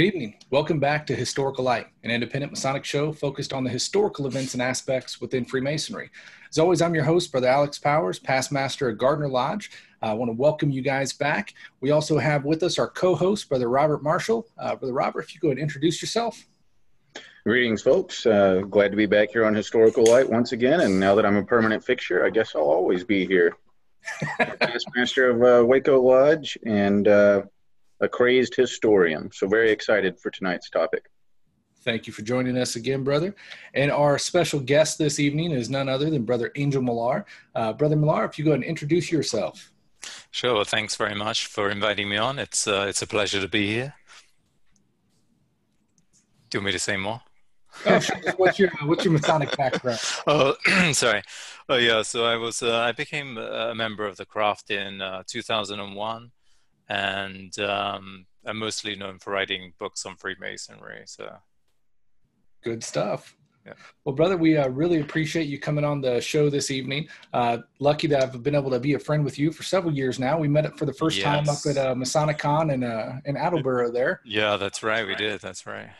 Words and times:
Good 0.00 0.14
evening. 0.14 0.36
Welcome 0.48 0.80
back 0.80 1.06
to 1.08 1.14
Historical 1.14 1.62
Light, 1.62 1.88
an 2.04 2.10
independent 2.10 2.52
Masonic 2.52 2.86
show 2.86 3.12
focused 3.12 3.52
on 3.52 3.64
the 3.64 3.68
historical 3.68 4.26
events 4.26 4.54
and 4.54 4.62
aspects 4.62 5.20
within 5.20 5.44
Freemasonry. 5.44 6.08
As 6.48 6.56
always, 6.56 6.80
I'm 6.80 6.94
your 6.94 7.04
host, 7.04 7.30
Brother 7.30 7.48
Alex 7.48 7.78
Powers, 7.78 8.18
past 8.18 8.50
master 8.50 8.88
at 8.88 8.96
Gardner 8.96 9.28
Lodge. 9.28 9.70
I 10.00 10.14
want 10.14 10.30
to 10.30 10.32
welcome 10.32 10.70
you 10.70 10.80
guys 10.80 11.12
back. 11.12 11.52
We 11.82 11.90
also 11.90 12.16
have 12.16 12.46
with 12.46 12.62
us 12.62 12.78
our 12.78 12.88
co 12.88 13.14
host, 13.14 13.50
Brother 13.50 13.68
Robert 13.68 14.02
Marshall. 14.02 14.46
Uh, 14.56 14.74
Brother 14.74 14.94
Robert, 14.94 15.20
if 15.20 15.34
you 15.34 15.40
go 15.42 15.48
ahead 15.48 15.58
and 15.58 15.64
introduce 15.64 16.00
yourself. 16.00 16.46
Greetings, 17.44 17.82
folks. 17.82 18.24
Uh, 18.24 18.62
glad 18.70 18.92
to 18.92 18.96
be 18.96 19.04
back 19.04 19.28
here 19.32 19.44
on 19.44 19.54
Historical 19.54 20.06
Light 20.06 20.30
once 20.30 20.52
again. 20.52 20.80
And 20.80 20.98
now 20.98 21.14
that 21.14 21.26
I'm 21.26 21.36
a 21.36 21.44
permanent 21.44 21.84
fixture, 21.84 22.24
I 22.24 22.30
guess 22.30 22.54
I'll 22.54 22.62
always 22.62 23.04
be 23.04 23.26
here. 23.26 23.54
past 24.38 24.86
master 24.96 25.28
of 25.28 25.42
uh, 25.42 25.66
Waco 25.66 26.00
Lodge 26.00 26.56
and 26.64 27.06
uh, 27.06 27.42
a 28.00 28.08
crazed 28.08 28.54
historian. 28.54 29.30
So, 29.32 29.46
very 29.46 29.70
excited 29.70 30.18
for 30.18 30.30
tonight's 30.30 30.70
topic. 30.70 31.10
Thank 31.82 32.06
you 32.06 32.12
for 32.12 32.22
joining 32.22 32.58
us 32.58 32.76
again, 32.76 33.04
brother. 33.04 33.34
And 33.72 33.90
our 33.90 34.18
special 34.18 34.60
guest 34.60 34.98
this 34.98 35.18
evening 35.18 35.52
is 35.52 35.70
none 35.70 35.88
other 35.88 36.10
than 36.10 36.24
Brother 36.24 36.52
Angel 36.56 36.82
Millar. 36.82 37.24
Uh, 37.54 37.72
brother 37.72 37.96
Millar, 37.96 38.24
if 38.26 38.38
you 38.38 38.44
go 38.44 38.52
and 38.52 38.62
introduce 38.62 39.10
yourself. 39.10 39.72
Sure. 40.30 40.54
Well, 40.54 40.64
thanks 40.64 40.96
very 40.96 41.14
much 41.14 41.46
for 41.46 41.70
inviting 41.70 42.08
me 42.08 42.18
on. 42.18 42.38
It's 42.38 42.66
uh, 42.66 42.86
it's 42.88 43.02
a 43.02 43.06
pleasure 43.06 43.40
to 43.40 43.48
be 43.48 43.66
here. 43.66 43.94
Do 46.50 46.58
you 46.58 46.60
want 46.60 46.66
me 46.66 46.72
to 46.72 46.78
say 46.78 46.96
more? 46.96 47.22
oh, 47.86 47.98
sure. 48.00 48.16
What's 48.36 48.58
your 48.58 48.70
what's 48.84 49.04
your 49.04 49.12
Masonic 49.12 49.56
background? 49.56 50.00
Oh, 50.26 50.54
sorry. 50.92 51.22
Oh, 51.68 51.76
yeah. 51.76 52.02
So 52.02 52.24
I 52.24 52.36
was 52.36 52.62
uh, 52.62 52.78
I 52.78 52.92
became 52.92 53.38
a 53.38 53.74
member 53.74 54.06
of 54.06 54.16
the 54.16 54.26
craft 54.26 54.70
in 54.70 55.00
uh, 55.00 55.22
2001 55.26 56.30
and 56.90 57.56
um, 57.60 58.26
I'm 58.44 58.58
mostly 58.58 58.96
known 58.96 59.18
for 59.18 59.32
writing 59.32 59.72
books 59.78 60.04
on 60.04 60.16
Freemasonry. 60.16 61.04
So, 61.06 61.32
good 62.62 62.82
stuff. 62.82 63.36
Yeah. 63.64 63.74
Well, 64.04 64.14
brother, 64.14 64.36
we 64.36 64.56
uh, 64.56 64.68
really 64.68 65.00
appreciate 65.00 65.46
you 65.46 65.58
coming 65.58 65.84
on 65.84 66.00
the 66.00 66.20
show 66.20 66.50
this 66.50 66.70
evening. 66.70 67.08
Uh, 67.32 67.58
lucky 67.78 68.06
that 68.08 68.22
I've 68.22 68.42
been 68.42 68.54
able 68.54 68.70
to 68.70 68.80
be 68.80 68.94
a 68.94 68.98
friend 68.98 69.22
with 69.24 69.38
you 69.38 69.52
for 69.52 69.62
several 69.62 69.94
years 69.94 70.18
now. 70.18 70.38
We 70.38 70.48
met 70.48 70.66
up 70.66 70.78
for 70.78 70.86
the 70.86 70.94
first 70.94 71.18
yes. 71.18 71.24
time 71.24 71.48
up 71.48 71.58
at 71.66 71.76
uh, 71.76 71.94
Masonic 71.94 72.38
Con 72.38 72.70
in, 72.70 72.82
uh, 72.82 73.20
in 73.26 73.36
Attleboro 73.36 73.92
there. 73.92 74.20
Yeah, 74.24 74.56
that's 74.56 74.82
right. 74.82 75.06
We 75.06 75.14
did. 75.14 75.40
That's 75.40 75.66
right 75.66 75.90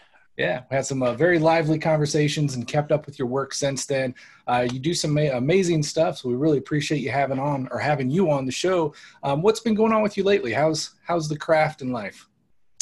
yeah, 0.41 0.63
we 0.71 0.77
had 0.77 0.87
some 0.87 1.03
uh, 1.03 1.13
very 1.13 1.39
lively 1.39 1.79
conversations 1.79 2.55
and 2.55 2.67
kept 2.67 2.93
up 2.93 3.05
with 3.05 3.19
your 3.19 3.29
work 3.29 3.53
since 3.53 3.85
then. 3.85 4.15
Uh, 4.47 4.67
you 4.73 4.79
do 4.79 4.95
some 4.95 5.13
ma- 5.13 5.35
amazing 5.35 5.83
stuff, 5.83 6.17
so 6.17 6.31
we 6.31 6.35
really 6.35 6.57
appreciate 6.57 7.03
you 7.03 7.11
having 7.11 7.39
on 7.39 7.69
or 7.71 7.79
having 7.79 8.09
you 8.09 8.31
on 8.31 8.47
the 8.47 8.53
show. 8.53 8.95
Um, 9.23 9.43
what's 9.43 9.61
been 9.61 9.75
going 9.75 9.93
on 9.93 10.01
with 10.01 10.17
you 10.17 10.25
lately? 10.25 10.55
How's 10.55 10.95
how's 11.03 11.29
the 11.29 11.37
craft 11.37 11.83
and 11.83 11.93
life? 11.93 12.27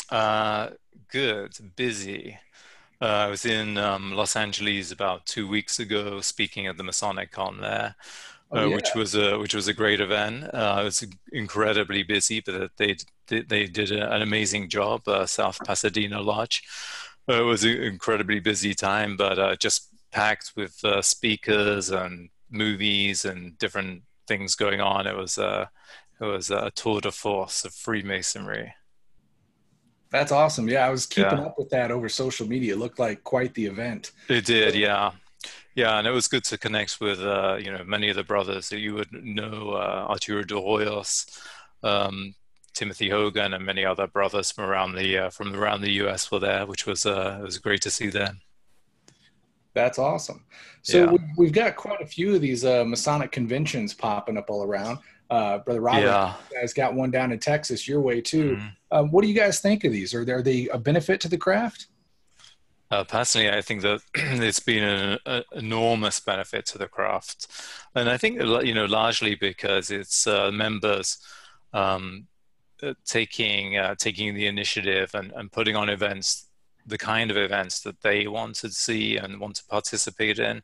Uh, 0.08 0.70
good, 1.10 1.52
busy. 1.74 2.38
Uh, 3.02 3.06
I 3.06 3.26
was 3.26 3.44
in 3.44 3.76
um, 3.76 4.12
Los 4.12 4.36
Angeles 4.36 4.92
about 4.92 5.26
two 5.26 5.48
weeks 5.48 5.80
ago, 5.80 6.20
speaking 6.20 6.68
at 6.68 6.76
the 6.76 6.84
Masonic 6.84 7.32
Con 7.32 7.60
there. 7.60 7.96
Oh, 8.50 8.60
uh, 8.60 8.66
yeah. 8.66 8.76
which 8.76 8.94
was 8.94 9.14
a 9.14 9.38
which 9.38 9.52
was 9.52 9.68
a 9.68 9.74
great 9.74 10.00
event. 10.00 10.44
Uh, 10.54 10.78
it 10.80 10.84
was 10.84 11.04
incredibly 11.32 12.02
busy, 12.02 12.40
but 12.40 12.70
they 12.76 12.96
they 13.26 13.66
did 13.66 13.90
an 13.90 14.22
amazing 14.22 14.70
job. 14.70 15.06
Uh, 15.06 15.26
South 15.26 15.58
Pasadena 15.66 16.22
Lodge, 16.22 16.62
it 17.28 17.42
was 17.42 17.64
an 17.64 17.82
incredibly 17.82 18.40
busy 18.40 18.74
time, 18.74 19.16
but 19.16 19.38
uh, 19.38 19.56
just 19.56 19.88
packed 20.10 20.52
with 20.56 20.82
uh, 20.84 21.02
speakers 21.02 21.90
and 21.90 22.30
movies 22.50 23.24
and 23.24 23.58
different 23.58 24.02
things 24.26 24.54
going 24.54 24.80
on. 24.80 25.06
It 25.06 25.16
was 25.16 25.38
uh, 25.38 25.66
it 26.20 26.24
was 26.24 26.50
a 26.50 26.70
tour 26.74 27.00
de 27.00 27.12
force 27.12 27.64
of 27.64 27.74
Freemasonry. 27.74 28.74
That's 30.10 30.32
awesome. 30.32 30.68
Yeah, 30.68 30.86
I 30.86 30.90
was 30.90 31.06
keeping 31.06 31.38
yeah. 31.38 31.44
up 31.44 31.58
with 31.58 31.68
that 31.70 31.90
over 31.90 32.08
social 32.08 32.48
media. 32.48 32.74
It 32.74 32.78
looked 32.78 32.98
like 32.98 33.22
quite 33.24 33.52
the 33.54 33.66
event. 33.66 34.12
It 34.28 34.46
did, 34.46 34.74
yeah. 34.74 35.12
Yeah, 35.74 35.98
and 35.98 36.06
it 36.06 36.10
was 36.10 36.28
good 36.28 36.44
to 36.44 36.58
connect 36.58 37.00
with 37.00 37.20
uh, 37.20 37.58
you 37.60 37.70
know 37.70 37.84
many 37.84 38.08
of 38.08 38.16
the 38.16 38.24
brothers 38.24 38.68
that 38.70 38.78
you 38.78 38.94
would 38.94 39.12
know, 39.12 39.72
uh, 39.72 40.06
Arturo 40.08 40.42
de 40.42 40.54
Hoyos, 40.54 41.26
um, 41.82 42.34
Timothy 42.78 43.10
Hogan 43.10 43.54
and 43.54 43.66
many 43.66 43.84
other 43.84 44.06
brothers 44.06 44.52
from 44.52 44.64
around 44.64 44.94
the 44.94 45.18
uh, 45.18 45.30
from 45.30 45.52
around 45.52 45.80
the 45.80 45.90
U.S. 46.04 46.30
were 46.30 46.38
there, 46.38 46.64
which 46.64 46.86
was 46.86 47.04
uh, 47.04 47.38
it 47.40 47.42
was 47.42 47.58
great 47.58 47.82
to 47.82 47.90
see 47.90 48.06
them. 48.06 48.40
That's 49.74 49.98
awesome. 49.98 50.44
So 50.82 51.10
yeah. 51.10 51.18
we've 51.36 51.52
got 51.52 51.74
quite 51.74 52.00
a 52.00 52.06
few 52.06 52.36
of 52.36 52.40
these 52.40 52.64
uh, 52.64 52.84
Masonic 52.84 53.32
conventions 53.32 53.94
popping 53.94 54.36
up 54.38 54.48
all 54.48 54.62
around. 54.62 54.98
Uh, 55.28 55.58
Brother 55.58 55.80
Robert, 55.80 56.02
yeah. 56.02 56.34
guys 56.52 56.72
got 56.72 56.94
one 56.94 57.10
down 57.10 57.32
in 57.32 57.40
Texas 57.40 57.86
your 57.88 58.00
way 58.00 58.20
too. 58.20 58.56
Mm-hmm. 58.56 58.66
Um, 58.92 59.10
what 59.10 59.22
do 59.22 59.28
you 59.28 59.34
guys 59.34 59.60
think 59.60 59.84
of 59.84 59.92
these? 59.92 60.14
Are 60.14 60.24
they, 60.24 60.32
are 60.32 60.42
they 60.42 60.68
a 60.68 60.78
benefit 60.78 61.20
to 61.22 61.28
the 61.28 61.36
craft? 61.36 61.88
Uh, 62.90 63.04
personally, 63.04 63.50
I 63.50 63.60
think 63.60 63.82
that 63.82 64.00
it's 64.14 64.60
been 64.60 64.84
an, 64.84 65.18
an, 65.26 65.42
enormous 65.52 66.20
benefit 66.20 66.64
to 66.66 66.78
the 66.78 66.86
craft, 66.86 67.48
and 67.94 68.08
I 68.08 68.16
think 68.16 68.40
you 68.40 68.72
know 68.72 68.86
largely 68.86 69.34
because 69.34 69.90
its 69.90 70.26
uh, 70.26 70.50
members 70.50 71.18
um, 71.74 72.26
taking 73.04 73.76
uh, 73.76 73.94
taking 73.96 74.34
the 74.34 74.46
initiative 74.46 75.10
and, 75.14 75.32
and 75.32 75.52
putting 75.52 75.76
on 75.76 75.88
events 75.88 76.48
the 76.88 76.98
kind 76.98 77.30
of 77.30 77.36
events 77.36 77.80
that 77.80 78.00
they 78.00 78.26
want 78.26 78.54
to 78.56 78.70
see 78.70 79.16
and 79.16 79.40
want 79.40 79.56
to 79.56 79.64
participate 79.66 80.38
in 80.38 80.62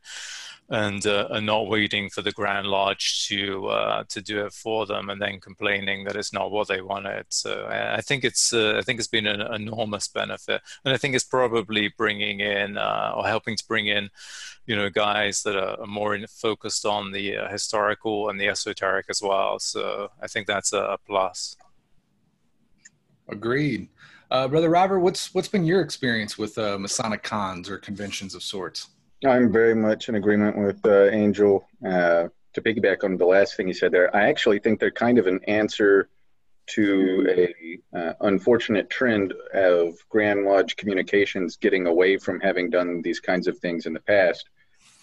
and 0.69 1.05
uh, 1.05 1.27
and 1.29 1.45
not 1.45 1.67
waiting 1.67 2.09
for 2.09 2.23
the 2.23 2.31
grand 2.31 2.65
lodge 2.65 3.27
to 3.27 3.67
uh, 3.67 4.03
to 4.09 4.19
do 4.19 4.43
it 4.43 4.51
for 4.51 4.87
them 4.87 5.11
and 5.11 5.21
then 5.21 5.39
complaining 5.39 6.03
that 6.03 6.15
it's 6.15 6.33
not 6.33 6.49
what 6.49 6.67
they 6.67 6.81
wanted. 6.81 7.25
So 7.29 7.67
i, 7.69 8.01
think 8.01 8.23
it's 8.23 8.51
uh, 8.51 8.75
i 8.77 8.81
think 8.81 8.97
it's 8.97 9.07
been 9.07 9.27
an 9.27 9.41
enormous 9.41 10.07
benefit. 10.07 10.61
And 10.83 10.93
i 10.93 10.97
think 10.97 11.13
it's 11.13 11.23
probably 11.23 11.93
bringing 11.95 12.39
in 12.39 12.77
uh, 12.77 13.13
or 13.15 13.27
helping 13.27 13.55
to 13.55 13.67
bring 13.67 13.87
in 13.87 14.09
you 14.65 14.75
know 14.75 14.89
guys 14.89 15.43
that 15.43 15.55
are 15.55 15.85
more 15.85 16.15
in, 16.15 16.25
focused 16.27 16.85
on 16.85 17.11
the 17.11 17.35
historical 17.51 18.29
and 18.29 18.39
the 18.39 18.47
esoteric 18.47 19.05
as 19.09 19.21
well. 19.21 19.59
So 19.59 20.09
i 20.21 20.27
think 20.27 20.47
that's 20.47 20.73
a 20.73 20.97
plus 21.05 21.57
Agreed. 23.29 23.89
Uh, 24.31 24.47
Brother 24.47 24.69
Robert, 24.69 24.99
what's 24.99 25.33
what's 25.33 25.47
been 25.47 25.65
your 25.65 25.81
experience 25.81 26.37
with 26.37 26.57
uh, 26.57 26.77
Masonic 26.77 27.23
cons 27.23 27.69
or 27.69 27.77
conventions 27.77 28.35
of 28.35 28.43
sorts? 28.43 28.89
I'm 29.25 29.51
very 29.51 29.75
much 29.75 30.09
in 30.09 30.15
agreement 30.15 30.57
with 30.57 30.85
uh, 30.85 31.09
Angel. 31.09 31.67
Uh, 31.85 32.29
to 32.53 32.61
piggyback 32.61 33.03
on 33.03 33.17
the 33.17 33.25
last 33.25 33.57
thing 33.57 33.67
he 33.67 33.73
said 33.73 33.91
there, 33.91 34.15
I 34.15 34.29
actually 34.29 34.59
think 34.59 34.79
they're 34.79 34.89
kind 34.89 35.17
of 35.17 35.27
an 35.27 35.41
answer 35.45 36.09
to 36.67 37.51
a 37.93 37.97
uh, 37.97 38.13
unfortunate 38.21 38.89
trend 38.89 39.33
of 39.53 39.93
Grand 40.09 40.45
Lodge 40.45 40.75
communications 40.77 41.57
getting 41.57 41.85
away 41.85 42.17
from 42.17 42.39
having 42.39 42.69
done 42.69 43.01
these 43.01 43.19
kinds 43.19 43.47
of 43.47 43.57
things 43.59 43.85
in 43.85 43.93
the 43.93 43.99
past. 43.99 44.49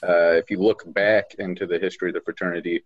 Uh, 0.02 0.32
if 0.32 0.50
you 0.50 0.58
look 0.58 0.82
back 0.92 1.34
into 1.38 1.66
the 1.66 1.78
history 1.78 2.08
of 2.08 2.14
the 2.14 2.20
fraternity, 2.22 2.82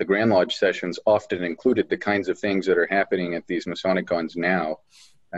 the 0.00 0.06
Grand 0.06 0.30
Lodge 0.30 0.56
sessions 0.56 0.98
often 1.04 1.44
included 1.44 1.90
the 1.90 1.98
kinds 1.98 2.30
of 2.30 2.38
things 2.38 2.64
that 2.64 2.78
are 2.78 2.86
happening 2.86 3.34
at 3.34 3.46
these 3.46 3.66
Masonic 3.66 4.06
cons 4.06 4.34
now. 4.34 4.78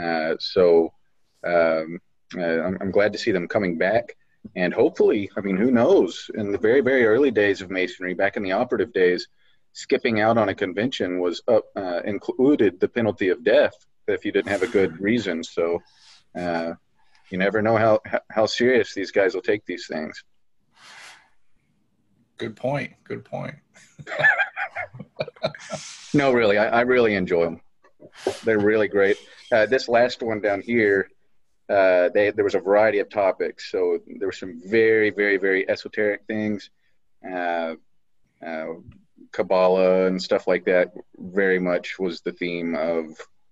Uh, 0.01 0.37
so 0.39 0.93
um, 1.45 1.99
uh, 2.39 2.63
I'm, 2.63 2.79
I'm, 2.81 2.91
glad 2.93 3.13
to 3.13 3.19
see 3.19 3.33
them 3.33 3.49
coming 3.49 3.77
back. 3.77 4.17
And 4.55 4.73
hopefully, 4.73 5.29
I 5.37 5.41
mean, 5.41 5.57
who 5.57 5.73
knows? 5.73 6.31
In 6.37 6.53
the 6.53 6.59
very, 6.59 6.81
very 6.81 7.05
early 7.05 7.33
days 7.33 7.61
of 7.61 7.71
Masonry, 7.71 8.15
back 8.15 8.37
in 8.37 8.45
the 8.45 8.53
operative 8.53 8.93
days, 8.93 9.27
skipping 9.73 10.21
out 10.21 10.39
on 10.39 10.49
a 10.49 10.55
convention 10.55 11.19
was 11.19 11.43
up, 11.49 11.65
uh, 11.75 12.03
included 12.05 12.79
the 12.79 12.89
penalty 12.89 13.31
of 13.31 13.43
death 13.43 13.75
if 14.07 14.25
you 14.25 14.31
didn't 14.31 14.53
have 14.53 14.63
a 14.63 14.69
good 14.69 15.01
reason. 15.01 15.43
So 15.43 15.83
uh, 16.39 16.75
you 17.31 17.39
never 17.39 17.63
know 17.63 17.77
how, 17.77 18.01
how 18.31 18.47
serious 18.47 18.95
these 18.95 19.11
guys 19.11 19.35
will 19.35 19.43
take 19.43 19.67
these 19.67 19.89
things. 19.89 20.23
Good 22.43 22.57
point. 22.57 22.93
Good 23.05 23.25
point. 23.25 23.55
no, 26.13 26.33
really, 26.33 26.59
I, 26.59 26.67
I, 26.67 26.81
really 26.81 27.15
enjoy 27.15 27.45
them. 27.45 27.61
They're 28.43 28.59
really 28.59 28.89
great. 28.89 29.17
Uh, 29.53 29.67
this 29.67 29.89
last 29.89 30.25
one 30.25 30.41
down 30.41 30.61
here, 30.61 31.09
uh, 31.71 32.09
they, 32.13 32.33
there 32.33 32.43
was 32.43 32.57
a 32.57 32.59
variety 32.59 32.99
of 32.99 33.11
topics. 33.11 33.71
So 33.71 34.01
there 34.19 34.27
were 34.27 34.33
some 34.33 34.61
very, 34.67 35.11
very, 35.11 35.37
very 35.37 35.71
esoteric 35.71 36.23
things, 36.27 36.71
uh, 37.25 37.75
uh, 38.45 38.67
Kabbalah 39.31 40.07
and 40.07 40.21
stuff 40.21 40.49
like 40.49 40.65
that. 40.65 40.93
Very 41.17 41.61
much 41.61 42.01
was 42.01 42.23
the 42.23 42.33
theme 42.33 42.75
of 42.75 43.07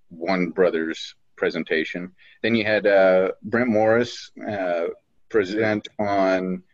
one 0.08 0.50
brother's 0.50 1.14
presentation. 1.36 2.10
Then 2.42 2.56
you 2.56 2.64
had 2.64 2.88
uh, 2.88 3.30
Brent 3.44 3.68
Morris 3.68 4.32
uh, 4.44 4.86
present 5.28 5.86
on 5.96 6.64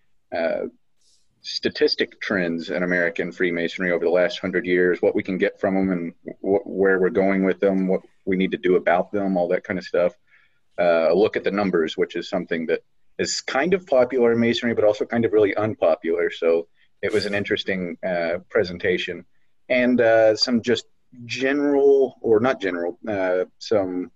statistic 1.47 2.21
trends 2.21 2.71
in 2.71 2.83
American 2.83 3.31
Freemasonry 3.31 3.93
over 3.93 4.05
the 4.05 4.11
last 4.11 4.41
hundred 4.41 4.67
years, 4.67 5.01
what 5.01 5.15
we 5.15 5.23
can 5.23 5.39
get 5.39 5.61
from 5.61 5.75
them, 5.75 5.91
and 5.91 6.13
wh- 6.41 6.67
where 6.67 6.99
we're 6.99 7.09
going 7.09 7.45
with 7.45 7.61
them, 7.61 7.87
what 7.87 8.01
we 8.25 8.37
need 8.37 8.51
to 8.51 8.59
do 8.59 8.75
about 8.75 9.13
them, 9.13 9.37
all 9.37 9.47
that 9.47 9.63
kind 9.63 9.79
of 9.79 9.85
stuff. 9.85 10.13
Uh, 10.77 11.13
look 11.13 11.37
at 11.37 11.45
the 11.45 11.51
numbers, 11.51 11.97
which 11.97 12.17
is 12.17 12.29
something 12.29 12.67
that 12.67 12.81
is 13.19 13.41
kind 13.41 13.75
of 13.75 13.87
popular 13.87 14.33
in 14.33 14.41
Masonry, 14.41 14.75
but 14.75 14.83
also 14.83 15.05
kind 15.05 15.25
of 15.25 15.33
really 15.33 15.55
unpopular. 15.55 16.31
So 16.33 16.67
it 17.01 17.13
was 17.13 17.27
an 17.27 17.35
interesting 17.35 17.97
uh, 18.05 18.39
presentation, 18.51 19.25
and 19.69 20.01
uh, 20.01 20.35
some 20.35 20.63
just 20.63 20.87
general, 21.27 22.19
or 22.23 22.41
not 22.41 22.61
general, 22.61 22.99
uh, 23.09 23.45
some 23.59 24.11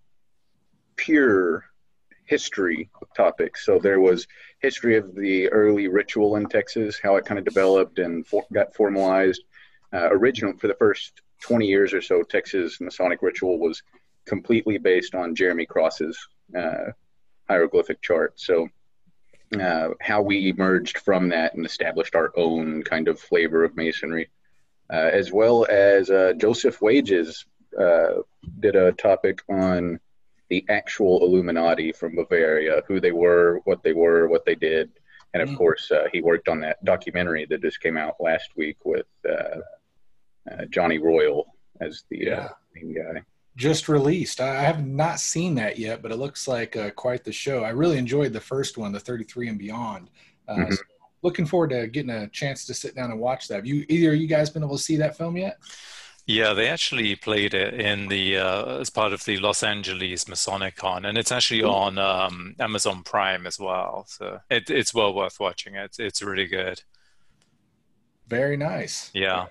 pure 0.97 1.65
history 2.31 2.89
topics. 3.17 3.67
So 3.67 3.81
there 3.81 3.99
was 3.99 4.29
history 4.61 4.97
of 4.97 5.17
the 5.17 5.49
early 5.49 5.89
ritual 5.89 6.37
in 6.37 6.47
Texas, 6.47 7.01
how 7.03 7.17
it 7.17 7.25
kind 7.25 7.41
of 7.41 7.45
developed 7.45 7.99
and 7.99 8.25
for, 8.25 8.47
got 8.53 8.75
formalized. 8.75 9.43
Uh, 9.93 10.09
original 10.13 10.57
for 10.57 10.69
the 10.69 10.75
first 10.75 11.23
20 11.43 11.67
years 11.67 11.93
or 11.93 12.01
so, 12.01 12.23
Texas 12.23 12.81
Masonic 12.81 13.21
ritual 13.21 13.59
was 13.59 13.83
completely 14.27 14.79
based 14.79 15.17
on 15.17 15.35
Jeremy 15.35 15.67
Cross's 15.67 16.17
uh, 16.57 16.93
hieroglyphic 17.49 18.01
chart. 18.01 18.39
So 18.39 18.69
uh, 19.61 19.89
how 20.01 20.23
we 20.23 20.51
emerged 20.51 20.99
from 20.99 21.31
that 21.31 21.55
and 21.55 21.67
established 21.67 22.15
our 22.15 22.31
own 22.37 22.85
kind 22.85 23.09
of 23.09 23.19
flavor 23.19 23.65
of 23.65 23.77
masonry, 23.77 24.31
uh, 24.93 25.11
as 25.13 25.33
well 25.33 25.67
as 25.69 26.11
uh, 26.11 26.35
Joseph 26.37 26.81
Wages 26.81 27.45
uh, 27.77 28.23
did 28.61 28.77
a 28.77 28.93
topic 28.93 29.43
on 29.49 29.99
the 30.51 30.65
actual 30.69 31.25
Illuminati 31.25 31.93
from 31.93 32.17
Bavaria, 32.17 32.83
who 32.87 33.01
they 33.01 33.13
were, 33.13 33.61
what 33.65 33.83
they 33.83 33.93
were, 33.93 34.29
what 34.29 34.45
they 34.45 34.57
did. 34.57 34.91
And 35.33 35.43
of 35.43 35.49
mm. 35.49 35.57
course, 35.57 35.91
uh, 35.91 36.09
he 36.13 36.21
worked 36.21 36.49
on 36.49 36.61
that 36.61 36.85
documentary 36.85 37.47
that 37.47 37.63
just 37.63 37.81
came 37.81 37.97
out 37.97 38.17
last 38.21 38.51
week 38.57 38.77
with 38.85 39.07
uh, 39.29 39.61
uh, 40.51 40.65
Johnny 40.71 40.99
Royal 40.99 41.47
as 41.81 42.05
the 42.11 42.31
uh, 42.31 42.35
yeah. 42.35 42.49
main 42.75 42.95
guy. 42.95 43.23
Just 43.57 43.89
released. 43.89 44.41
I 44.41 44.63
have 44.63 44.85
not 44.85 45.21
seen 45.21 45.55
that 45.57 45.79
yet, 45.79 46.03
but 46.03 46.13
it 46.13 46.17
looks 46.17 46.49
like 46.49 46.77
uh, 46.77 46.91
quite 46.91 47.25
the 47.25 47.33
show. 47.33 47.63
I 47.63 47.71
really 47.71 47.99
enjoyed 47.99 48.33
the 48.33 48.41
first 48.41 48.77
one, 48.77 48.93
the 48.93 49.01
33 49.01 49.49
and 49.49 49.59
Beyond. 49.59 50.11
Uh, 50.49 50.55
mm-hmm. 50.57 50.73
So 50.73 50.83
looking 51.23 51.47
forward 51.47 51.71
to 51.71 51.87
getting 51.87 52.11
a 52.11 52.29
chance 52.29 52.65
to 52.67 52.75
sit 52.75 52.95
down 52.97 53.11
and 53.11 53.21
watch 53.21 53.49
that. 53.49 53.57
Have 53.57 53.67
you 53.67 53.85
either 53.89 54.15
you 54.15 54.27
guys 54.27 54.51
been 54.51 54.65
able 54.65 54.77
to 54.77 54.83
see 54.83 54.97
that 54.97 55.17
film 55.17 55.37
yet? 55.37 55.59
Yeah, 56.31 56.53
they 56.53 56.69
actually 56.69 57.17
played 57.17 57.55
it 57.55 57.75
in 57.75 58.07
the 58.07 58.37
uh, 58.37 58.79
as 58.79 58.89
part 58.89 59.13
of 59.13 59.25
the 59.25 59.39
Los 59.39 59.65
Angeles 59.65 60.29
Masonic 60.29 60.77
Con, 60.77 61.05
and 61.05 61.19
it's 61.19 61.33
actually 61.33 61.65
on 61.65 61.99
um, 61.99 62.55
Amazon 62.61 63.03
Prime 63.03 63.49
as 63.49 63.59
well. 63.59 64.05
So 64.09 64.39
it, 64.49 64.71
it's 64.71 64.95
well 64.95 65.13
worth 65.13 65.41
watching. 65.41 65.75
It's 65.75 65.99
it's 65.99 66.23
really 66.23 66.47
good. 66.47 66.83
Very 68.29 68.57
nice. 68.57 69.11
Yeah. 69.13 69.47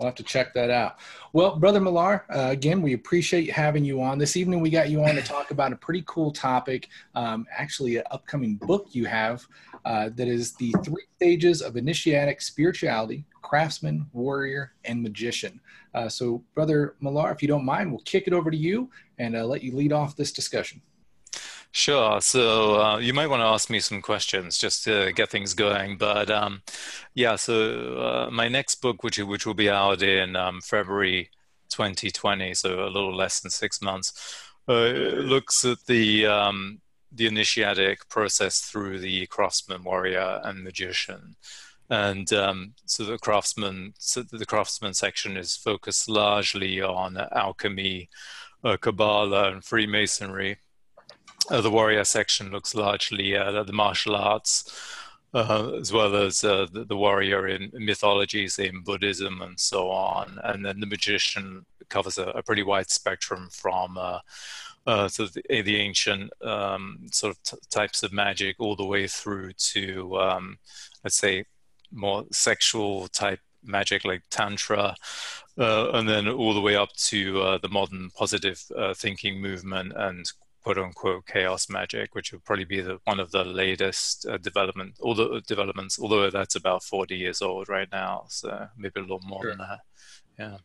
We'll 0.00 0.06
have 0.06 0.16
to 0.16 0.22
check 0.22 0.54
that 0.54 0.70
out. 0.70 0.96
Well, 1.34 1.56
Brother 1.56 1.78
Millar, 1.78 2.24
uh, 2.34 2.48
again, 2.48 2.80
we 2.80 2.94
appreciate 2.94 3.50
having 3.50 3.84
you 3.84 4.00
on. 4.00 4.16
This 4.16 4.34
evening, 4.34 4.60
we 4.60 4.70
got 4.70 4.88
you 4.88 5.04
on 5.04 5.14
to 5.14 5.20
talk 5.20 5.50
about 5.50 5.74
a 5.74 5.76
pretty 5.76 6.02
cool 6.06 6.30
topic, 6.30 6.88
um, 7.14 7.46
actually, 7.54 7.96
an 7.98 8.04
upcoming 8.10 8.54
book 8.54 8.86
you 8.92 9.04
have 9.04 9.46
uh, 9.84 10.08
that 10.14 10.26
is 10.26 10.54
the 10.54 10.74
three 10.82 11.04
stages 11.16 11.60
of 11.60 11.76
initiatic 11.76 12.40
spirituality 12.40 13.26
craftsman, 13.42 14.06
warrior, 14.14 14.72
and 14.86 15.02
magician. 15.02 15.60
Uh, 15.92 16.08
so, 16.08 16.42
Brother 16.54 16.94
Millar, 17.02 17.30
if 17.30 17.42
you 17.42 17.48
don't 17.48 17.66
mind, 17.66 17.90
we'll 17.90 18.00
kick 18.06 18.24
it 18.26 18.32
over 18.32 18.50
to 18.50 18.56
you 18.56 18.88
and 19.18 19.36
uh, 19.36 19.44
let 19.44 19.62
you 19.62 19.76
lead 19.76 19.92
off 19.92 20.16
this 20.16 20.32
discussion. 20.32 20.80
Sure. 21.72 22.20
So 22.20 22.80
uh, 22.80 22.98
you 22.98 23.14
might 23.14 23.28
want 23.28 23.40
to 23.40 23.46
ask 23.46 23.70
me 23.70 23.78
some 23.80 24.02
questions 24.02 24.58
just 24.58 24.82
to 24.84 25.12
get 25.12 25.30
things 25.30 25.54
going. 25.54 25.98
But 25.98 26.30
um, 26.30 26.62
yeah, 27.14 27.36
so 27.36 28.26
uh, 28.26 28.30
my 28.30 28.48
next 28.48 28.76
book, 28.76 29.04
which 29.04 29.18
which 29.18 29.46
will 29.46 29.54
be 29.54 29.70
out 29.70 30.02
in 30.02 30.34
um, 30.36 30.60
February 30.62 31.30
2020, 31.70 32.54
so 32.54 32.84
a 32.84 32.90
little 32.90 33.14
less 33.14 33.40
than 33.40 33.50
six 33.50 33.80
months, 33.80 34.12
uh, 34.68 34.90
looks 35.22 35.64
at 35.64 35.78
the 35.86 36.26
um, 36.26 36.80
the 37.12 37.26
initiatic 37.26 38.08
process 38.08 38.60
through 38.60 38.98
the 38.98 39.26
craftsman, 39.28 39.84
warrior, 39.84 40.40
and 40.44 40.64
magician. 40.64 41.36
And 41.88 42.32
um, 42.32 42.74
so 42.86 43.04
the 43.04 43.18
craftsman, 43.18 43.94
so 43.98 44.22
the 44.22 44.46
craftsman 44.46 44.94
section 44.94 45.36
is 45.36 45.56
focused 45.56 46.08
largely 46.08 46.80
on 46.80 47.16
alchemy, 47.32 48.08
uh, 48.64 48.76
Kabbalah, 48.76 49.52
and 49.52 49.64
Freemasonry 49.64 50.58
uh, 51.50 51.60
the 51.60 51.70
warrior 51.70 52.04
section 52.04 52.50
looks 52.50 52.74
largely 52.74 53.36
at 53.36 53.66
the 53.66 53.72
martial 53.72 54.16
arts, 54.16 54.64
uh, 55.34 55.72
as 55.80 55.92
well 55.92 56.16
as 56.16 56.42
uh, 56.44 56.66
the, 56.72 56.84
the, 56.84 56.96
warrior 56.96 57.46
in 57.46 57.70
mythologies 57.74 58.58
in 58.58 58.82
Buddhism 58.82 59.42
and 59.42 59.58
so 59.58 59.90
on. 59.90 60.38
And 60.44 60.64
then 60.64 60.80
the 60.80 60.86
magician 60.86 61.66
covers 61.88 62.18
a, 62.18 62.28
a 62.28 62.42
pretty 62.42 62.62
wide 62.62 62.90
spectrum 62.90 63.48
from 63.50 63.98
uh, 63.98 64.20
uh, 64.86 65.08
the, 65.08 65.62
the 65.62 65.76
ancient 65.76 66.32
um, 66.42 67.06
sort 67.12 67.36
of 67.36 67.42
t- 67.42 67.56
types 67.70 68.02
of 68.02 68.12
magic 68.12 68.56
all 68.58 68.76
the 68.76 68.84
way 68.84 69.06
through 69.06 69.52
to, 69.52 70.18
um, 70.18 70.58
let's 71.04 71.16
say, 71.16 71.44
more 71.92 72.24
sexual 72.30 73.08
type 73.08 73.40
magic 73.62 74.04
like 74.04 74.22
Tantra. 74.30 74.94
Uh, 75.58 75.90
and 75.92 76.08
then 76.08 76.28
all 76.28 76.54
the 76.54 76.60
way 76.60 76.76
up 76.76 76.92
to 76.94 77.40
uh, 77.42 77.58
the 77.58 77.68
modern 77.68 78.10
positive 78.16 78.64
uh, 78.76 78.94
thinking 78.94 79.40
movement 79.40 79.92
and 79.94 80.32
quote 80.62 80.78
unquote 80.78 81.26
chaos 81.26 81.68
magic, 81.68 82.14
which 82.14 82.32
would 82.32 82.44
probably 82.44 82.64
be 82.64 82.80
the, 82.80 82.98
one 83.04 83.20
of 83.20 83.30
the 83.30 83.44
latest 83.44 84.26
uh, 84.26 84.36
development, 84.38 84.94
all 85.00 85.14
the 85.14 85.42
developments, 85.46 85.98
although 85.98 86.30
that's 86.30 86.56
about 86.56 86.82
40 86.82 87.16
years 87.16 87.42
old 87.42 87.68
right 87.68 87.88
now. 87.90 88.24
So 88.28 88.68
maybe 88.76 89.00
a 89.00 89.02
little 89.02 89.20
more 89.24 89.42
sure. 89.42 89.50
than 89.50 89.58
that. 89.58 89.80
Yeah. 90.38 90.56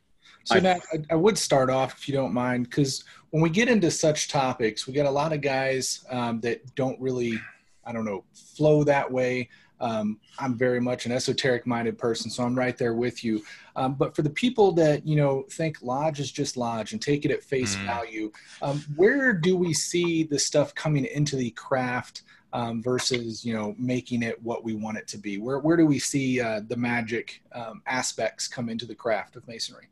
So 0.44 0.59
now 0.59 0.77
I, 0.94 0.97
I, 1.12 1.15
would 1.15 1.38
start 1.38 1.69
off, 1.71 1.97
if 1.97 2.07
you 2.07 2.13
don't 2.13 2.33
mind, 2.33 2.65
because 2.65 3.03
when 3.31 3.42
we 3.42 3.50
get 3.50 3.68
into 3.68 3.89
such 3.89 4.27
topics, 4.27 4.86
we 4.86 4.94
get 4.94 5.07
a 5.07 5.12
lot 5.12 5.33
of 5.33 5.42
guys 5.42 6.06
um, 6.12 6.39
that 6.42 6.75
don't 6.75 7.00
really, 7.01 7.39
I 7.83 7.92
don't 7.92 8.06
know, 8.06 8.24
flow 8.33 8.83
that 8.83 9.12
way. 9.12 9.50
Um, 9.80 10.19
I'm 10.39 10.57
very 10.57 10.80
much 10.80 11.06
an 11.06 11.12
esoteric 11.12 11.68
minded 11.68 11.98
person, 11.98 12.30
so 12.31 12.44
I'm 12.44 12.57
right 12.57 12.77
there 12.77 12.94
with 12.94 13.23
you. 13.23 13.44
Um, 13.76 13.95
but 13.95 14.16
for 14.16 14.21
the 14.21 14.30
people 14.30 14.71
that 14.73 15.06
you 15.06 15.16
know 15.16 15.45
think 15.52 15.81
lodge 15.81 16.19
is 16.19 16.31
just 16.31 16.57
lodge 16.57 16.94
and 16.94 17.02
take 17.02 17.26
it 17.26 17.31
at 17.31 17.44
face 17.44 17.76
mm. 17.76 17.85
value, 17.85 18.31
um, 18.61 18.83
where 18.95 19.33
do 19.33 19.57
we 19.57 19.73
see 19.73 20.23
the 20.23 20.40
stuff 20.40 20.73
coming 20.76 21.06
into 21.06 21.35
the 21.35 21.52
craft 21.52 22.23
um, 22.54 22.81
versus 22.81 23.44
you 23.44 23.54
know 23.54 23.76
making 23.78 24.23
it 24.23 24.42
what 24.42 24.64
we 24.64 24.73
want 24.73 24.97
it 24.97 25.07
to 25.09 25.18
be? 25.18 25.38
Where 25.38 25.59
where 25.59 25.78
do 25.78 25.85
we 25.85 25.99
see 25.99 26.40
uh, 26.40 26.61
the 26.68 26.78
magic 26.78 27.42
um, 27.54 27.81
aspects 27.85 28.47
come 28.47 28.69
into 28.69 28.85
the 28.85 28.95
craft 28.95 29.35
of 29.35 29.47
masonry? 29.47 29.88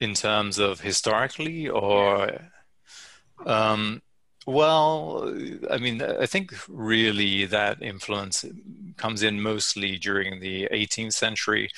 In 0.00 0.14
terms 0.14 0.58
of 0.58 0.80
historically, 0.80 1.68
or 1.68 2.40
um, 3.46 4.02
well, 4.46 5.34
I 5.70 5.76
mean, 5.76 6.00
I 6.02 6.24
think 6.24 6.54
really 6.68 7.44
that 7.46 7.82
influence 7.82 8.44
comes 8.96 9.22
in 9.22 9.42
mostly 9.42 9.98
during 9.98 10.40
the 10.40 10.66
18th 10.72 11.12
century 11.12 11.68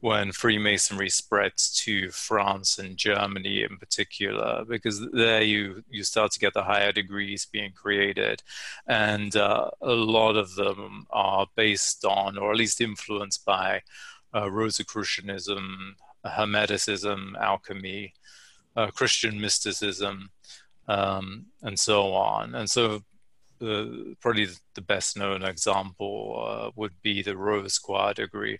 when 0.00 0.30
Freemasonry 0.30 1.10
spreads 1.10 1.72
to 1.84 2.10
France 2.10 2.78
and 2.78 2.96
Germany 2.96 3.64
in 3.64 3.76
particular, 3.76 4.64
because 4.64 5.04
there 5.10 5.42
you, 5.42 5.82
you 5.90 6.04
start 6.04 6.30
to 6.32 6.38
get 6.38 6.54
the 6.54 6.62
higher 6.62 6.92
degrees 6.92 7.44
being 7.44 7.72
created. 7.72 8.42
And 8.86 9.34
uh, 9.34 9.70
a 9.80 9.92
lot 9.92 10.36
of 10.36 10.54
them 10.54 11.06
are 11.10 11.48
based 11.56 12.04
on, 12.04 12.38
or 12.38 12.52
at 12.52 12.58
least 12.58 12.80
influenced 12.80 13.44
by, 13.44 13.82
uh, 14.32 14.48
Rosicrucianism, 14.48 15.96
Hermeticism, 16.24 17.34
alchemy, 17.36 18.14
uh, 18.76 18.86
Christian 18.88 19.40
mysticism 19.40 20.30
um, 20.88 21.46
and 21.62 21.78
so 21.78 22.12
on. 22.12 22.54
And 22.54 22.68
so, 22.68 23.02
uh, 23.60 23.86
probably 24.20 24.48
the 24.74 24.80
best 24.80 25.16
known 25.16 25.44
example 25.44 26.44
uh, 26.44 26.70
would 26.74 27.00
be 27.02 27.22
the 27.22 27.36
Rose 27.36 27.78
Croix 27.78 28.12
degree, 28.12 28.58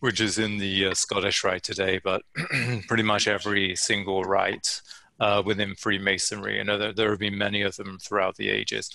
which 0.00 0.20
is 0.20 0.38
in 0.38 0.58
the 0.58 0.88
uh, 0.88 0.94
Scottish 0.94 1.42
Rite 1.42 1.62
today, 1.62 1.98
but 2.02 2.22
pretty 2.88 3.02
much 3.02 3.26
every 3.26 3.74
single 3.74 4.22
rite 4.24 4.82
uh, 5.20 5.42
within 5.44 5.74
Freemasonry, 5.74 6.62
know, 6.64 6.78
there, 6.78 6.92
there, 6.92 7.10
have 7.10 7.18
been 7.18 7.38
many 7.38 7.62
of 7.62 7.76
them 7.76 7.98
throughout 7.98 8.36
the 8.36 8.48
ages. 8.48 8.90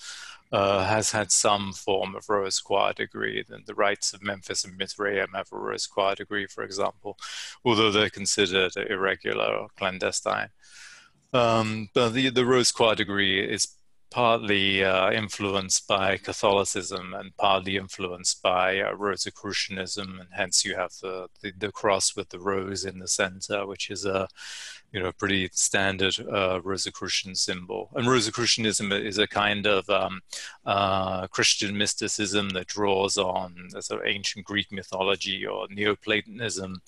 Uh, 0.52 0.84
has 0.84 1.12
had 1.12 1.30
some 1.30 1.72
form 1.72 2.16
of 2.16 2.28
Rose 2.28 2.58
Croix 2.58 2.92
degree. 2.92 3.44
Then 3.48 3.62
the 3.66 3.74
rites 3.74 4.12
of 4.12 4.20
Memphis 4.20 4.64
and 4.64 4.76
Misraim 4.76 5.28
have 5.32 5.46
a 5.52 5.56
Rose 5.56 5.86
Croix 5.86 6.16
degree, 6.16 6.46
for 6.46 6.64
example, 6.64 7.16
although 7.64 7.92
they're 7.92 8.10
considered 8.10 8.72
irregular 8.76 9.54
or 9.54 9.68
clandestine. 9.76 10.48
Um, 11.32 11.88
but 11.94 12.10
the, 12.10 12.30
the 12.30 12.44
Rose 12.44 12.72
Croix 12.72 12.94
degree 12.94 13.40
is 13.40 13.68
partly 14.10 14.82
uh, 14.84 15.12
influenced 15.12 15.86
by 15.86 16.16
Catholicism 16.16 17.14
and 17.14 17.36
partly 17.36 17.76
influenced 17.76 18.42
by 18.42 18.80
uh, 18.80 18.92
Rosicrucianism, 18.92 20.18
and 20.18 20.28
hence 20.32 20.64
you 20.64 20.74
have 20.74 20.92
the, 21.00 21.28
the, 21.40 21.52
the 21.56 21.70
cross 21.70 22.16
with 22.16 22.28
the 22.30 22.40
rose 22.40 22.84
in 22.84 22.98
the 22.98 23.06
center, 23.06 23.66
which 23.66 23.90
is 23.90 24.04
a 24.04 24.28
you 24.92 25.00
know 25.00 25.12
pretty 25.12 25.48
standard 25.52 26.16
uh, 26.32 26.60
Rosicrucian 26.62 27.36
symbol. 27.36 27.90
And 27.94 28.08
Rosicrucianism 28.08 28.90
is 28.90 29.18
a 29.18 29.28
kind 29.28 29.66
of 29.66 29.88
um, 29.88 30.20
uh, 30.66 31.28
Christian 31.28 31.78
mysticism 31.78 32.50
that 32.50 32.66
draws 32.66 33.16
on 33.16 33.68
sort 33.78 34.00
of 34.00 34.06
ancient 34.06 34.44
Greek 34.44 34.72
mythology 34.72 35.46
or 35.46 35.68
Neoplatonism, 35.70 36.82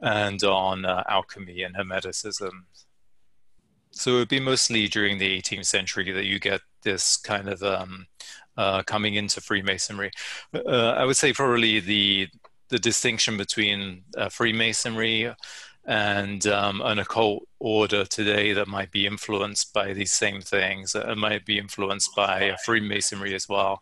and 0.00 0.44
on 0.44 0.84
uh, 0.84 1.04
alchemy 1.08 1.62
and 1.62 1.74
Hermeticism. 1.76 2.64
So 3.92 4.12
it 4.12 4.18
would 4.18 4.28
be 4.28 4.40
mostly 4.40 4.88
during 4.88 5.18
the 5.18 5.40
18th 5.40 5.66
century 5.66 6.10
that 6.12 6.24
you 6.24 6.38
get 6.38 6.60
this 6.82 7.16
kind 7.16 7.48
of 7.48 7.62
um, 7.62 8.06
uh, 8.56 8.82
coming 8.82 9.14
into 9.14 9.40
Freemasonry. 9.40 10.10
Uh, 10.54 10.90
I 10.90 11.04
would 11.04 11.16
say 11.16 11.32
probably 11.32 11.80
the 11.80 12.28
the 12.68 12.78
distinction 12.78 13.36
between 13.36 14.04
uh, 14.16 14.28
Freemasonry 14.28 15.34
and 15.86 16.46
um, 16.46 16.80
an 16.82 17.00
occult 17.00 17.42
order 17.58 18.04
today 18.04 18.52
that 18.52 18.68
might 18.68 18.92
be 18.92 19.06
influenced 19.06 19.72
by 19.72 19.92
these 19.92 20.12
same 20.12 20.40
things. 20.40 20.94
It 20.94 21.18
might 21.18 21.44
be 21.44 21.58
influenced 21.58 22.14
by 22.14 22.54
Freemasonry 22.64 23.34
as 23.34 23.48
well 23.48 23.80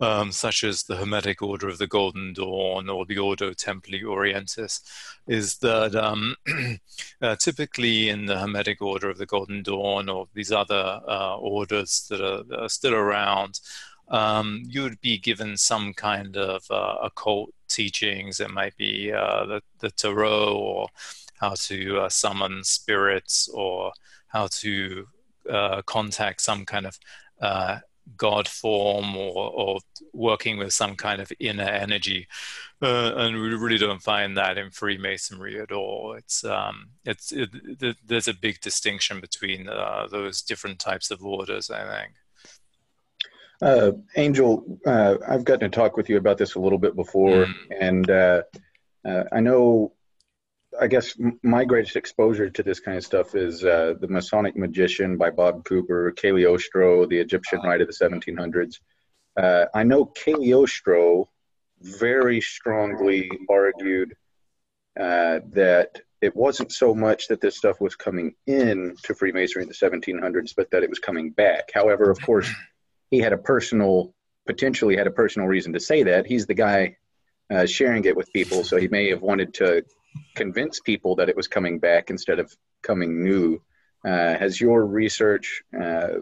um, 0.00 0.30
such 0.30 0.64
as 0.64 0.82
the 0.82 0.96
Hermetic 0.96 1.42
Order 1.42 1.68
of 1.68 1.78
the 1.78 1.86
Golden 1.86 2.32
Dawn 2.32 2.88
or 2.88 3.06
the 3.06 3.18
Ordo 3.18 3.52
Templi 3.52 4.02
Orientis, 4.02 4.80
is 5.26 5.56
that 5.58 5.94
um, 5.94 6.36
uh, 7.22 7.36
typically 7.36 8.08
in 8.08 8.26
the 8.26 8.38
Hermetic 8.38 8.82
Order 8.82 9.10
of 9.10 9.18
the 9.18 9.26
Golden 9.26 9.62
Dawn 9.62 10.08
or 10.08 10.28
these 10.34 10.52
other 10.52 11.00
uh, 11.08 11.36
orders 11.36 12.06
that 12.10 12.20
are, 12.20 12.42
that 12.44 12.60
are, 12.60 12.68
still 12.68 12.94
around, 12.94 13.60
um, 14.08 14.62
you 14.66 14.82
would 14.82 15.00
be 15.00 15.18
given 15.18 15.56
some 15.56 15.94
kind 15.94 16.36
of 16.36 16.62
uh, 16.70 16.96
occult 17.02 17.50
teachings. 17.68 18.40
It 18.40 18.50
might 18.50 18.76
be 18.76 19.12
uh, 19.12 19.46
the, 19.46 19.62
the, 19.78 19.90
tarot 19.90 20.54
or 20.56 20.88
how 21.40 21.54
to 21.54 22.00
uh, 22.00 22.08
summon 22.08 22.62
spirits 22.64 23.48
or 23.48 23.92
how 24.28 24.46
to 24.48 25.06
uh, 25.50 25.82
contact 25.82 26.40
some 26.40 26.64
kind 26.64 26.86
of 26.86 26.98
God 28.16 28.48
form 28.48 29.16
or, 29.16 29.50
or 29.50 29.78
working 30.12 30.58
with 30.58 30.72
some 30.72 30.94
kind 30.96 31.20
of 31.20 31.32
inner 31.40 31.64
energy. 31.64 32.28
Uh, 32.80 33.12
and 33.16 33.36
we 33.36 33.48
really 33.54 33.78
don't 33.78 34.02
find 34.02 34.36
that 34.36 34.58
in 34.58 34.70
Freemasonry 34.70 35.60
at 35.60 35.72
all. 35.72 36.14
It's 36.14 36.44
um, 36.44 36.90
it's 37.04 37.32
it, 37.32 37.50
it, 37.80 37.96
there's 38.04 38.28
a 38.28 38.34
big 38.34 38.60
distinction 38.60 39.20
between 39.20 39.68
uh, 39.68 40.06
those 40.10 40.42
different 40.42 40.78
types 40.78 41.10
of 41.10 41.24
orders. 41.24 41.70
I 41.70 41.98
think. 41.98 42.12
Uh, 43.62 43.92
Angel, 44.16 44.78
uh, 44.86 45.16
I've 45.26 45.44
gotten 45.44 45.70
to 45.70 45.74
talk 45.74 45.96
with 45.96 46.10
you 46.10 46.18
about 46.18 46.36
this 46.36 46.54
a 46.54 46.60
little 46.60 46.78
bit 46.78 46.94
before, 46.94 47.46
mm. 47.46 47.54
and 47.80 48.10
uh, 48.10 48.42
uh, 49.04 49.24
I 49.32 49.40
know 49.40 49.92
I 50.80 50.86
guess 50.86 51.16
my 51.42 51.64
greatest 51.64 51.96
exposure 51.96 52.50
to 52.50 52.62
this 52.62 52.80
kind 52.80 52.96
of 52.96 53.04
stuff 53.04 53.34
is 53.34 53.64
uh, 53.64 53.94
the 54.00 54.08
Masonic 54.08 54.56
Magician 54.56 55.16
by 55.16 55.30
Bob 55.30 55.64
Cooper, 55.64 56.12
Cagliostro, 56.12 57.06
the 57.06 57.18
Egyptian 57.18 57.60
Rite 57.60 57.80
of 57.80 57.88
the 57.88 57.92
1700s. 57.92 58.80
Uh, 59.36 59.66
I 59.74 59.84
know 59.84 60.06
Cagliostro 60.06 61.28
very 61.80 62.40
strongly 62.40 63.30
argued 63.48 64.14
uh, 64.98 65.40
that 65.50 66.00
it 66.20 66.34
wasn't 66.34 66.72
so 66.72 66.94
much 66.94 67.28
that 67.28 67.40
this 67.40 67.56
stuff 67.56 67.80
was 67.80 67.94
coming 67.94 68.34
in 68.46 68.96
to 69.02 69.14
Freemasonry 69.14 69.64
in 69.64 69.68
the 69.68 69.74
1700s, 69.74 70.54
but 70.56 70.70
that 70.70 70.82
it 70.82 70.88
was 70.88 70.98
coming 70.98 71.30
back. 71.30 71.70
However, 71.74 72.10
of 72.10 72.20
course, 72.22 72.50
he 73.10 73.18
had 73.18 73.32
a 73.32 73.38
personal, 73.38 74.14
potentially 74.46 74.96
had 74.96 75.06
a 75.06 75.10
personal 75.10 75.48
reason 75.48 75.74
to 75.74 75.80
say 75.80 76.04
that. 76.04 76.26
He's 76.26 76.46
the 76.46 76.54
guy 76.54 76.96
uh, 77.50 77.66
sharing 77.66 78.04
it 78.04 78.16
with 78.16 78.32
people, 78.32 78.64
so 78.64 78.76
he 78.78 78.88
may 78.88 79.10
have 79.10 79.22
wanted 79.22 79.54
to 79.54 79.84
convince 80.34 80.80
people 80.80 81.16
that 81.16 81.28
it 81.28 81.36
was 81.36 81.48
coming 81.48 81.78
back 81.78 82.10
instead 82.10 82.38
of 82.38 82.54
coming 82.82 83.22
new. 83.22 83.60
Uh, 84.04 84.36
has 84.36 84.60
your 84.60 84.86
research 84.86 85.62
uh, 85.80 86.20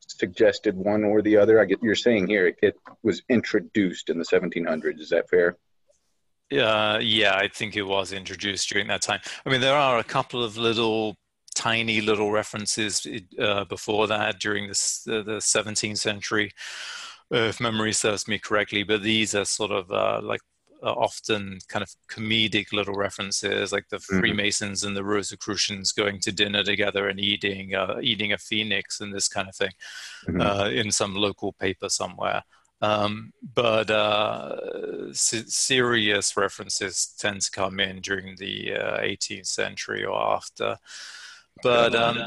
suggested 0.00 0.76
one 0.76 1.04
or 1.04 1.22
the 1.22 1.36
other? 1.36 1.60
I 1.60 1.64
get 1.64 1.82
you're 1.82 1.94
saying 1.94 2.28
here 2.28 2.48
it, 2.48 2.56
it 2.62 2.76
was 3.02 3.22
introduced 3.28 4.08
in 4.08 4.18
the 4.18 4.24
1700s. 4.24 5.00
Is 5.00 5.10
that 5.10 5.28
fair? 5.28 5.58
Uh, 6.52 6.98
yeah, 7.00 7.34
I 7.34 7.48
think 7.48 7.76
it 7.76 7.82
was 7.82 8.12
introduced 8.12 8.68
during 8.68 8.86
that 8.88 9.02
time. 9.02 9.20
I 9.46 9.50
mean, 9.50 9.60
there 9.60 9.76
are 9.76 9.98
a 9.98 10.04
couple 10.04 10.44
of 10.44 10.56
little 10.56 11.16
tiny 11.54 12.00
little 12.00 12.30
references 12.30 13.06
uh, 13.38 13.64
before 13.64 14.06
that 14.06 14.38
during 14.40 14.68
this, 14.68 15.06
uh, 15.08 15.22
the 15.22 15.38
17th 15.38 15.98
century, 15.98 16.52
if 17.30 17.60
memory 17.60 17.92
serves 17.92 18.28
me 18.28 18.38
correctly. 18.38 18.82
But 18.82 19.02
these 19.02 19.34
are 19.34 19.44
sort 19.44 19.70
of 19.70 19.90
uh, 19.90 20.20
like 20.22 20.40
uh, 20.40 20.51
often 20.90 21.58
kind 21.68 21.82
of 21.82 21.94
comedic 22.08 22.72
little 22.72 22.94
references, 22.94 23.72
like 23.72 23.88
the 23.88 23.98
mm-hmm. 23.98 24.20
Freemasons 24.20 24.84
and 24.84 24.96
the 24.96 25.04
Rosicrucians 25.04 25.92
going 25.92 26.20
to 26.20 26.32
dinner 26.32 26.62
together 26.62 27.08
and 27.08 27.20
eating 27.20 27.74
uh, 27.74 27.98
eating 28.02 28.32
a 28.32 28.38
phoenix 28.38 29.00
and 29.00 29.14
this 29.14 29.28
kind 29.28 29.48
of 29.48 29.54
thing 29.54 29.72
mm-hmm. 30.28 30.40
uh, 30.40 30.68
in 30.68 30.90
some 30.90 31.14
local 31.14 31.52
paper 31.52 31.88
somewhere. 31.88 32.42
Um, 32.80 33.32
but 33.54 33.90
uh, 33.90 35.12
serious 35.12 36.36
references 36.36 37.14
tend 37.16 37.42
to 37.42 37.50
come 37.50 37.78
in 37.78 38.00
during 38.00 38.34
the 38.36 38.70
18th 38.70 39.40
uh, 39.40 39.44
century 39.44 40.04
or 40.04 40.20
after. 40.20 40.78
But 41.62 41.94
um, 41.94 42.18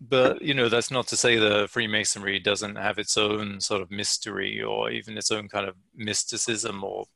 but 0.00 0.42
you 0.42 0.52
know 0.52 0.68
that's 0.68 0.90
not 0.90 1.06
to 1.08 1.16
say 1.16 1.36
that 1.36 1.70
Freemasonry 1.70 2.38
doesn't 2.38 2.76
have 2.76 2.98
its 2.98 3.16
own 3.16 3.60
sort 3.60 3.80
of 3.80 3.90
mystery 3.90 4.62
or 4.62 4.90
even 4.90 5.16
its 5.16 5.30
own 5.30 5.48
kind 5.48 5.66
of 5.66 5.76
mysticism 5.94 6.84
or 6.84 7.06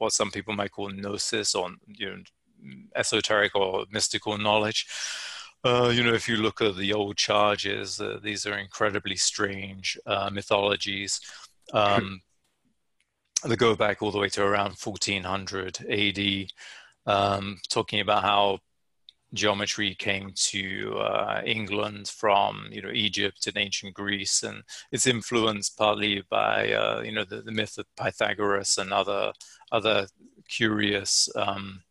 what 0.00 0.12
some 0.12 0.30
people 0.30 0.54
might 0.54 0.72
call 0.72 0.88
gnosis 0.88 1.54
or 1.54 1.70
you 1.86 2.10
know, 2.10 2.22
esoteric 2.96 3.54
or 3.54 3.84
mystical 3.90 4.38
knowledge. 4.38 4.86
Uh, 5.62 5.92
you 5.94 6.02
know, 6.02 6.14
if 6.14 6.28
you 6.28 6.36
look 6.36 6.62
at 6.62 6.76
the 6.76 6.92
old 6.92 7.16
charges, 7.16 8.00
uh, 8.00 8.18
these 8.22 8.46
are 8.46 8.56
incredibly 8.56 9.16
strange 9.16 9.98
uh, 10.06 10.30
mythologies. 10.32 11.20
Um, 11.72 12.22
they 13.44 13.56
go 13.56 13.76
back 13.76 14.02
all 14.02 14.10
the 14.10 14.18
way 14.18 14.30
to 14.30 14.42
around 14.42 14.76
1400 14.82 15.78
AD, 15.90 16.46
um, 17.06 17.58
talking 17.68 18.00
about 18.00 18.22
how 18.22 18.58
geometry 19.32 19.94
came 19.94 20.32
to 20.34 20.98
uh, 20.98 21.42
England 21.44 22.08
from 22.08 22.68
you 22.70 22.82
know 22.82 22.90
Egypt 22.92 23.46
and 23.46 23.56
ancient 23.56 23.94
Greece, 23.94 24.42
and 24.42 24.62
it's 24.92 25.06
influenced 25.06 25.76
partly 25.78 26.22
by 26.30 26.72
uh, 26.72 27.02
you 27.04 27.12
know 27.12 27.24
the, 27.24 27.42
the, 27.42 27.52
myth 27.52 27.78
of 27.78 27.86
Pythagoras 27.96 28.78
and 28.78 28.92
other 28.92 29.32
other 29.72 30.06
curious. 30.48 31.28
Um, 31.36 31.82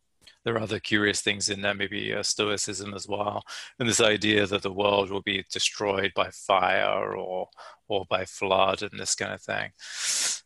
there 0.42 0.54
are 0.54 0.60
other 0.60 0.80
curious 0.80 1.20
things 1.20 1.50
in 1.50 1.60
there, 1.60 1.74
maybe 1.74 2.14
uh, 2.14 2.22
Stoicism 2.22 2.94
as 2.94 3.06
well, 3.06 3.42
and 3.78 3.88
this 3.88 4.00
idea 4.00 4.46
that 4.46 4.62
the 4.62 4.72
world 4.72 5.10
will 5.10 5.22
be 5.22 5.44
destroyed 5.50 6.12
by 6.14 6.30
fire 6.30 7.14
or 7.14 7.48
or 7.88 8.06
by 8.08 8.24
flood 8.24 8.82
and 8.82 8.98
this 8.98 9.14
kind 9.14 9.32
of 9.32 9.42
thing, 9.42 9.70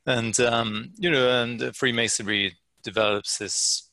and 0.07 0.39
um, 0.41 0.93
you 0.97 1.11
know, 1.11 1.43
and 1.43 1.75
Freemasonry 1.77 2.57
develops 2.83 3.39
this 3.39 3.91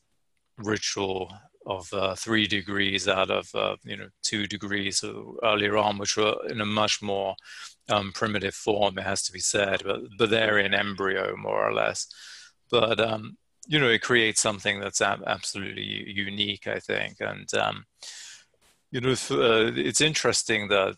ritual 0.58 1.32
of 1.66 1.92
uh, 1.92 2.14
three 2.14 2.46
degrees 2.46 3.08
out 3.08 3.30
of 3.30 3.48
uh, 3.54 3.76
you 3.84 3.96
know 3.96 4.08
two 4.22 4.46
degrees 4.46 5.04
earlier 5.42 5.76
on, 5.76 5.98
which 5.98 6.16
were 6.16 6.34
in 6.48 6.60
a 6.60 6.66
much 6.66 7.02
more 7.02 7.34
um, 7.88 8.12
primitive 8.12 8.54
form. 8.54 8.98
It 8.98 9.04
has 9.04 9.22
to 9.24 9.32
be 9.32 9.40
said, 9.40 9.82
but 9.84 10.00
but 10.18 10.30
they're 10.30 10.58
in 10.58 10.74
embryo 10.74 11.36
more 11.36 11.68
or 11.68 11.72
less. 11.72 12.06
But 12.70 13.00
um, 13.00 13.36
you 13.66 13.78
know, 13.78 13.88
it 13.88 14.02
creates 14.02 14.40
something 14.40 14.80
that's 14.80 15.00
ab- 15.00 15.24
absolutely 15.26 15.84
unique, 15.84 16.66
I 16.66 16.78
think, 16.78 17.16
and 17.20 17.52
um, 17.54 17.84
you 18.90 19.00
know, 19.00 19.12
uh, 19.12 19.72
it's 19.74 20.00
interesting 20.00 20.68
that 20.68 20.96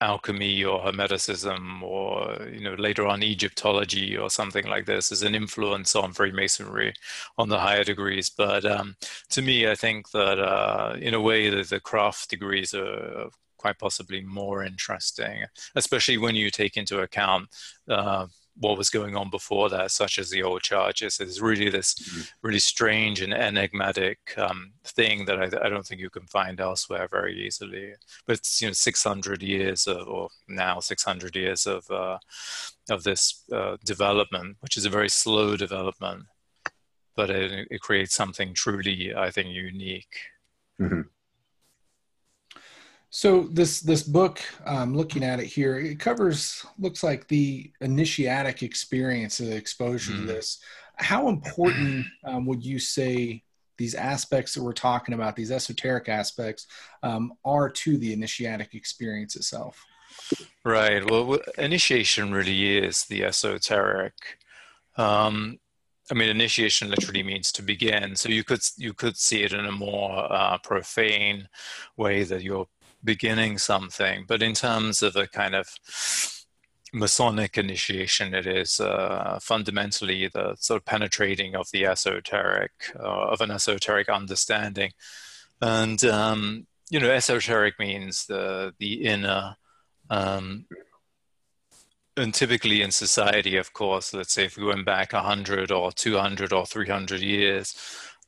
alchemy 0.00 0.64
or 0.64 0.80
hermeticism 0.80 1.82
or 1.82 2.46
you 2.50 2.60
know 2.60 2.74
later 2.74 3.06
on 3.06 3.22
egyptology 3.22 4.16
or 4.16 4.30
something 4.30 4.66
like 4.66 4.86
this 4.86 5.12
is 5.12 5.22
an 5.22 5.34
influence 5.34 5.94
on 5.94 6.12
freemasonry 6.12 6.92
on 7.36 7.48
the 7.48 7.58
higher 7.58 7.84
degrees. 7.84 8.30
But 8.30 8.64
um, 8.64 8.96
to 9.30 9.42
me 9.42 9.68
i 9.70 9.74
think 9.74 10.10
that 10.12 10.38
uh, 10.38 10.96
in 11.00 11.14
a 11.14 11.20
way 11.20 11.50
that 11.50 11.68
the 11.68 11.80
craft 11.80 12.30
degrees 12.30 12.74
are 12.74 13.28
quite 13.58 13.78
possibly 13.78 14.22
more 14.22 14.64
interesting 14.64 15.44
especially 15.74 16.16
when 16.16 16.34
you 16.34 16.50
take 16.50 16.78
into 16.78 17.00
account 17.00 17.46
uh, 17.88 18.26
what 18.60 18.76
was 18.76 18.90
going 18.90 19.16
on 19.16 19.30
before 19.30 19.70
that, 19.70 19.90
such 19.90 20.18
as 20.18 20.28
the 20.30 20.42
old 20.42 20.62
charges. 20.62 21.18
It's 21.18 21.40
really 21.40 21.70
this 21.70 21.94
mm-hmm. 21.94 22.20
really 22.42 22.58
strange 22.58 23.22
and 23.22 23.32
enigmatic 23.32 24.18
um, 24.36 24.72
thing 24.84 25.24
that 25.24 25.40
I, 25.40 25.66
I, 25.66 25.68
don't 25.70 25.84
think 25.84 26.00
you 26.00 26.10
can 26.10 26.26
find 26.26 26.60
elsewhere 26.60 27.08
very 27.10 27.46
easily. 27.46 27.94
But 28.26 28.36
it's 28.36 28.60
you 28.60 28.68
know 28.68 28.72
600 28.72 29.42
years 29.42 29.86
of, 29.86 30.06
or 30.06 30.28
now 30.46 30.78
600 30.78 31.34
years 31.34 31.66
of 31.66 31.90
uh, 31.90 32.18
of 32.90 33.02
this 33.02 33.44
uh, 33.52 33.78
development, 33.84 34.58
which 34.60 34.76
is 34.76 34.84
a 34.84 34.90
very 34.90 35.08
slow 35.08 35.56
development, 35.56 36.24
but 37.16 37.30
it, 37.30 37.66
it 37.70 37.80
creates 37.80 38.14
something 38.14 38.52
truly, 38.52 39.14
I 39.14 39.30
think, 39.30 39.48
unique. 39.48 40.16
Mm-hmm. 40.80 41.02
So 43.10 43.42
this 43.50 43.80
this 43.80 44.04
book, 44.04 44.40
um, 44.64 44.96
looking 44.96 45.24
at 45.24 45.40
it 45.40 45.46
here, 45.46 45.78
it 45.78 45.98
covers 45.98 46.64
looks 46.78 47.02
like 47.02 47.26
the 47.26 47.72
initiatic 47.80 48.62
experience, 48.62 49.38
the 49.38 49.54
exposure 49.54 50.12
mm. 50.12 50.20
to 50.20 50.22
this. 50.26 50.60
How 50.94 51.28
important 51.28 52.06
um, 52.24 52.46
would 52.46 52.64
you 52.64 52.78
say 52.78 53.42
these 53.78 53.96
aspects 53.96 54.54
that 54.54 54.62
we're 54.62 54.72
talking 54.72 55.14
about, 55.14 55.34
these 55.34 55.50
esoteric 55.50 56.08
aspects, 56.08 56.66
um, 57.02 57.32
are 57.44 57.68
to 57.68 57.98
the 57.98 58.12
initiatic 58.12 58.74
experience 58.74 59.34
itself? 59.34 59.84
Right. 60.64 61.08
Well, 61.10 61.38
initiation 61.58 62.30
really 62.32 62.78
is 62.78 63.06
the 63.06 63.24
esoteric. 63.24 64.14
Um, 64.96 65.58
I 66.10 66.14
mean, 66.14 66.28
initiation 66.28 66.90
literally 66.90 67.22
means 67.22 67.50
to 67.52 67.62
begin. 67.62 68.14
So 68.14 68.28
you 68.28 68.44
could 68.44 68.60
you 68.76 68.92
could 68.92 69.16
see 69.16 69.42
it 69.42 69.52
in 69.52 69.64
a 69.64 69.72
more 69.72 70.32
uh, 70.32 70.58
profane 70.58 71.48
way 71.96 72.22
that 72.24 72.42
you're 72.42 72.68
beginning 73.02 73.58
something. 73.58 74.24
But 74.26 74.42
in 74.42 74.54
terms 74.54 75.02
of 75.02 75.16
a 75.16 75.26
kind 75.26 75.54
of 75.54 75.68
Masonic 76.92 77.56
initiation. 77.56 78.34
It 78.34 78.46
is 78.46 78.80
uh, 78.80 79.38
fundamentally 79.40 80.28
the 80.28 80.56
sort 80.56 80.80
of 80.80 80.84
penetrating 80.84 81.54
of 81.54 81.70
the 81.72 81.86
esoteric, 81.86 82.72
uh, 82.98 83.28
of 83.28 83.40
an 83.40 83.50
esoteric 83.50 84.08
understanding. 84.08 84.92
And, 85.60 86.02
um, 86.04 86.66
you 86.90 86.98
know, 86.98 87.10
esoteric 87.10 87.78
means 87.78 88.26
the, 88.26 88.74
the 88.78 89.04
inner. 89.04 89.56
Um, 90.08 90.66
and 92.16 92.34
typically 92.34 92.82
in 92.82 92.90
society, 92.90 93.56
of 93.56 93.72
course, 93.72 94.12
let's 94.12 94.32
say 94.32 94.46
if 94.46 94.56
we 94.56 94.64
went 94.64 94.84
back 94.84 95.12
100 95.12 95.70
or 95.70 95.92
200 95.92 96.52
or 96.52 96.66
300 96.66 97.20
years, 97.20 97.76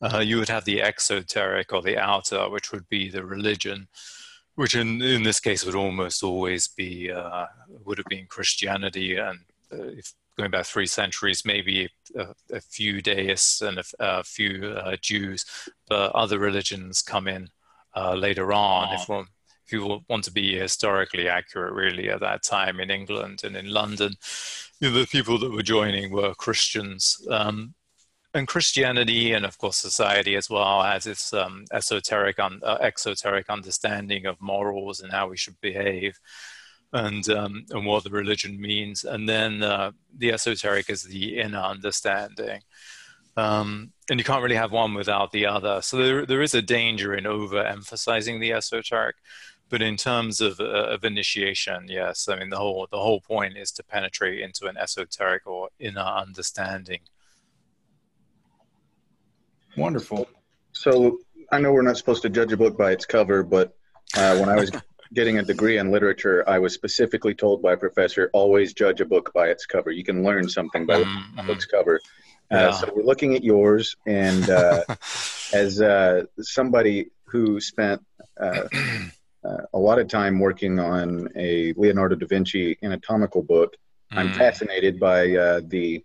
uh, 0.00 0.18
you 0.18 0.38
would 0.38 0.48
have 0.48 0.64
the 0.64 0.82
exoteric 0.82 1.72
or 1.72 1.82
the 1.82 1.98
outer, 1.98 2.48
which 2.48 2.70
would 2.70 2.88
be 2.88 3.10
the 3.10 3.24
religion 3.24 3.88
which 4.54 4.75
in, 4.75 5.00
in 5.02 5.23
this 5.23 5.40
case 5.40 5.64
would 5.64 5.75
almost 5.75 6.23
always 6.23 6.68
be 6.68 7.11
uh, 7.11 7.47
would 7.85 7.99
have 7.99 8.06
been 8.06 8.26
Christianity, 8.26 9.16
and 9.16 9.40
uh, 9.73 9.85
if 9.85 10.12
going 10.38 10.50
back 10.50 10.66
three 10.66 10.87
centuries, 10.87 11.44
maybe 11.44 11.88
a, 12.16 12.26
a 12.52 12.61
few 12.61 13.02
deists 13.02 13.61
and 13.62 13.78
a, 13.78 13.85
a 14.00 14.25
few 14.25 14.66
uh, 14.68 14.97
Jews, 15.00 15.44
but 15.88 16.12
other 16.12 16.38
religions 16.38 17.02
come 17.02 17.28
in 17.28 17.49
uh, 17.94 18.14
later 18.14 18.52
on. 18.52 18.94
If 18.94 19.09
one, 19.09 19.26
if 19.66 19.73
you 19.73 20.00
want 20.09 20.25
to 20.25 20.32
be 20.32 20.59
historically 20.59 21.28
accurate, 21.28 21.75
really 21.75 22.11
at 22.11 22.21
that 22.21 22.42
time 22.42 22.80
in 22.80 22.90
England 22.90 23.42
and 23.44 23.56
in 23.56 23.66
London, 23.66 24.14
you 24.80 24.90
know, 24.90 24.99
the 24.99 25.06
people 25.06 25.38
that 25.38 25.52
were 25.52 25.62
joining 25.62 26.12
were 26.12 26.35
Christians. 26.35 27.25
Um, 27.30 27.75
and 28.34 28.48
Christianity 28.48 29.32
and 29.32 29.44
of 29.44 29.58
course 29.58 29.76
society 29.76 30.36
as 30.36 30.48
well 30.48 30.82
has 30.82 31.06
its 31.06 31.32
um, 31.32 31.64
esoteric 31.72 32.38
un- 32.38 32.60
uh, 32.62 32.78
exoteric 32.80 33.50
understanding 33.50 34.26
of 34.26 34.40
morals 34.40 35.00
and 35.00 35.12
how 35.12 35.28
we 35.28 35.36
should 35.36 35.60
behave 35.60 36.18
and 36.92 37.28
um, 37.30 37.64
and 37.70 37.86
what 37.86 38.04
the 38.04 38.10
religion 38.10 38.60
means. 38.60 39.04
And 39.04 39.28
then 39.28 39.62
uh, 39.62 39.92
the 40.16 40.32
esoteric 40.32 40.90
is 40.90 41.02
the 41.02 41.38
inner 41.38 41.58
understanding. 41.58 42.62
Um, 43.36 43.92
and 44.10 44.18
you 44.20 44.24
can't 44.24 44.42
really 44.42 44.56
have 44.56 44.72
one 44.72 44.92
without 44.92 45.32
the 45.32 45.46
other. 45.46 45.80
So 45.80 45.96
there, 45.96 46.26
there 46.26 46.42
is 46.42 46.54
a 46.54 46.60
danger 46.60 47.14
in 47.14 47.24
overemphasizing 47.24 48.40
the 48.40 48.52
esoteric. 48.52 49.16
But 49.70 49.80
in 49.80 49.96
terms 49.96 50.42
of, 50.42 50.60
uh, 50.60 50.64
of 50.64 51.02
initiation 51.02 51.86
yes 51.88 52.28
i 52.28 52.38
mean 52.38 52.50
the 52.50 52.58
whole 52.58 52.86
the 52.90 52.98
whole 52.98 53.22
point 53.22 53.56
is 53.56 53.72
to 53.72 53.82
penetrate 53.82 54.40
into 54.40 54.66
an 54.66 54.76
esoteric 54.76 55.46
or 55.46 55.70
inner 55.78 56.02
understanding 56.02 57.00
Wonderful. 59.76 60.28
So 60.72 61.18
I 61.50 61.60
know 61.60 61.72
we're 61.72 61.82
not 61.82 61.96
supposed 61.96 62.22
to 62.22 62.28
judge 62.28 62.52
a 62.52 62.56
book 62.56 62.76
by 62.76 62.92
its 62.92 63.06
cover, 63.06 63.42
but 63.42 63.74
uh, 64.16 64.36
when 64.38 64.48
I 64.48 64.56
was 64.56 64.70
getting 65.14 65.38
a 65.38 65.42
degree 65.42 65.78
in 65.78 65.90
literature, 65.90 66.48
I 66.48 66.58
was 66.58 66.74
specifically 66.74 67.34
told 67.34 67.62
by 67.62 67.74
a 67.74 67.76
professor 67.76 68.30
always 68.32 68.72
judge 68.72 69.00
a 69.00 69.04
book 69.04 69.32
by 69.34 69.48
its 69.48 69.66
cover. 69.66 69.90
You 69.90 70.04
can 70.04 70.22
learn 70.22 70.48
something 70.48 70.86
by 70.86 71.02
mm-hmm. 71.02 71.36
the 71.36 71.42
book's 71.42 71.66
cover. 71.66 72.00
Uh, 72.50 72.56
yeah. 72.56 72.70
so 72.70 72.92
we're 72.94 73.02
looking 73.02 73.34
at 73.34 73.42
yours, 73.42 73.96
and 74.06 74.48
uh, 74.50 74.82
as 75.52 75.80
uh, 75.80 76.24
somebody 76.40 77.10
who 77.24 77.61
spent 77.61 78.02
uh, 78.38 78.64
uh, 79.44 79.56
a 79.72 79.78
lot 79.78 79.98
of 79.98 80.08
time 80.08 80.38
working 80.38 80.78
on 80.78 81.28
a 81.37 81.72
Leonardo 81.76 82.14
da 82.14 82.26
Vinci 82.26 82.76
anatomical 82.82 83.42
book, 83.42 83.74
mm. 84.12 84.18
I'm 84.18 84.32
fascinated 84.35 85.00
by 85.00 85.26
the 85.66 86.04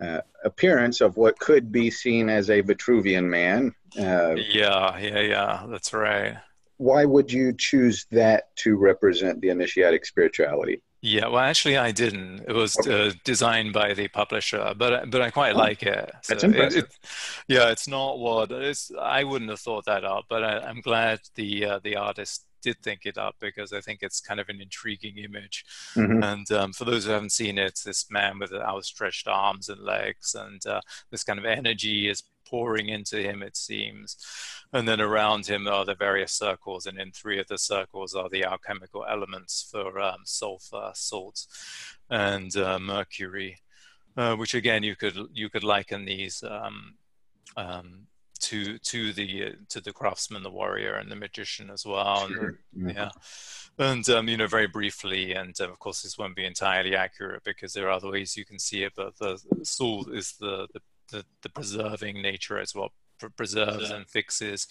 uh, 0.00 0.20
appearance 0.44 1.00
of 1.00 1.16
what 1.16 1.38
could 1.38 1.70
be 1.70 1.90
seen 1.90 2.28
as 2.28 2.50
a 2.50 2.62
Vitruvian 2.62 3.24
man. 3.24 3.74
Uh, 3.98 4.34
yeah, 4.34 4.98
yeah, 4.98 5.20
yeah, 5.20 5.66
that's 5.68 5.92
right. 5.92 6.36
Why 6.78 7.04
would 7.04 7.32
you 7.32 7.52
choose 7.56 8.06
that 8.10 8.54
to 8.56 8.76
represent 8.76 9.40
the 9.40 9.50
initiatic 9.50 10.04
spirituality? 10.04 10.82
Yeah, 11.00 11.28
well, 11.28 11.40
actually, 11.40 11.76
I 11.76 11.92
didn't. 11.92 12.44
It 12.48 12.54
was 12.54 12.76
uh, 12.88 13.12
designed 13.24 13.74
by 13.74 13.92
the 13.92 14.08
publisher, 14.08 14.72
but 14.74 15.10
but 15.10 15.20
I 15.20 15.30
quite 15.30 15.54
oh, 15.54 15.58
like 15.58 15.82
it. 15.82 16.10
So 16.22 16.32
that's 16.32 16.44
impressive. 16.44 16.84
It, 16.84 16.90
it, 16.90 16.98
yeah, 17.46 17.70
it's 17.70 17.86
not 17.86 18.18
what 18.18 18.50
it's. 18.50 18.90
I 18.98 19.22
wouldn't 19.22 19.50
have 19.50 19.60
thought 19.60 19.84
that 19.84 20.02
up, 20.02 20.24
but 20.30 20.42
I, 20.42 20.70
am 20.70 20.80
glad 20.80 21.20
the 21.34 21.66
uh, 21.66 21.80
the 21.84 21.96
artist 21.96 22.46
did 22.64 22.80
think 22.82 23.04
it 23.04 23.18
up 23.18 23.36
because 23.40 23.72
I 23.72 23.80
think 23.80 24.00
it's 24.02 24.20
kind 24.20 24.40
of 24.40 24.48
an 24.48 24.60
intriguing 24.60 25.18
image. 25.18 25.64
Mm-hmm. 25.94 26.22
And 26.22 26.50
um, 26.50 26.72
for 26.72 26.84
those 26.86 27.04
who 27.04 27.12
haven't 27.12 27.32
seen 27.32 27.58
it, 27.58 27.80
this 27.84 28.10
man 28.10 28.38
with 28.38 28.52
outstretched 28.52 29.28
arms 29.28 29.68
and 29.68 29.80
legs, 29.80 30.34
and 30.34 30.64
uh, 30.66 30.80
this 31.10 31.22
kind 31.22 31.38
of 31.38 31.44
energy 31.44 32.08
is 32.08 32.22
pouring 32.46 32.88
into 32.88 33.18
him, 33.18 33.42
it 33.42 33.56
seems. 33.56 34.16
And 34.72 34.88
then 34.88 35.00
around 35.00 35.46
him 35.46 35.68
are 35.68 35.84
the 35.84 35.94
various 35.94 36.32
circles, 36.32 36.86
and 36.86 36.98
in 36.98 37.12
three 37.12 37.38
of 37.38 37.46
the 37.48 37.58
circles 37.58 38.14
are 38.14 38.30
the 38.30 38.44
alchemical 38.44 39.04
elements 39.08 39.68
for 39.70 40.00
um, 40.00 40.20
sulfur, 40.24 40.90
salt, 40.94 41.46
and 42.10 42.56
uh, 42.56 42.78
mercury. 42.78 43.58
Uh, 44.16 44.36
which 44.36 44.54
again 44.54 44.84
you 44.84 44.94
could 44.94 45.16
you 45.32 45.50
could 45.50 45.64
liken 45.64 46.04
these 46.04 46.44
um, 46.44 46.94
um, 47.56 48.06
to 48.44 48.78
to 48.78 49.12
the 49.12 49.44
uh, 49.44 49.50
to 49.70 49.80
the 49.80 49.92
craftsman, 49.92 50.42
the 50.42 50.50
warrior, 50.50 50.94
and 50.94 51.10
the 51.10 51.16
magician 51.16 51.70
as 51.70 51.84
well. 51.86 52.28
Sure. 52.28 52.46
And, 52.46 52.56
mm-hmm. 52.76 52.88
Yeah, 52.90 53.10
and 53.78 54.08
um, 54.08 54.28
you 54.28 54.36
know, 54.36 54.46
very 54.46 54.66
briefly, 54.66 55.32
and 55.32 55.54
uh, 55.60 55.70
of 55.70 55.78
course, 55.78 56.02
this 56.02 56.18
won't 56.18 56.36
be 56.36 56.44
entirely 56.44 56.94
accurate 56.94 57.42
because 57.44 57.72
there 57.72 57.86
are 57.88 57.92
other 57.92 58.10
ways 58.10 58.36
you 58.36 58.44
can 58.44 58.58
see 58.58 58.82
it. 58.84 58.92
But 58.96 59.16
the 59.18 59.40
soul 59.62 60.06
is 60.10 60.34
the 60.38 60.68
the, 60.72 60.80
the, 61.10 61.24
the 61.42 61.48
preserving 61.48 62.20
nature 62.20 62.58
as 62.58 62.74
well 62.74 62.92
preserves 63.36 63.90
yeah. 63.90 63.96
and 63.96 64.06
fixes, 64.08 64.68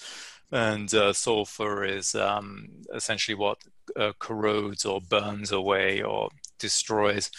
and 0.51 0.93
uh, 0.93 1.13
sulfur 1.13 1.83
is 1.83 2.13
um, 2.15 2.69
essentially 2.93 3.35
what 3.35 3.57
uh, 3.95 4.11
corrodes 4.19 4.85
or 4.85 5.01
burns 5.01 5.51
away 5.51 6.01
or 6.01 6.29
destroys 6.59 7.31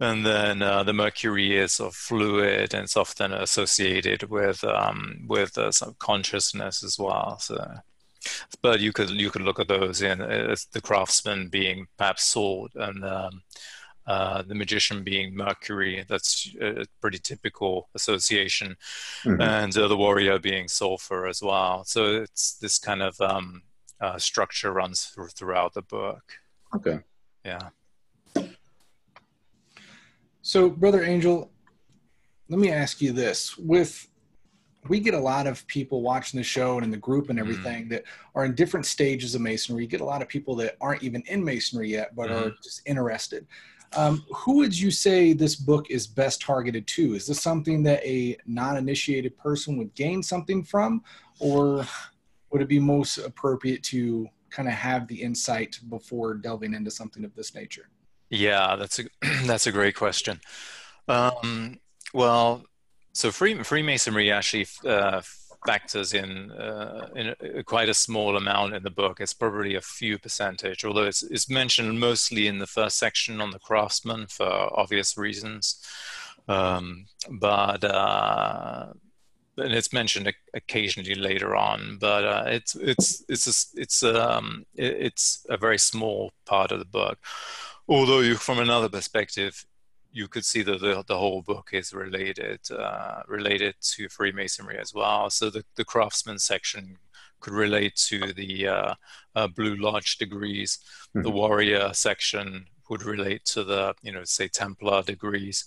and 0.00 0.24
then 0.24 0.62
uh, 0.62 0.82
the 0.82 0.92
mercury 0.92 1.56
is 1.56 1.80
of 1.80 1.94
fluid 1.94 2.74
and 2.74 2.84
it's 2.84 2.96
often 2.96 3.32
associated 3.32 4.24
with 4.30 4.62
um, 4.64 5.24
with 5.26 5.58
uh, 5.58 5.72
some 5.72 5.96
consciousness 5.98 6.84
as 6.84 6.98
well. 6.98 7.38
So, 7.40 7.74
but 8.62 8.80
you 8.80 8.92
could 8.92 9.10
you 9.10 9.30
could 9.30 9.42
look 9.42 9.58
at 9.58 9.68
those 9.68 10.02
in 10.02 10.20
as 10.20 10.66
the 10.66 10.80
craftsman 10.80 11.48
being 11.48 11.86
perhaps 11.96 12.24
salt 12.24 12.72
and 12.74 13.04
um, 13.04 13.42
uh, 14.06 14.42
the 14.42 14.54
magician 14.54 15.04
being 15.04 15.36
Mercury. 15.36 16.04
That's 16.08 16.50
a 16.60 16.86
pretty 17.00 17.18
typical 17.18 17.88
association, 17.94 18.76
mm-hmm. 19.24 19.40
and 19.40 19.76
uh, 19.76 19.88
the 19.88 19.96
warrior 19.96 20.38
being 20.38 20.68
sulfur 20.68 21.26
as 21.26 21.42
well. 21.42 21.84
So 21.84 22.22
it's 22.22 22.54
this 22.54 22.78
kind 22.78 23.02
of 23.02 23.20
um, 23.20 23.62
uh, 24.00 24.18
structure 24.18 24.72
runs 24.72 25.04
through, 25.06 25.28
throughout 25.28 25.74
the 25.74 25.82
book. 25.82 26.22
Okay. 26.74 27.00
Yeah. 27.44 27.68
So, 30.48 30.70
Brother 30.70 31.04
Angel, 31.04 31.52
let 32.48 32.58
me 32.58 32.70
ask 32.70 33.02
you 33.02 33.12
this. 33.12 33.58
With 33.58 34.08
we 34.88 34.98
get 34.98 35.12
a 35.12 35.20
lot 35.20 35.46
of 35.46 35.66
people 35.66 36.00
watching 36.00 36.38
the 36.38 36.44
show 36.44 36.76
and 36.76 36.84
in 36.84 36.90
the 36.90 36.96
group 36.96 37.28
and 37.28 37.38
mm-hmm. 37.38 37.50
everything 37.50 37.84
mm. 37.84 37.90
that 37.90 38.04
are 38.34 38.46
in 38.46 38.54
different 38.54 38.86
stages 38.86 39.34
of 39.34 39.42
masonry. 39.42 39.82
You 39.82 39.90
get 39.90 40.00
a 40.00 40.06
lot 40.06 40.22
of 40.22 40.28
people 40.28 40.56
that 40.56 40.78
aren't 40.80 41.02
even 41.02 41.22
in 41.26 41.44
masonry 41.44 41.90
yet, 41.90 42.16
but 42.16 42.30
mm. 42.30 42.32
are 42.32 42.44
mm-hmm. 42.44 42.62
just 42.64 42.80
interested. 42.86 43.46
Um, 43.94 44.24
who 44.34 44.56
would 44.56 44.78
you 44.78 44.90
say 44.90 45.34
this 45.34 45.54
book 45.54 45.90
is 45.90 46.06
best 46.06 46.40
targeted 46.40 46.86
to? 46.86 47.14
Is 47.14 47.26
this 47.26 47.42
something 47.42 47.82
that 47.82 48.02
a 48.02 48.38
non-initiated 48.46 49.36
person 49.36 49.76
would 49.76 49.94
gain 49.94 50.22
something 50.22 50.64
from, 50.64 51.02
or 51.40 51.84
would 52.50 52.62
it 52.62 52.68
be 52.68 52.80
most 52.80 53.18
appropriate 53.18 53.82
to 53.82 54.26
kind 54.48 54.66
of 54.66 54.72
have 54.72 55.08
the 55.08 55.22
insight 55.22 55.78
before 55.90 56.32
delving 56.32 56.72
into 56.72 56.90
something 56.90 57.22
of 57.22 57.34
this 57.34 57.54
nature? 57.54 57.90
Yeah, 58.30 58.76
that's 58.76 58.98
a 58.98 59.04
that's 59.46 59.66
a 59.66 59.72
great 59.72 59.94
question. 59.94 60.40
Um, 61.08 61.80
well, 62.12 62.64
so 63.12 63.30
free, 63.30 63.62
Freemasonry 63.62 64.30
actually 64.30 64.66
uh, 64.86 65.22
factors 65.66 66.12
in 66.12 66.50
uh, 66.52 67.08
in 67.16 67.34
a, 67.40 67.62
quite 67.64 67.88
a 67.88 67.94
small 67.94 68.36
amount 68.36 68.74
in 68.74 68.82
the 68.82 68.90
book. 68.90 69.20
It's 69.20 69.34
probably 69.34 69.74
a 69.74 69.80
few 69.80 70.18
percentage, 70.18 70.84
although 70.84 71.04
it's, 71.04 71.22
it's 71.22 71.50
mentioned 71.50 71.98
mostly 71.98 72.46
in 72.46 72.58
the 72.58 72.66
first 72.66 72.98
section 72.98 73.40
on 73.40 73.50
the 73.50 73.58
craftsman 73.58 74.26
for 74.26 74.46
obvious 74.78 75.16
reasons. 75.16 75.82
Um, 76.46 77.06
but 77.30 77.84
uh, 77.84 78.92
and 79.56 79.74
it's 79.74 79.92
mentioned 79.92 80.32
occasionally 80.54 81.14
later 81.14 81.56
on. 81.56 81.98
But 82.00 82.24
uh, 82.24 82.44
it's 82.46 82.74
it's 82.76 83.24
it's 83.28 83.46
a, 83.46 83.80
it's 83.80 84.02
um, 84.02 84.64
it's 84.74 85.46
a 85.48 85.56
very 85.56 85.78
small 85.78 86.32
part 86.46 86.72
of 86.72 86.78
the 86.78 86.84
book 86.84 87.18
although 87.88 88.20
you, 88.20 88.34
from 88.34 88.58
another 88.58 88.88
perspective, 88.88 89.64
you 90.12 90.28
could 90.28 90.44
see 90.44 90.62
that 90.62 90.80
the, 90.80 91.04
the 91.06 91.18
whole 91.18 91.42
book 91.42 91.70
is 91.72 91.92
related 91.92 92.60
uh, 92.70 93.22
related 93.26 93.74
to 93.80 94.08
Freemasonry 94.08 94.78
as 94.78 94.94
well. 94.94 95.30
So 95.30 95.50
the, 95.50 95.64
the 95.76 95.84
craftsman 95.84 96.38
section 96.38 96.98
could 97.40 97.52
relate 97.52 97.94
to 97.94 98.32
the 98.32 98.68
uh, 98.68 98.94
uh, 99.34 99.48
Blue 99.48 99.76
Lodge 99.76 100.18
degrees. 100.18 100.78
Mm-hmm. 101.10 101.22
The 101.22 101.30
warrior 101.30 101.90
section 101.92 102.66
would 102.90 103.02
relate 103.02 103.44
to 103.44 103.64
the 103.64 103.94
you 104.02 104.12
know 104.12 104.24
say 104.24 104.48
Templar 104.48 105.02
degrees, 105.02 105.64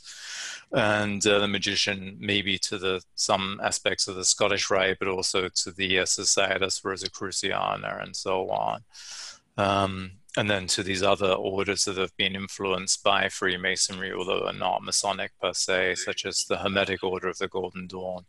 and 0.72 1.26
uh, 1.26 1.40
the 1.40 1.48
magician 1.48 2.18
maybe 2.20 2.58
to 2.60 2.78
the 2.78 3.02
some 3.16 3.60
aspects 3.64 4.08
of 4.08 4.16
the 4.16 4.26
Scottish 4.26 4.70
Rite, 4.70 4.98
but 5.00 5.08
also 5.08 5.50
to 5.50 5.72
the 5.72 6.00
uh, 6.00 6.06
Societas 6.06 6.84
Rosicruciana 6.84 8.00
and 8.02 8.16
so 8.16 8.50
on. 8.50 8.82
Um, 9.58 10.12
and 10.38 10.50
then 10.50 10.66
to 10.66 10.82
these 10.82 11.04
other 11.04 11.34
orders 11.34 11.84
that 11.84 11.98
have 11.98 12.16
been 12.16 12.36
influenced 12.36 13.04
by 13.04 13.28
Freemasonry, 13.28 14.14
although 14.14 14.48
are 14.48 14.54
not 14.54 14.82
Masonic 14.82 15.32
per 15.42 15.52
se, 15.52 15.96
such 15.96 16.26
as 16.26 16.46
the 16.46 16.58
Hermetic 16.58 17.04
Order 17.04 17.28
of 17.28 17.38
the 17.38 17.50
Golden 17.50 17.86
Dawn. 17.86 18.26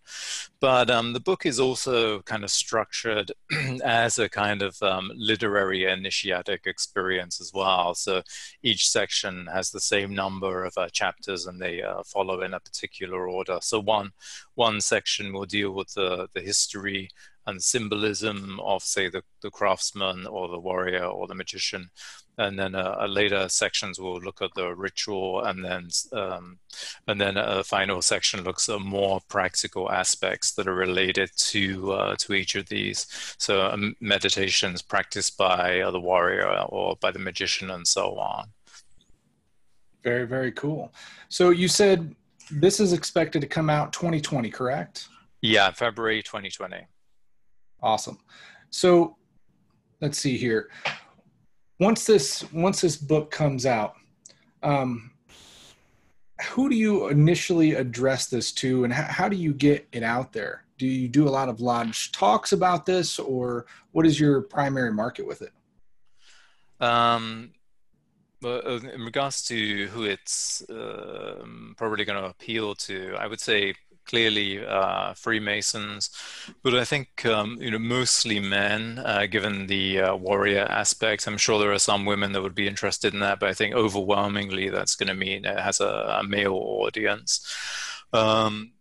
But 0.61 0.91
um, 0.91 1.13
the 1.13 1.21
book 1.21 1.47
is 1.47 1.61
also 1.61 2.21
kind 2.23 2.43
of 2.43 2.51
structured 2.51 3.31
as 3.85 4.19
a 4.19 4.29
kind 4.29 4.63
of 4.63 4.83
um, 4.83 5.13
literary 5.15 5.85
initiatic 5.85 6.63
experience 6.67 7.41
as 7.41 7.53
well. 7.55 7.95
So 7.95 8.23
each 8.65 8.89
section 8.89 9.47
has 9.53 9.71
the 9.71 9.81
same 9.81 10.13
number 10.13 10.65
of 10.65 10.77
uh, 10.77 10.89
chapters, 10.89 11.47
and 11.47 11.61
they 11.61 11.83
uh, 11.83 12.03
follow 12.05 12.43
in 12.43 12.53
a 12.53 12.61
particular 12.61 13.29
order. 13.29 13.59
So 13.63 13.79
one 13.79 14.11
one 14.55 14.81
section 14.81 15.33
will 15.33 15.47
deal 15.47 15.71
with 15.71 15.95
the 15.95 16.29
the 16.35 16.41
history 16.41 17.11
and 17.47 17.63
symbolism 17.63 18.61
of, 18.61 18.83
say, 18.83 19.09
the, 19.09 19.23
the 19.41 19.51
craftsman 19.51 20.27
or 20.27 20.49
the 20.49 20.59
warrior 20.59 21.05
or 21.05 21.27
the 21.27 21.35
magician. 21.35 21.91
And 22.39 22.59
then 22.59 22.75
uh, 22.75 23.07
later 23.09 23.49
sections 23.49 24.01
will 24.01 24.19
look 24.19 24.41
at 24.41 24.55
the 24.55 24.75
ritual, 24.75 25.45
and 25.45 25.63
then 25.63 25.89
um, 26.15 26.59
and 27.07 27.21
then 27.21 27.37
a 27.37 27.63
final 27.63 28.01
section 28.01 28.43
looks 28.43 28.71
at 28.71 28.81
more 28.81 29.21
practical 29.29 29.93
aspects 29.93 30.53
that 30.53 30.67
are 30.67 30.75
related 30.75 31.31
to 31.37 31.93
uh, 31.93 32.17
to 32.21 32.33
each 32.33 32.55
of 32.55 32.71
these. 32.71 33.07
So 33.39 33.67
um, 33.67 33.97
meditations 34.01 34.81
practiced 34.81 35.37
by 35.37 35.81
uh, 35.81 35.91
the 35.91 36.01
warrior 36.01 36.49
or 36.71 36.97
by 37.03 37.11
the 37.11 37.19
magician, 37.19 37.71
and 37.71 37.87
so 37.87 38.17
on. 38.17 38.47
Very 40.03 40.27
very 40.27 40.53
cool. 40.53 40.91
So 41.29 41.51
you 41.51 41.69
said 41.69 42.17
this 42.51 42.81
is 42.81 42.93
expected 42.93 43.41
to 43.41 43.47
come 43.47 43.71
out 43.71 43.93
2020, 43.93 44.51
correct? 44.51 45.09
Yeah, 45.41 45.71
February 45.71 46.23
2020. 46.23 46.87
Awesome. 47.83 48.19
So 48.71 49.17
let's 50.01 50.19
see 50.19 50.37
here. 50.37 50.71
Once 51.81 52.07
this 52.07 52.51
once 52.53 52.81
this 52.81 52.97
book 52.97 53.31
comes 53.31 53.67
out, 53.67 53.95
um, 54.63 55.11
who 56.51 56.69
do 56.69 56.77
you 56.77 57.09
initially 57.09 57.75
address 57.75 58.27
this 58.27 58.53
to, 58.53 58.85
and 58.85 58.93
how, 58.93 59.05
how 59.05 59.29
do 59.29 59.37
you 59.37 59.53
get 59.53 59.87
it 59.93 60.03
out 60.03 60.33
there? 60.33 60.65
Do 60.79 60.87
you 60.87 61.09
do 61.09 61.29
a 61.29 61.31
lot 61.31 61.49
of 61.49 61.61
lodge 61.61 62.13
talks 62.13 62.53
about 62.53 62.87
this, 62.87 63.19
or 63.19 63.67
what 63.93 64.07
is 64.07 64.19
your 64.19 64.43
primary 64.43 64.93
market 64.93 65.27
with 65.27 65.43
it? 65.43 65.53
Um, 66.81 67.53
uh, 68.45 68.81
in 68.93 69.03
regards 69.03 69.43
to 69.45 69.87
who 69.89 70.05
it's 70.05 70.65
um, 70.69 71.75
probably 71.77 72.05
going 72.05 72.21
to 72.21 72.29
appeal 72.29 72.75
to, 72.75 73.15
I 73.19 73.29
would 73.29 73.41
say 73.41 73.75
clearly 74.07 74.65
uh, 74.65 75.15
Freemasons, 75.15 76.11
but 76.63 76.75
I 76.75 76.85
think 76.85 77.25
um, 77.27 77.59
you 77.61 77.71
know 77.71 77.79
mostly 77.79 78.41
men, 78.41 78.99
uh, 78.99 79.27
given 79.27 79.67
the 79.67 80.01
uh, 80.01 80.17
warrior 80.17 80.67
aspects. 80.69 81.27
I'm 81.27 81.39
sure 81.39 81.59
there 81.59 81.73
are 81.73 81.79
some 81.79 82.05
women 82.05 82.33
that 82.33 82.43
would 82.43 82.55
be 82.55 82.69
interested 82.69 83.15
in 83.15 83.21
that, 83.21 83.41
but 83.41 83.49
I 83.49 83.55
think 83.55 83.75
overwhelmingly 83.75 84.69
that's 84.69 84.97
going 84.97 85.09
to 85.09 85.15
mean 85.15 85.45
it 85.45 85.59
has 85.59 85.81
a, 85.81 86.19
a 86.21 86.23
male 86.25 86.55
audience. 86.55 87.41
Um, 88.13 88.73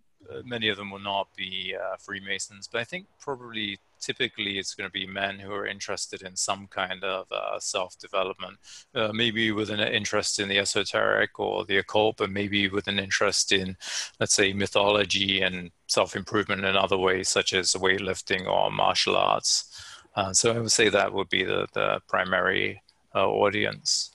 many 0.46 0.70
of 0.70 0.78
them 0.78 0.92
will 0.92 1.00
not 1.00 1.28
be 1.36 1.76
uh, 1.76 1.98
Freemasons, 1.98 2.68
but 2.72 2.82
I 2.82 2.84
think 2.84 3.08
probably 3.20 3.80
typically 4.02 4.58
it's 4.58 4.74
going 4.74 4.90
to 4.90 4.92
be 4.92 5.06
men 5.06 5.40
who 5.40 5.52
are 5.54 5.66
interested 5.66 6.22
in 6.24 6.36
some 6.36 6.68
kind 6.68 7.04
of 7.04 7.32
uh, 7.32 7.60
self-development, 7.60 8.58
uh, 8.96 9.12
maybe 9.14 9.52
with 9.52 9.70
an 9.70 9.80
interest 9.80 10.40
in 10.40 10.50
the 10.50 10.60
esoteric 10.60 11.40
or 11.40 11.66
the 11.66 11.78
occult, 11.78 12.18
but 12.18 12.30
maybe 12.30 12.68
with 12.68 12.88
an 12.88 13.00
interest 13.00 13.52
in, 13.52 13.78
let's 14.20 14.34
say, 14.34 14.54
mythology 14.54 15.42
and 15.42 15.72
self-improvement 15.88 16.66
in 16.66 16.76
other 16.76 16.98
ways, 16.98 17.30
such 17.30 17.54
as 17.54 17.74
weightlifting 17.74 18.48
or 18.48 18.72
martial 18.72 19.16
arts. 19.16 19.84
Uh, 20.16 20.34
so 20.34 20.52
I 20.52 20.60
would 20.60 20.72
say 20.72 20.90
that 20.90 21.14
would 21.14 21.30
be 21.30 21.44
the, 21.44 21.68
the 21.74 22.02
primary 22.08 22.82
uh, 23.16 23.28
audience. 23.28 24.12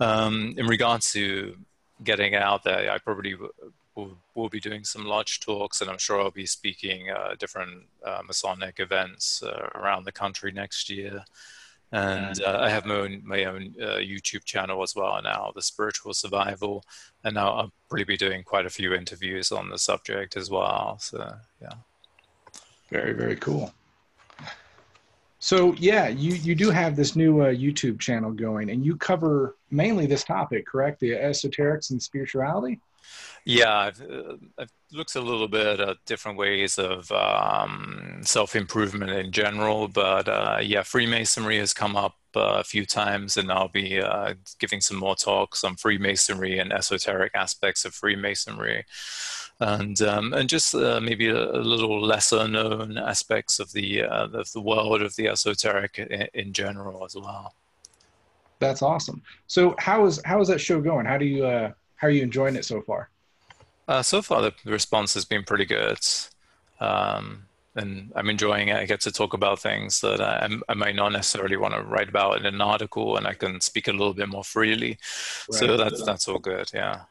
Um, 0.00 0.54
in 0.56 0.66
regards 0.66 1.12
to 1.12 1.56
getting 2.02 2.34
out 2.34 2.64
there, 2.64 2.90
I 2.90 2.98
probably 2.98 3.36
we'll, 4.00 4.16
we'll 4.34 4.48
be 4.48 4.60
doing 4.60 4.84
some 4.84 5.04
lodge 5.04 5.40
talks, 5.40 5.80
and 5.80 5.90
I'm 5.90 5.98
sure 5.98 6.20
I'll 6.20 6.30
be 6.30 6.46
speaking 6.46 7.10
uh, 7.10 7.34
different 7.38 7.84
uh, 8.04 8.22
Masonic 8.26 8.80
events 8.80 9.42
uh, 9.42 9.68
around 9.74 10.04
the 10.04 10.12
country 10.12 10.52
next 10.52 10.90
year. 10.90 11.24
And 11.92 12.40
uh, 12.42 12.58
I 12.60 12.70
have 12.70 12.86
my 12.86 12.94
own 12.94 13.22
my 13.24 13.44
own 13.44 13.74
uh, 13.80 13.96
YouTube 13.96 14.44
channel 14.44 14.80
as 14.82 14.94
well 14.94 15.20
now, 15.22 15.50
the 15.54 15.62
Spiritual 15.62 16.14
Survival, 16.14 16.84
and 17.24 17.34
now 17.34 17.52
I'll 17.52 17.72
probably 17.88 18.04
be 18.04 18.16
doing 18.16 18.44
quite 18.44 18.64
a 18.64 18.70
few 18.70 18.94
interviews 18.94 19.50
on 19.50 19.68
the 19.68 19.78
subject 19.78 20.36
as 20.36 20.50
well. 20.50 20.98
So 21.00 21.34
yeah, 21.60 21.74
very 22.90 23.12
very 23.12 23.34
cool. 23.34 23.74
So 25.40 25.74
yeah, 25.78 26.06
you 26.06 26.34
you 26.34 26.54
do 26.54 26.70
have 26.70 26.94
this 26.94 27.16
new 27.16 27.40
uh, 27.40 27.52
YouTube 27.52 27.98
channel 27.98 28.30
going, 28.30 28.70
and 28.70 28.86
you 28.86 28.94
cover 28.94 29.56
mainly 29.72 30.06
this 30.06 30.22
topic, 30.22 30.66
correct? 30.66 31.00
The 31.00 31.10
esoterics 31.10 31.90
and 31.90 32.00
spirituality. 32.00 32.78
Yeah, 33.44 33.90
uh, 34.00 34.36
I've, 34.58 34.72
looked 34.92 35.14
a 35.14 35.20
little 35.20 35.46
bit 35.46 35.78
at 35.78 36.04
different 36.04 36.36
ways 36.36 36.76
of 36.76 37.10
um, 37.12 38.18
self 38.22 38.56
improvement 38.56 39.10
in 39.12 39.30
general, 39.30 39.86
but 39.86 40.28
uh, 40.28 40.58
yeah, 40.60 40.82
Freemasonry 40.82 41.58
has 41.58 41.72
come 41.72 41.96
up 41.96 42.16
uh, 42.34 42.58
a 42.58 42.64
few 42.64 42.84
times, 42.84 43.36
and 43.36 43.50
I'll 43.50 43.68
be 43.68 44.00
uh, 44.00 44.34
giving 44.58 44.80
some 44.80 44.96
more 44.96 45.14
talks 45.14 45.64
on 45.64 45.76
Freemasonry 45.76 46.58
and 46.58 46.72
esoteric 46.72 47.32
aspects 47.34 47.84
of 47.84 47.94
Freemasonry, 47.94 48.84
and 49.60 50.00
um, 50.02 50.32
and 50.32 50.48
just 50.48 50.74
uh, 50.74 51.00
maybe 51.00 51.28
a, 51.28 51.52
little 51.52 52.00
lesser 52.00 52.48
known 52.48 52.98
aspects 52.98 53.58
of 53.58 53.72
the 53.72 54.02
uh, 54.02 54.28
of 54.28 54.50
the 54.52 54.60
world 54.60 55.02
of 55.02 55.14
the 55.16 55.28
esoteric 55.28 55.98
in, 55.98 56.28
in 56.34 56.52
general 56.52 57.04
as 57.04 57.14
well. 57.14 57.54
That's 58.58 58.82
awesome. 58.82 59.22
So 59.46 59.74
how 59.78 60.04
is 60.04 60.20
how 60.24 60.40
is 60.40 60.48
that 60.48 60.60
show 60.60 60.80
going? 60.80 61.06
How 61.06 61.16
do 61.16 61.24
you 61.24 61.72
how 62.00 62.08
are 62.08 62.10
you 62.10 62.22
enjoying 62.22 62.56
it 62.56 62.64
so 62.64 62.80
far? 62.80 63.10
Uh, 63.86 64.02
so 64.02 64.22
far, 64.22 64.40
the 64.42 64.54
response 64.64 65.14
has 65.14 65.24
been 65.24 65.44
pretty 65.44 65.66
good. 65.66 65.98
Um, 66.80 67.46
and 67.76 68.10
I'm 68.16 68.30
enjoying 68.30 68.68
it. 68.68 68.76
I 68.76 68.86
get 68.86 69.00
to 69.02 69.12
talk 69.12 69.34
about 69.34 69.60
things 69.60 70.00
that 70.00 70.20
I, 70.20 70.48
I 70.68 70.74
might 70.74 70.96
not 70.96 71.12
necessarily 71.12 71.56
want 71.56 71.74
to 71.74 71.82
write 71.82 72.08
about 72.08 72.38
in 72.38 72.46
an 72.46 72.60
article, 72.60 73.16
and 73.16 73.26
I 73.26 73.34
can 73.34 73.60
speak 73.60 73.88
a 73.88 73.92
little 73.92 74.14
bit 74.14 74.28
more 74.28 74.44
freely. 74.44 74.98
Right. 75.50 75.58
So 75.58 75.76
that's 75.76 76.04
that's 76.04 76.26
all 76.26 76.38
good. 76.38 76.70
Yeah. 76.72 77.02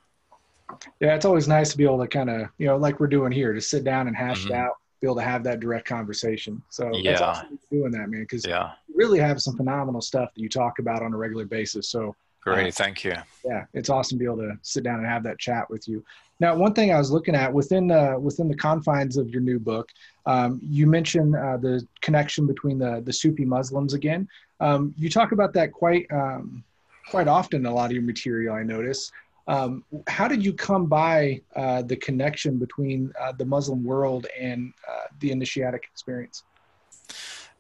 Yeah, 1.00 1.16
it's 1.16 1.26
always 1.26 1.48
nice 1.48 1.72
to 1.72 1.78
be 1.78 1.84
able 1.84 2.00
to 2.00 2.08
kind 2.08 2.30
of 2.30 2.50
you 2.58 2.68
know 2.68 2.78
like 2.78 3.00
we're 3.00 3.08
doing 3.08 3.32
here, 3.32 3.54
to 3.54 3.62
sit 3.62 3.84
down 3.84 4.08
and 4.08 4.16
hash 4.16 4.44
mm-hmm. 4.44 4.54
it 4.54 4.58
out, 4.58 4.74
be 5.02 5.08
able 5.08 5.16
to 5.16 5.22
have 5.22 5.44
that 5.44 5.60
direct 5.60 5.88
conversation. 5.88 6.62
So 6.70 6.90
yeah, 6.94 7.12
that's 7.12 7.22
awesome 7.22 7.60
doing 7.72 7.92
that, 7.92 8.10
man, 8.10 8.22
because 8.22 8.46
yeah. 8.46 8.72
you 8.88 8.96
really 8.96 9.20
have 9.20 9.42
some 9.42 9.56
phenomenal 9.56 10.02
stuff 10.02 10.34
that 10.36 10.42
you 10.42 10.50
talk 10.50 10.80
about 10.80 11.02
on 11.02 11.14
a 11.14 11.18
regular 11.18 11.46
basis. 11.46 11.90
So 11.90 12.16
Great, 12.42 12.68
uh, 12.68 12.72
thank 12.72 13.04
you. 13.04 13.14
Yeah, 13.46 13.66
it's 13.74 13.90
awesome 13.90 14.18
to 14.18 14.20
be 14.20 14.26
able 14.26 14.38
to 14.38 14.58
sit 14.62 14.84
down 14.84 15.00
and 15.00 15.08
have 15.08 15.24
that 15.24 15.40
chat 15.40 15.70
with 15.70 15.88
you. 15.88 16.04
Now, 16.40 16.56
one 16.56 16.74
thing 16.74 16.94
I 16.94 16.98
was 16.98 17.12
looking 17.12 17.36
at 17.36 17.54
within 17.54 17.88
the 17.88 18.18
within 18.20 18.48
the 18.48 18.56
confines 18.56 19.18
of 19.18 19.30
your 19.30 19.42
new 19.42 19.60
book, 19.60 19.90
um, 20.26 20.60
you 20.64 20.88
mentioned 20.88 21.36
uh, 21.36 21.58
the 21.58 21.86
connection 22.02 22.48
between 22.48 22.80
the 22.80 23.02
the 23.06 23.12
Sufi 23.12 23.44
Muslims 23.44 23.94
again. 23.94 24.28
Um, 24.62 24.94
you 24.98 25.10
talk 25.10 25.32
about 25.34 25.54
that 25.54 25.74
quite 25.74 26.08
um, 26.12 26.64
quite 27.10 27.28
often 27.28 27.62
in 27.62 27.66
a 27.66 27.74
lot 27.74 27.88
of 27.88 27.92
your 27.92 28.04
material. 28.04 28.56
I 28.56 28.64
notice. 28.64 29.12
Um, 29.48 29.84
how 30.08 30.28
did 30.28 30.46
you 30.46 30.54
come 30.54 30.86
by 30.86 31.42
uh, 31.56 31.82
the 31.82 31.96
connection 31.96 32.60
between 32.60 33.12
uh, 33.20 33.32
the 33.32 33.46
Muslim 33.46 33.84
world 33.84 34.28
and 34.40 34.72
uh, 34.88 35.08
the 35.22 35.32
initiatic 35.32 35.86
experience? 35.92 36.44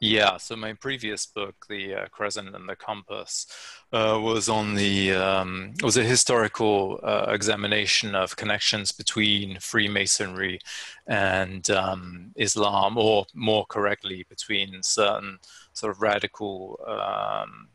Yeah, 0.01 0.37
so 0.37 0.55
my 0.55 0.73
previous 0.73 1.25
book, 1.25 1.65
The 1.67 1.93
uh, 1.93 2.05
Crescent 2.07 2.55
and 2.55 2.69
the 2.69 2.75
Compass, 2.77 3.47
uh, 3.91 4.17
was 4.21 4.47
on 4.47 4.75
the 4.75 5.11
um, 5.11 5.73
was 5.83 5.97
a 5.97 6.03
historical 6.05 7.01
uh, 7.03 7.25
examination 7.27 8.15
of 8.15 8.37
connections 8.37 8.93
between 8.93 9.59
Freemasonry 9.59 10.61
and 11.05 11.69
um, 11.69 12.31
Islam, 12.37 12.97
or 12.97 13.25
more 13.33 13.65
correctly, 13.65 14.25
between 14.29 14.81
certain 14.83 15.37
sort 15.73 15.91
of 15.91 16.01
radical. 16.01 16.79
Um, 16.87 17.67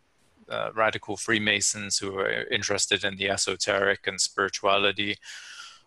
uh, 0.46 0.68
radical 0.74 1.16
Freemasons 1.16 1.96
who 1.96 2.18
are 2.18 2.44
interested 2.48 3.02
in 3.02 3.16
the 3.16 3.30
esoteric 3.30 4.06
and 4.06 4.20
spirituality, 4.20 5.16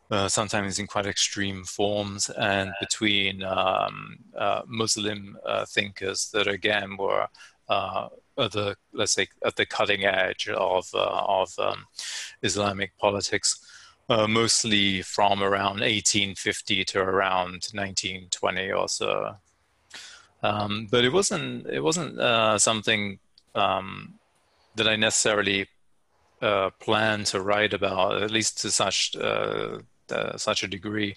uh, 0.09 0.27
sometimes 0.27 0.79
in 0.79 0.87
quite 0.87 1.05
extreme 1.05 1.63
forms, 1.63 2.29
and 2.29 2.71
between 2.79 3.43
um, 3.43 4.19
uh, 4.37 4.61
Muslim 4.65 5.37
uh, 5.45 5.65
thinkers 5.65 6.29
that 6.33 6.47
again 6.47 6.97
were 6.97 7.27
uh, 7.69 8.07
at 8.37 8.51
the 8.51 8.75
let's 8.93 9.13
say 9.13 9.27
at 9.45 9.55
the 9.55 9.65
cutting 9.65 10.05
edge 10.05 10.47
of 10.49 10.87
uh, 10.93 11.23
of 11.27 11.53
um, 11.59 11.85
Islamic 12.41 12.97
politics. 12.97 13.59
mostly 14.09 15.01
from 15.01 15.43
around 15.43 15.81
1850 15.81 16.85
to 16.85 16.99
around 16.99 17.67
1920 17.73 18.71
or 18.71 18.87
so, 18.87 19.35
um, 20.43 20.87
but 20.89 21.03
it 21.03 21.11
wasn't 21.11 21.67
it 21.67 21.81
wasn't 21.81 22.15
something 22.61 23.19
um, 23.55 24.13
that 24.75 24.87
I 24.87 24.95
necessarily 24.95 25.67
uh, 26.41 26.69
plan 26.79 27.23
to 27.25 27.41
write 27.41 27.73
about, 27.73 28.21
at 28.21 28.31
least 28.31 28.61
to 28.61 28.71
such 28.71 29.15
uh, 29.15 29.79
uh, 30.11 30.37
such 30.37 30.63
a 30.63 30.67
degree. 30.67 31.15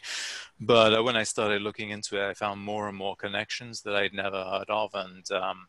But 0.60 0.94
uh, 0.94 1.02
when 1.02 1.16
I 1.16 1.22
started 1.24 1.62
looking 1.62 1.90
into 1.90 2.16
it, 2.20 2.28
I 2.28 2.34
found 2.34 2.60
more 2.60 2.88
and 2.88 2.96
more 2.96 3.16
connections 3.16 3.82
that 3.82 3.96
I'd 3.96 4.14
never 4.14 4.42
heard 4.42 4.68
of, 4.68 4.90
and 4.94 5.30
um, 5.32 5.66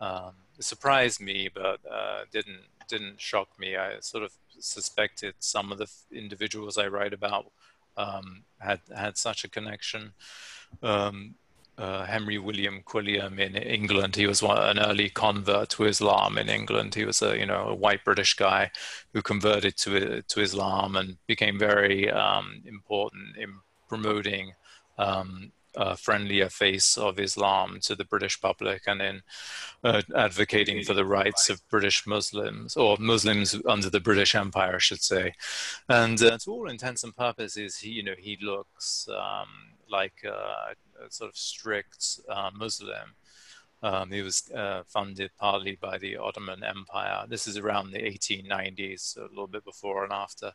um, 0.00 0.32
surprised 0.60 1.20
me, 1.20 1.48
but 1.52 1.80
uh, 1.90 2.24
didn't 2.32 2.62
didn't 2.88 3.20
shock 3.20 3.48
me. 3.58 3.76
I 3.76 4.00
sort 4.00 4.22
of 4.22 4.32
suspected 4.58 5.34
some 5.38 5.72
of 5.72 5.78
the 5.78 5.88
individuals 6.12 6.78
I 6.78 6.86
write 6.86 7.12
about 7.12 7.50
um, 7.96 8.44
had 8.58 8.80
had 8.94 9.16
such 9.16 9.44
a 9.44 9.50
connection. 9.50 10.12
Um, 10.82 11.34
uh, 11.78 12.04
Henry 12.04 12.38
William 12.38 12.82
Quilliam 12.82 13.38
in 13.38 13.56
England. 13.56 14.16
He 14.16 14.26
was 14.26 14.42
one, 14.42 14.58
an 14.58 14.78
early 14.78 15.10
convert 15.10 15.70
to 15.70 15.84
Islam 15.84 16.38
in 16.38 16.48
England. 16.48 16.94
He 16.94 17.04
was 17.04 17.22
a 17.22 17.38
you 17.38 17.46
know 17.46 17.68
a 17.68 17.74
white 17.74 18.04
British 18.04 18.34
guy 18.34 18.70
who 19.12 19.22
converted 19.22 19.76
to 19.78 20.22
to 20.22 20.40
Islam 20.40 20.96
and 20.96 21.16
became 21.26 21.58
very 21.58 22.10
um, 22.10 22.62
important 22.64 23.36
in 23.36 23.60
promoting 23.88 24.52
um, 24.98 25.52
a 25.76 25.96
friendlier 25.96 26.48
face 26.48 26.96
of 26.96 27.20
Islam 27.20 27.78
to 27.82 27.94
the 27.94 28.04
British 28.04 28.40
public 28.40 28.82
and 28.86 29.02
in 29.02 29.22
uh, 29.84 30.02
advocating 30.16 30.82
for 30.82 30.94
the 30.94 31.04
rights 31.04 31.50
of 31.50 31.66
British 31.68 32.06
Muslims 32.06 32.76
or 32.76 32.96
Muslims 32.98 33.54
under 33.68 33.90
the 33.90 34.00
British 34.00 34.34
Empire, 34.34 34.76
I 34.76 34.78
should 34.78 35.02
say. 35.02 35.34
And 35.88 36.20
uh, 36.22 36.38
to 36.38 36.50
all 36.50 36.70
intents 36.70 37.04
and 37.04 37.14
purposes, 37.14 37.76
he 37.76 37.90
you 37.90 38.02
know 38.02 38.14
he 38.18 38.38
looks 38.40 39.08
um, 39.08 39.48
like 39.90 40.24
a, 40.24 40.30
a, 40.30 40.74
sort 41.10 41.30
of 41.30 41.36
strict 41.36 42.20
uh, 42.28 42.50
Muslim. 42.54 43.14
Um, 43.82 44.10
he 44.10 44.22
was 44.22 44.50
uh, 44.52 44.82
funded 44.88 45.30
partly 45.38 45.78
by 45.80 45.98
the 45.98 46.16
Ottoman 46.16 46.64
Empire. 46.64 47.26
This 47.28 47.46
is 47.46 47.56
around 47.56 47.90
the 47.90 47.98
1890s, 47.98 49.00
so 49.00 49.22
a 49.22 49.28
little 49.28 49.46
bit 49.46 49.64
before 49.64 50.04
and 50.04 50.12
after. 50.12 50.52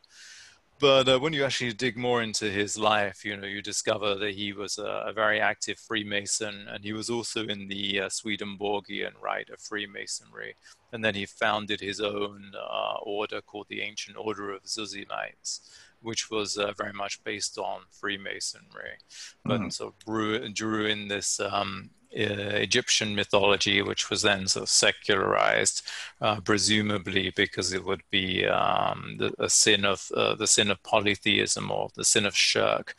But 0.82 1.08
uh, 1.08 1.20
when 1.20 1.32
you 1.32 1.44
actually 1.44 1.74
dig 1.74 1.96
more 1.96 2.22
into 2.22 2.50
his 2.50 2.76
life, 2.76 3.24
you 3.24 3.36
know, 3.36 3.46
you 3.46 3.62
discover 3.62 4.16
that 4.16 4.34
he 4.34 4.52
was 4.52 4.78
a, 4.78 5.04
a 5.06 5.12
very 5.12 5.40
active 5.40 5.78
Freemason, 5.78 6.66
and 6.68 6.82
he 6.82 6.92
was 6.92 7.08
also 7.08 7.46
in 7.46 7.68
the 7.68 8.00
uh, 8.00 8.08
Swedenborgian 8.08 9.12
rite 9.22 9.48
of 9.50 9.60
Freemasonry. 9.60 10.56
And 10.92 11.04
then 11.04 11.14
he 11.14 11.24
founded 11.24 11.80
his 11.80 12.00
own 12.00 12.50
uh, 12.56 12.96
order 13.02 13.40
called 13.40 13.68
the 13.68 13.80
Ancient 13.80 14.16
Order 14.16 14.50
of 14.50 14.64
Zuzimites, 14.64 15.70
which 16.02 16.30
was 16.30 16.56
uh, 16.56 16.72
very 16.76 16.92
much 16.92 17.22
based 17.24 17.58
on 17.58 17.80
Freemasonry, 17.90 18.98
but 19.44 19.60
mm. 19.60 19.72
sort 19.72 19.94
of 19.94 19.98
drew, 20.04 20.48
drew 20.52 20.86
in 20.86 21.08
this 21.08 21.40
um, 21.40 21.90
Egyptian 22.12 23.14
mythology, 23.14 23.82
which 23.82 24.10
was 24.10 24.22
then 24.22 24.46
sort 24.46 24.64
of 24.64 24.68
secularized, 24.68 25.82
uh, 26.20 26.40
presumably 26.40 27.32
because 27.34 27.72
it 27.72 27.84
would 27.84 28.02
be 28.10 28.46
um, 28.46 29.16
the, 29.18 29.32
a 29.38 29.48
sin 29.48 29.84
of 29.84 30.10
uh, 30.14 30.34
the 30.34 30.46
sin 30.46 30.70
of 30.70 30.82
polytheism 30.82 31.70
or 31.70 31.88
the 31.94 32.04
sin 32.04 32.26
of 32.26 32.36
shirk, 32.36 32.94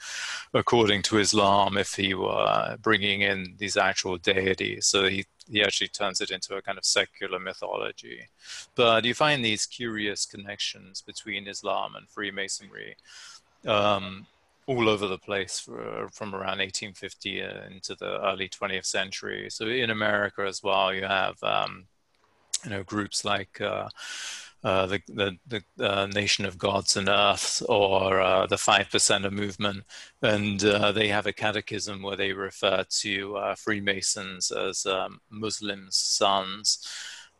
according 0.54 1.02
to 1.04 1.20
Islam, 1.20 1.78
if 1.78 1.96
he 1.96 2.14
were 2.14 2.78
bringing 2.82 3.22
in 3.22 3.56
these 3.58 3.78
actual 3.78 4.18
deities. 4.18 4.88
So 4.88 5.08
he 5.08 5.26
he 5.52 5.62
actually 5.62 5.90
turns 5.90 6.22
it 6.22 6.32
into 6.32 6.56
a 6.56 6.62
kind 6.62 6.78
of 6.78 6.86
secular 6.86 7.40
mythology. 7.40 8.30
But 8.76 9.06
you 9.06 9.14
find 9.14 9.44
these 9.44 9.66
curious 9.66 10.26
connections 10.26 11.02
between 11.02 11.48
Islam 11.48 11.96
and 11.96 12.08
Freemasonry. 12.10 12.96
Um, 13.66 14.28
all 14.68 14.88
over 14.88 15.08
the 15.08 15.18
place 15.18 15.60
for, 15.60 16.10
from 16.12 16.34
around 16.34 16.60
1850 16.60 17.42
uh, 17.42 17.48
into 17.72 17.96
the 17.96 18.26
early 18.26 18.48
20th 18.48 18.86
century. 18.86 19.50
So 19.50 19.68
in 19.68 19.90
America 19.90 20.46
as 20.48 20.64
well, 20.64 20.94
you 20.94 21.04
have 21.04 21.42
um, 21.44 21.86
you 22.64 22.70
know 22.70 22.84
groups 22.84 23.26
like 23.26 23.60
uh, 23.62 23.90
uh, 24.64 24.86
the 24.86 25.02
the, 25.08 25.38
the 25.48 25.64
uh, 25.80 26.08
Nation 26.08 26.46
of 26.46 26.58
Gods 26.58 26.96
and 26.96 27.10
Earths 27.10 27.62
or 27.64 28.22
uh, 28.22 28.48
the 28.48 28.58
Five 28.58 28.90
Percenter 28.90 29.32
Movement, 29.32 29.84
and 30.22 30.64
uh, 30.64 30.92
they 30.92 31.10
have 31.10 31.28
a 31.28 31.34
catechism 31.34 32.02
where 32.02 32.16
they 32.16 32.32
refer 32.32 32.86
to 32.90 33.54
Freemasons 33.58 34.52
as 34.52 34.86
um, 34.86 35.20
Muslims' 35.30 35.98
sons. 35.98 36.88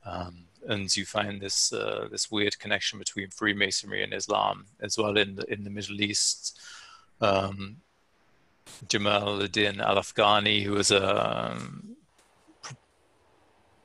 Um, 0.06 0.48
and 0.68 0.96
you 0.96 1.06
find 1.06 1.42
this 1.42 1.70
this 2.12 2.30
weird 2.30 2.60
connection 2.60 3.00
between 3.00 3.30
Freemasonry 3.30 4.04
and 4.04 4.14
Islam 4.14 4.66
as 4.82 4.98
well 4.98 5.18
in 5.18 5.36
the, 5.36 5.52
in 5.52 5.64
the 5.64 5.70
Middle 5.70 6.02
East 6.02 6.60
um, 7.24 7.78
Jamaluddin 8.88 9.80
al-Afghani, 9.80 10.64
who 10.64 10.74
was 10.74 10.92
a 10.92 11.52
um, 11.52 11.96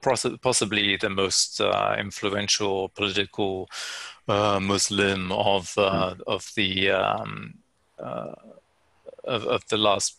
possibly 0.01 0.96
the 0.96 1.11
most 1.11 1.61
uh, 1.61 1.96
influential 1.98 2.88
political 2.90 3.68
uh, 4.29 4.61
Muslim 4.61 5.33
of 5.33 5.72
uh, 5.77 6.14
mm. 6.14 6.20
of 6.27 6.51
the 6.57 6.90
um, 6.90 7.55
uh, 7.98 8.35
of, 9.24 9.44
of, 9.44 9.68
the 9.68 9.77
last 9.77 10.18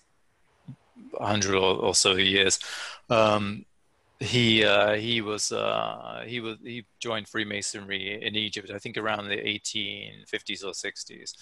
hundred 1.19 1.55
or, 1.55 1.75
or, 1.77 1.95
so 1.95 2.15
years. 2.15 2.59
Um, 3.09 3.65
he 4.19 4.65
uh, 4.65 4.95
he 4.95 5.21
was 5.21 5.51
uh, 5.51 6.23
he 6.27 6.41
was 6.41 6.57
he 6.61 6.85
joined 6.99 7.27
Freemasonry 7.27 8.21
in 8.21 8.35
Egypt, 8.35 8.69
I 8.69 8.79
think 8.79 8.97
around 8.97 9.29
the 9.29 9.37
1850s 9.37 10.63
or 10.63 10.71
60s, 10.71 11.33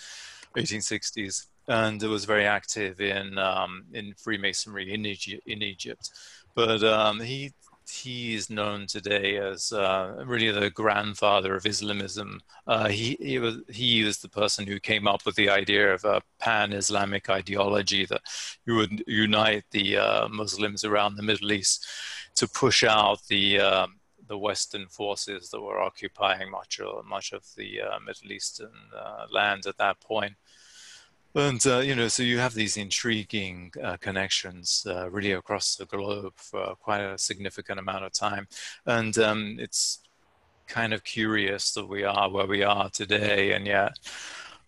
1860s 0.55 1.47
and 1.67 2.01
was 2.03 2.25
very 2.25 2.45
active 2.45 3.01
in 3.01 3.37
um, 3.37 3.85
in 3.93 4.13
Freemasonry 4.17 4.93
in 4.93 5.05
Egypt. 5.05 5.43
In 5.45 5.61
Egypt. 5.61 6.11
But 6.55 6.83
um, 6.83 7.19
he 7.19 7.53
he 7.89 8.35
is 8.35 8.49
known 8.49 8.85
today 8.85 9.37
as 9.37 9.71
uh, 9.71 10.23
really 10.25 10.51
the 10.51 10.69
grandfather 10.69 11.55
of 11.55 11.65
Islamism. 11.65 12.41
Uh, 12.65 12.89
he, 12.89 13.17
he 13.19 13.39
was 13.39 13.57
he 13.69 14.03
was 14.03 14.19
the 14.19 14.29
person 14.29 14.67
who 14.67 14.79
came 14.79 15.07
up 15.07 15.25
with 15.25 15.35
the 15.35 15.49
idea 15.49 15.93
of 15.93 16.03
a 16.03 16.21
pan-Islamic 16.39 17.29
ideology 17.29 18.05
that 18.05 18.21
you 18.65 18.75
would 18.75 19.03
unite 19.07 19.63
the 19.71 19.97
uh, 19.97 20.27
Muslims 20.27 20.83
around 20.83 21.15
the 21.15 21.23
Middle 21.23 21.51
East 21.51 21.87
to 22.35 22.47
push 22.47 22.83
out 22.83 23.19
the 23.27 23.59
um, 23.59 23.99
the 24.27 24.37
Western 24.37 24.87
forces 24.87 25.49
that 25.49 25.61
were 25.61 25.79
occupying 25.81 26.51
much 26.51 26.79
of 26.79 27.05
much 27.05 27.31
of 27.31 27.43
the 27.55 27.81
uh, 27.81 27.99
Middle 28.05 28.31
Eastern 28.31 28.73
uh, 28.95 29.27
lands 29.31 29.65
at 29.65 29.77
that 29.77 29.99
point 30.01 30.33
and 31.35 31.65
uh, 31.67 31.79
you 31.79 31.95
know 31.95 32.07
so 32.07 32.23
you 32.23 32.39
have 32.39 32.53
these 32.53 32.77
intriguing 32.77 33.71
uh, 33.83 33.97
connections 33.97 34.85
uh, 34.89 35.09
really 35.09 35.33
across 35.33 35.75
the 35.75 35.85
globe 35.85 36.33
for 36.35 36.75
quite 36.75 37.01
a 37.01 37.17
significant 37.17 37.79
amount 37.79 38.05
of 38.05 38.13
time. 38.13 38.47
And 38.85 39.17
um, 39.17 39.57
it's 39.59 39.99
kind 40.67 40.93
of 40.93 41.03
curious 41.03 41.71
that 41.73 41.87
we 41.87 42.03
are 42.03 42.29
where 42.29 42.47
we 42.47 42.63
are 42.63 42.89
today 42.89 43.53
and 43.53 43.65
yet 43.65 43.97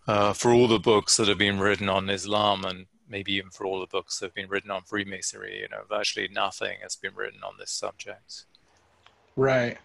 uh, 0.08 0.32
for 0.32 0.52
all 0.52 0.66
the 0.66 0.78
books 0.78 1.16
that 1.16 1.28
have 1.28 1.38
been 1.38 1.60
written 1.60 1.88
on 1.88 2.08
islam 2.08 2.64
and 2.64 2.86
maybe 3.08 3.34
even 3.34 3.50
for 3.50 3.66
all 3.66 3.80
the 3.80 3.86
books 3.86 4.18
that 4.18 4.26
have 4.26 4.34
been 4.34 4.48
written 4.48 4.70
on 4.70 4.82
freemasonry 4.82 5.60
you 5.60 5.68
know 5.68 5.82
virtually 5.88 6.28
nothing 6.32 6.78
has 6.82 6.96
been 6.96 7.14
written 7.14 7.40
on 7.42 7.52
this 7.58 7.70
subject. 7.70 8.44
Right. 9.36 9.78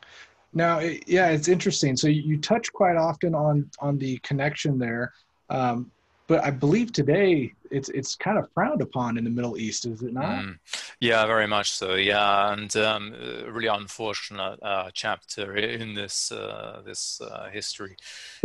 Now 0.54 0.80
yeah 0.80 1.30
it's 1.30 1.48
interesting. 1.48 1.98
So 1.98 2.08
you 2.08 2.38
touch 2.40 2.72
quite 2.72 2.96
often 2.96 3.36
on 3.36 3.70
on 3.80 3.98
the 3.98 4.18
connection 4.20 4.80
there. 4.80 5.14
Um, 5.50 5.92
but 6.28 6.44
I 6.44 6.50
believe 6.50 6.92
today 6.92 7.54
it's 7.72 7.90
it's 7.90 8.16
kind 8.16 8.38
of 8.38 8.50
frowned 8.54 8.82
upon 8.82 9.18
in 9.18 9.24
the 9.24 9.30
Middle 9.30 9.58
East, 9.58 9.86
is 9.86 10.02
it 10.02 10.14
not? 10.14 10.44
Mm. 10.44 10.60
Yeah, 11.00 11.26
very 11.26 11.48
much 11.48 11.72
so. 11.72 11.96
Yeah, 11.96 12.54
and 12.54 12.76
um, 12.78 13.14
really 13.48 13.68
unfortunate 13.68 14.60
uh, 14.62 14.90
chapter 14.94 15.56
in 15.56 15.94
this 15.94 16.32
uh, 16.32 16.82
this 16.86 17.22
uh, 17.22 17.50
history 17.52 17.96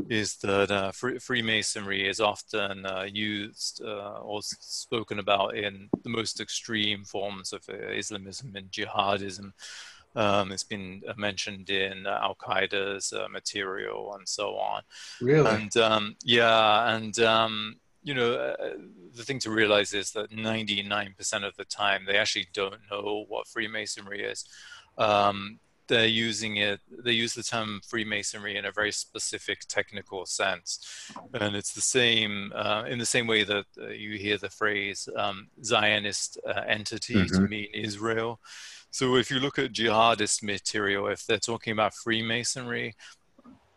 is 0.09 0.37
that 0.39 0.71
uh, 0.71 0.93
Freemasonry 0.93 2.09
is 2.09 2.21
often 2.21 2.85
uh, 2.87 3.07
used 3.11 3.83
uh, 3.85 4.19
or 4.21 4.41
spoken 4.43 5.19
about 5.19 5.57
in 5.57 5.89
the 6.03 6.11
most 6.11 6.41
extreme 6.41 7.05
forms 7.05 7.53
of 7.53 7.69
Islamism 7.69 8.55
and 8.57 8.71
jihadism. 8.71 9.53
Um, 10.17 10.51
it's 10.51 10.65
been 10.65 11.03
uh, 11.09 11.15
mentioned 11.17 11.71
in 11.71 12.07
uh, 12.07 12.19
Al 12.23 12.35
Qaeda's 12.35 13.13
uh, 13.13 13.29
material 13.29 14.15
and 14.15 14.29
so 14.29 14.57
on. 14.57 14.83
Really? 15.21 15.49
And 15.49 15.77
um, 15.77 16.17
yeah, 16.25 16.95
and 16.95 17.19
um, 17.21 17.77
you 18.03 18.15
know, 18.15 18.35
uh, 18.35 18.77
the 19.15 19.25
thing 19.25 19.39
to 19.41 19.51
realize 19.51 19.93
is 19.93 20.13
that 20.13 20.31
99% 20.31 21.45
of 21.47 21.57
the 21.57 21.65
time 21.65 22.05
they 22.07 22.17
actually 22.17 22.49
don't 22.53 22.81
know 22.91 23.25
what 23.29 23.47
Freemasonry 23.47 24.25
is. 24.25 24.45
Um, 24.99 25.61
they're 25.87 26.07
using 26.07 26.57
it, 26.57 26.79
they 27.05 27.11
use 27.11 27.35
the 27.35 27.43
term 27.43 27.81
Freemasonry 27.85 28.57
in 28.57 28.65
a 28.65 28.71
very 28.71 28.93
specific 28.93 29.63
technical 29.69 30.25
sense. 30.25 31.11
And 31.35 31.57
it's 31.57 31.73
the 31.73 31.81
same, 31.81 32.53
uh, 32.55 32.85
in 32.89 33.01
the 33.01 33.07
same 33.07 33.27
way 33.27 33.43
that 33.43 33.65
uh, 33.77 33.89
you 33.89 34.17
hear 34.17 34.39
the 34.39 34.51
phrase 34.51 35.09
um, 35.17 35.49
Zionist 35.65 36.39
entity 36.67 37.15
mm-hmm. 37.15 37.35
to 37.35 37.49
mean 37.49 37.69
Israel 37.75 38.41
so 38.91 39.17
if 39.17 39.31
you 39.31 39.39
look 39.39 39.59
at 39.59 39.73
jihadist 39.73 40.43
material, 40.43 41.07
if 41.07 41.27
they're 41.27 41.39
talking 41.39 41.73
about 41.73 41.95
Freemasonry, 41.95 42.95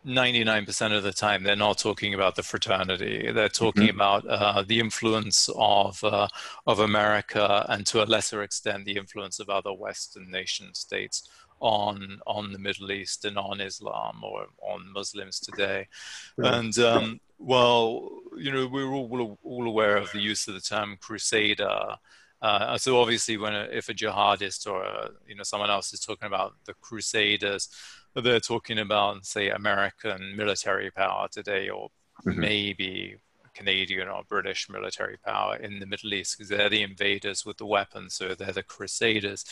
99% 0.06 0.94
of 0.94 1.02
the 1.02 1.12
time 1.12 1.42
they're 1.42 1.56
not 1.56 1.78
talking 1.78 2.14
about 2.14 2.36
the 2.36 2.42
fraternity. 2.42 3.30
They're 3.32 3.48
talking 3.48 3.84
mm-hmm. 3.84 3.96
about 3.96 4.26
uh, 4.26 4.62
the 4.62 4.80
influence 4.80 5.48
of 5.56 6.02
uh, 6.04 6.28
of 6.66 6.80
America 6.80 7.64
and 7.68 7.86
to 7.86 8.02
a 8.02 8.04
lesser 8.04 8.42
extent 8.42 8.84
the 8.84 8.96
influence 8.96 9.40
of 9.40 9.48
other 9.48 9.72
western 9.72 10.30
nation 10.30 10.74
states 10.74 11.28
on 11.60 12.20
on 12.26 12.52
the 12.52 12.58
Middle 12.58 12.92
East 12.92 13.24
and 13.24 13.38
on 13.38 13.60
Islam 13.60 14.22
or 14.22 14.46
on 14.62 14.92
Muslims 14.92 15.40
today. 15.40 15.88
And 16.36 16.78
um, 16.78 17.20
well 17.38 18.10
you 18.36 18.52
know 18.52 18.66
we're 18.66 18.92
all, 18.92 19.38
all 19.42 19.66
aware 19.66 19.96
of 19.96 20.12
the 20.12 20.20
use 20.20 20.46
of 20.48 20.54
the 20.54 20.60
term 20.60 20.98
crusader 21.00 21.96
Uh, 22.44 22.76
so 22.76 23.00
obviously, 23.00 23.38
when 23.38 23.54
a, 23.54 23.68
if 23.72 23.88
a 23.88 23.94
jihadist 23.94 24.66
or 24.70 24.82
a, 24.82 25.08
you 25.26 25.34
know 25.34 25.42
someone 25.42 25.70
else 25.70 25.94
is 25.94 26.00
talking 26.00 26.26
about 26.26 26.52
the 26.66 26.74
Crusaders, 26.74 27.70
they're 28.14 28.38
talking 28.38 28.78
about 28.78 29.24
say 29.24 29.48
American 29.48 30.36
military 30.36 30.90
power 30.90 31.26
today, 31.32 31.70
or 31.70 31.88
mm-hmm. 32.26 32.38
maybe 32.38 33.16
Canadian 33.54 34.08
or 34.08 34.24
British 34.28 34.68
military 34.68 35.16
power 35.24 35.56
in 35.56 35.78
the 35.78 35.86
Middle 35.86 36.12
East 36.12 36.36
because 36.36 36.50
they're 36.50 36.68
the 36.68 36.82
invaders 36.82 37.46
with 37.46 37.56
the 37.56 37.64
weapons, 37.64 38.12
so 38.12 38.34
they're 38.34 38.52
the 38.52 38.62
crusaders. 38.62 39.46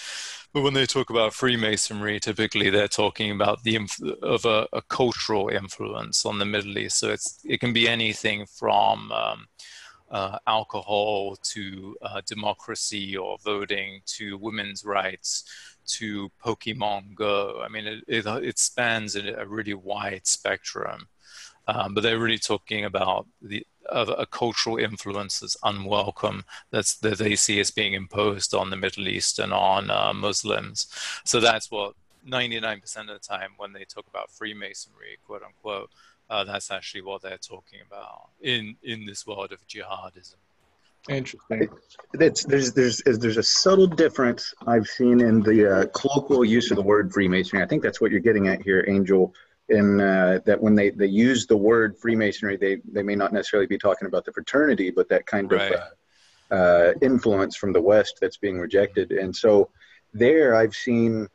But 0.52 0.61
when 0.61 0.74
they 0.74 0.85
talk 0.85 1.09
about 1.09 1.33
Freemasonry, 1.33 2.20
typically 2.20 2.68
they're 2.68 2.88
talking 2.88 3.31
about 3.31 3.62
the 3.62 3.76
inf- 3.76 4.02
of 4.22 4.44
a, 4.44 4.68
a, 4.70 4.83
cultural 4.83 5.48
influence 5.48 6.26
on 6.26 6.38
the 6.38 6.44
Middle 6.44 6.76
East. 6.76 6.98
So 6.98 7.11
it's 7.11 7.38
it 7.42 7.59
can 7.59 7.72
be 7.72 7.88
anything 7.88 8.44
from 8.44 9.11
um, 9.12 9.46
uh, 10.12 10.38
alcohol 10.46 11.37
to 11.42 11.96
uh, 12.03 12.20
democracy 12.27 13.16
or 13.16 13.38
voting 13.38 14.03
to 14.07 14.37
women's 14.38 14.85
rights 14.85 15.44
to 15.87 16.31
Pokemon 16.44 17.14
Go. 17.14 17.62
I 17.64 17.68
mean, 17.68 17.87
it, 17.87 18.05
it, 18.07 18.27
it 18.27 18.59
spans 18.59 19.16
a 19.16 19.44
really 19.46 19.75
wide 19.75 20.27
spectrum. 20.27 21.09
Um, 21.68 21.94
but 21.94 22.03
they're 22.03 22.18
really 22.18 22.38
talking 22.38 22.85
about 22.85 23.27
the 23.40 23.66
of 23.88 24.09
a 24.09 24.27
cultural 24.27 24.77
influence 24.77 25.40
that's 25.40 25.57
unwelcome 25.64 26.44
that's 26.70 26.96
that 26.98 27.18
they 27.18 27.35
see 27.35 27.59
as 27.61 27.70
being 27.70 27.94
imposed 27.94 28.55
on 28.55 28.70
the 28.70 28.77
Middle 28.77 29.09
East 29.09 29.38
and 29.38 29.53
on 29.53 29.90
uh, 29.90 30.12
Muslims. 30.12 30.87
So 31.25 31.40
that's 31.40 31.70
what 31.70 31.94
99% 32.29 33.01
of 33.01 33.07
the 33.07 33.18
time 33.18 33.51
when 33.57 33.72
they 33.72 33.85
talk 33.85 34.07
about 34.09 34.31
Freemasonry, 34.31 35.18
quote 35.25 35.42
unquote, 35.42 35.90
uh, 36.33 36.45
that's 36.45 36.71
actually 36.71 37.03
what 37.03 37.23
they're 37.23 37.38
talking 37.38 37.81
about 37.87 38.31
in 38.40 38.77
in 38.83 39.07
this 39.07 39.27
world 39.27 39.53
of 39.53 39.61
jihadism. 39.66 40.37
Interesting. 41.09 41.68
It's, 42.14 42.45
there's 42.45 42.73
there's 42.73 43.03
there's 43.05 43.37
a 43.37 43.42
subtle 43.42 43.87
difference 43.87 44.55
I've 44.66 44.87
seen 44.87 45.21
in 45.21 45.40
the 45.40 45.59
uh, 45.73 45.87
colloquial 45.99 46.45
use 46.45 46.71
of 46.71 46.77
the 46.77 46.83
word 46.83 47.12
Freemasonry. 47.12 47.62
I 47.62 47.66
think 47.66 47.83
that's 47.83 48.01
what 48.01 48.11
you're 48.11 48.21
getting 48.21 48.49
at 48.49 48.62
here, 48.62 48.85
Angel 48.88 49.35
in 49.68 50.01
uh, 50.01 50.40
that 50.45 50.61
when 50.61 50.75
they, 50.75 50.90
they 50.90 51.07
use 51.07 51.47
the 51.47 51.57
word 51.57 51.97
Freemasonry, 51.97 52.57
they, 52.57 52.81
they 52.90 53.03
may 53.03 53.14
not 53.14 53.33
necessarily 53.33 53.66
be 53.66 53.79
talking 53.79 54.07
about 54.07 54.25
the 54.25 54.33
fraternity, 54.33 54.90
but 54.90 55.09
that 55.09 55.25
kind 55.27 55.51
right. 55.51 55.73
of 55.73 55.81
uh, 56.51 56.55
uh, 56.55 56.92
influence 57.01 57.57
from 57.57 57.73
the 57.73 57.81
West 57.81 58.18
that's 58.21 58.37
being 58.37 58.59
rejected. 58.59 59.12
And 59.12 59.35
so 59.35 59.71
there 60.12 60.55
I've 60.55 60.75
seen 60.75 61.29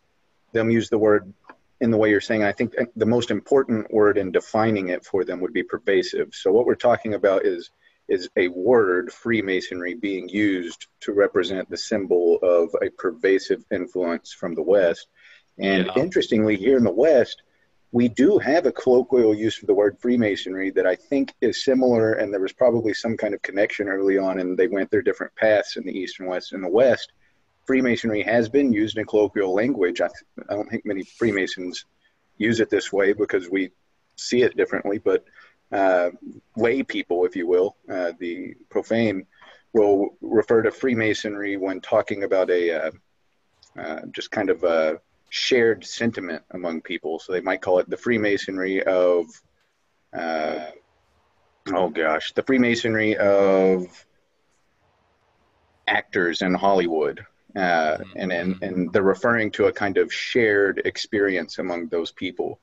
them 0.53 0.69
use 0.69 0.89
the 0.89 0.97
word 0.97 1.33
in 1.79 1.91
the 1.91 1.97
way 1.97 2.09
you're 2.09 2.21
saying. 2.21 2.43
I 2.43 2.51
think 2.51 2.73
the 2.95 3.05
most 3.05 3.31
important 3.31 3.91
word 3.93 4.17
in 4.17 4.31
defining 4.31 4.89
it 4.89 5.05
for 5.05 5.23
them 5.23 5.39
would 5.41 5.53
be 5.53 5.63
pervasive. 5.63 6.33
So 6.33 6.51
what 6.51 6.65
we're 6.65 6.75
talking 6.75 7.13
about 7.13 7.45
is 7.45 7.69
is 8.07 8.29
a 8.37 8.47
word 8.47 9.11
Freemasonry 9.11 9.93
being 9.93 10.29
used 10.29 10.87
to 11.01 11.11
represent 11.11 11.69
the 11.69 11.77
symbol 11.77 12.39
of 12.41 12.69
a 12.81 12.89
pervasive 12.91 13.65
influence 13.69 14.31
from 14.31 14.55
the 14.55 14.61
West. 14.61 15.07
And 15.59 15.87
yeah. 15.87 16.01
interestingly, 16.01 16.55
here 16.55 16.77
in 16.77 16.85
the 16.85 16.91
West, 16.91 17.43
we 17.91 18.07
do 18.07 18.37
have 18.37 18.65
a 18.65 18.71
colloquial 18.71 19.33
use 19.33 19.55
for 19.55 19.65
the 19.65 19.73
word 19.73 19.97
Freemasonry 19.99 20.71
that 20.71 20.85
I 20.85 20.95
think 20.95 21.33
is 21.41 21.63
similar, 21.63 22.13
and 22.13 22.31
there 22.31 22.39
was 22.39 22.53
probably 22.53 22.93
some 22.93 23.17
kind 23.17 23.33
of 23.33 23.41
connection 23.41 23.87
early 23.87 24.17
on, 24.17 24.39
and 24.39 24.57
they 24.57 24.67
went 24.67 24.91
their 24.91 25.01
different 25.01 25.35
paths 25.35 25.77
in 25.77 25.85
the 25.85 25.97
East 25.97 26.19
and 26.19 26.29
West. 26.29 26.53
In 26.53 26.61
the 26.61 26.69
West, 26.69 27.11
Freemasonry 27.67 28.23
has 28.23 28.47
been 28.47 28.71
used 28.71 28.97
in 28.97 29.05
colloquial 29.05 29.53
language. 29.53 30.01
I, 30.01 30.07
I 30.49 30.55
don't 30.55 30.69
think 30.69 30.85
many 30.85 31.03
Freemasons 31.03 31.85
use 32.37 32.61
it 32.61 32.69
this 32.69 32.91
way 32.93 33.13
because 33.13 33.49
we 33.49 33.71
see 34.15 34.41
it 34.41 34.55
differently, 34.55 34.97
but 34.99 35.25
uh, 35.71 36.11
lay 36.55 36.81
people, 36.81 37.25
if 37.25 37.35
you 37.35 37.45
will, 37.45 37.75
uh, 37.91 38.13
the 38.19 38.55
profane, 38.69 39.25
will 39.73 40.17
refer 40.21 40.61
to 40.61 40.71
Freemasonry 40.71 41.57
when 41.57 41.81
talking 41.81 42.23
about 42.23 42.49
a 42.49 42.71
uh, 42.71 42.91
uh 43.77 43.99
just 44.11 44.31
kind 44.31 44.49
of 44.49 44.63
a 44.63 44.99
shared 45.29 45.85
sentiment 45.85 46.41
among 46.51 46.81
people. 46.81 47.19
So 47.19 47.33
they 47.33 47.41
might 47.41 47.61
call 47.61 47.79
it 47.79 47.89
the 47.89 47.97
Freemasonry 47.97 48.81
of, 48.83 49.25
uh, 50.17 50.67
oh 51.73 51.89
gosh, 51.89 52.31
the 52.31 52.43
Freemasonry 52.43 53.17
of 53.17 54.05
actors 55.85 56.41
in 56.41 56.53
Hollywood. 56.53 57.25
Uh, 57.57 57.97
mm-hmm. 57.97 58.17
and, 58.17 58.31
and, 58.31 58.61
and 58.61 58.93
they're 58.93 59.01
referring 59.01 59.49
to 59.49 59.65
a 59.65 59.71
kind 59.71 59.97
of 59.97 60.13
shared 60.13 60.79
experience 60.85 61.57
among 61.57 61.87
those 61.87 62.11
people. 62.11 62.59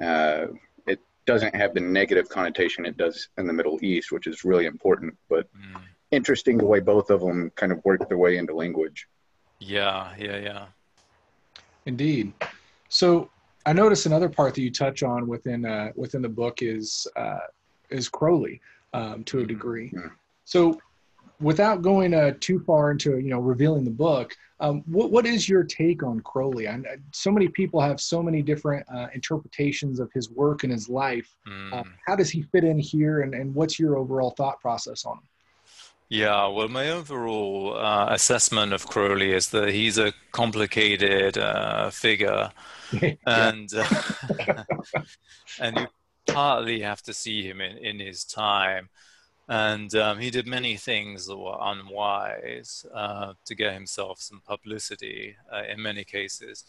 Uh, 0.00 0.46
it 0.86 1.00
doesn't 1.24 1.52
have 1.54 1.74
the 1.74 1.80
negative 1.80 2.28
connotation 2.28 2.86
it 2.86 2.96
does 2.96 3.28
in 3.38 3.48
the 3.48 3.52
Middle 3.52 3.78
East, 3.82 4.12
which 4.12 4.28
is 4.28 4.44
really 4.44 4.66
important. 4.66 5.16
But 5.28 5.48
mm. 5.52 5.80
interesting 6.12 6.58
the 6.58 6.64
way 6.64 6.78
both 6.78 7.10
of 7.10 7.20
them 7.20 7.50
kind 7.56 7.72
of 7.72 7.84
work 7.84 8.08
their 8.08 8.18
way 8.18 8.36
into 8.36 8.54
language. 8.54 9.08
Yeah, 9.58 10.14
yeah, 10.16 10.38
yeah. 10.38 10.66
Indeed. 11.86 12.32
So 12.88 13.30
I 13.64 13.72
noticed 13.72 14.06
another 14.06 14.28
part 14.28 14.54
that 14.54 14.62
you 14.62 14.70
touch 14.70 15.02
on 15.02 15.26
within 15.26 15.64
uh, 15.64 15.90
within 15.96 16.22
the 16.22 16.28
book 16.28 16.62
is 16.62 17.08
uh, 17.16 17.46
is 17.90 18.08
Crowley 18.08 18.60
um, 18.92 19.24
to 19.24 19.38
a 19.38 19.40
mm-hmm. 19.40 19.48
degree. 19.48 19.88
Mm-hmm. 19.90 20.08
So 20.44 20.78
without 21.40 21.82
going 21.82 22.14
uh, 22.14 22.32
too 22.40 22.60
far 22.60 22.90
into 22.90 23.18
you 23.18 23.30
know 23.30 23.40
revealing 23.40 23.84
the 23.84 23.90
book, 23.90 24.36
um, 24.60 24.82
what 24.86 25.10
what 25.10 25.26
is 25.26 25.48
your 25.48 25.64
take 25.64 26.02
on 26.02 26.20
Crowley? 26.20 26.66
And 26.66 26.86
so 27.12 27.30
many 27.30 27.48
people 27.48 27.80
have 27.80 28.00
so 28.00 28.22
many 28.22 28.42
different 28.42 28.86
uh, 28.92 29.08
interpretations 29.14 30.00
of 30.00 30.10
his 30.12 30.30
work 30.30 30.64
and 30.64 30.72
his 30.72 30.88
life. 30.88 31.34
Mm. 31.46 31.84
how 32.06 32.16
does 32.16 32.30
he 32.30 32.42
fit 32.42 32.64
in 32.64 32.78
here, 32.78 33.22
and, 33.22 33.34
and 33.34 33.54
what's 33.54 33.78
your 33.78 33.96
overall 33.96 34.30
thought 34.30 34.60
process 34.60 35.04
on 35.04 35.18
him? 35.18 35.28
Yeah, 36.08 36.46
well, 36.46 36.68
my 36.68 36.90
overall 36.90 37.76
uh, 37.76 38.06
assessment 38.10 38.72
of 38.72 38.86
Crowley 38.86 39.32
is 39.32 39.48
that 39.48 39.70
he's 39.70 39.98
a 39.98 40.12
complicated 40.30 41.36
uh, 41.36 41.90
figure, 41.90 42.52
and 43.26 43.68
uh, 43.74 44.64
and 45.60 45.76
you 45.78 45.86
partly 46.28 46.80
have 46.80 47.02
to 47.02 47.12
see 47.12 47.42
him 47.42 47.60
in, 47.60 47.78
in 47.78 47.98
his 47.98 48.22
time. 48.24 48.88
And 49.48 49.94
um, 49.94 50.18
he 50.18 50.30
did 50.30 50.46
many 50.46 50.76
things 50.76 51.26
that 51.26 51.36
were 51.36 51.56
unwise 51.60 52.84
uh, 52.92 53.34
to 53.44 53.54
get 53.54 53.74
himself 53.74 54.20
some 54.20 54.42
publicity 54.46 55.36
uh, 55.52 55.62
in 55.68 55.80
many 55.80 56.04
cases. 56.04 56.64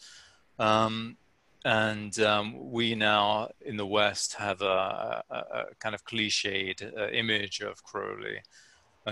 Um, 0.58 1.16
and 1.64 2.18
um, 2.20 2.70
we 2.70 2.94
now 2.94 3.50
in 3.60 3.76
the 3.76 3.86
West 3.86 4.34
have 4.34 4.62
a, 4.62 5.22
a, 5.28 5.36
a 5.36 5.64
kind 5.80 5.94
of 5.94 6.04
cliched 6.04 6.96
uh, 6.96 7.08
image 7.08 7.60
of 7.60 7.82
Crowley 7.82 8.40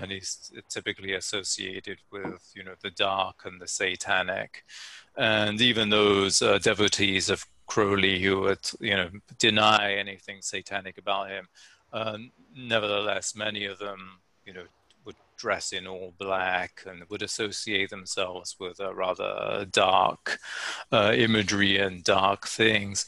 and 0.02 0.12
he's 0.12 0.52
typically 0.68 1.14
associated 1.14 1.98
with 2.10 2.52
you 2.54 2.62
know 2.62 2.74
the 2.82 2.90
dark 2.90 3.44
and 3.44 3.60
the 3.60 3.68
satanic 3.68 4.64
and 5.16 5.60
even 5.60 5.88
those 5.88 6.42
uh, 6.42 6.58
devotees 6.58 7.30
of 7.30 7.44
crowley 7.66 8.20
who 8.22 8.40
would 8.40 8.70
you 8.80 8.94
know 8.94 9.08
deny 9.38 9.94
anything 9.94 10.38
satanic 10.40 10.98
about 10.98 11.28
him 11.28 11.46
uh, 11.92 12.18
nevertheless 12.54 13.34
many 13.34 13.64
of 13.64 13.78
them 13.78 14.18
you 14.44 14.52
know 14.52 14.64
would 15.04 15.16
dress 15.36 15.72
in 15.72 15.86
all 15.86 16.12
black 16.18 16.82
and 16.86 17.04
would 17.08 17.22
associate 17.22 17.90
themselves 17.90 18.56
with 18.58 18.80
a 18.80 18.94
rather 18.94 19.66
dark 19.70 20.38
uh, 20.92 21.12
imagery 21.14 21.78
and 21.78 22.04
dark 22.04 22.46
things 22.46 23.06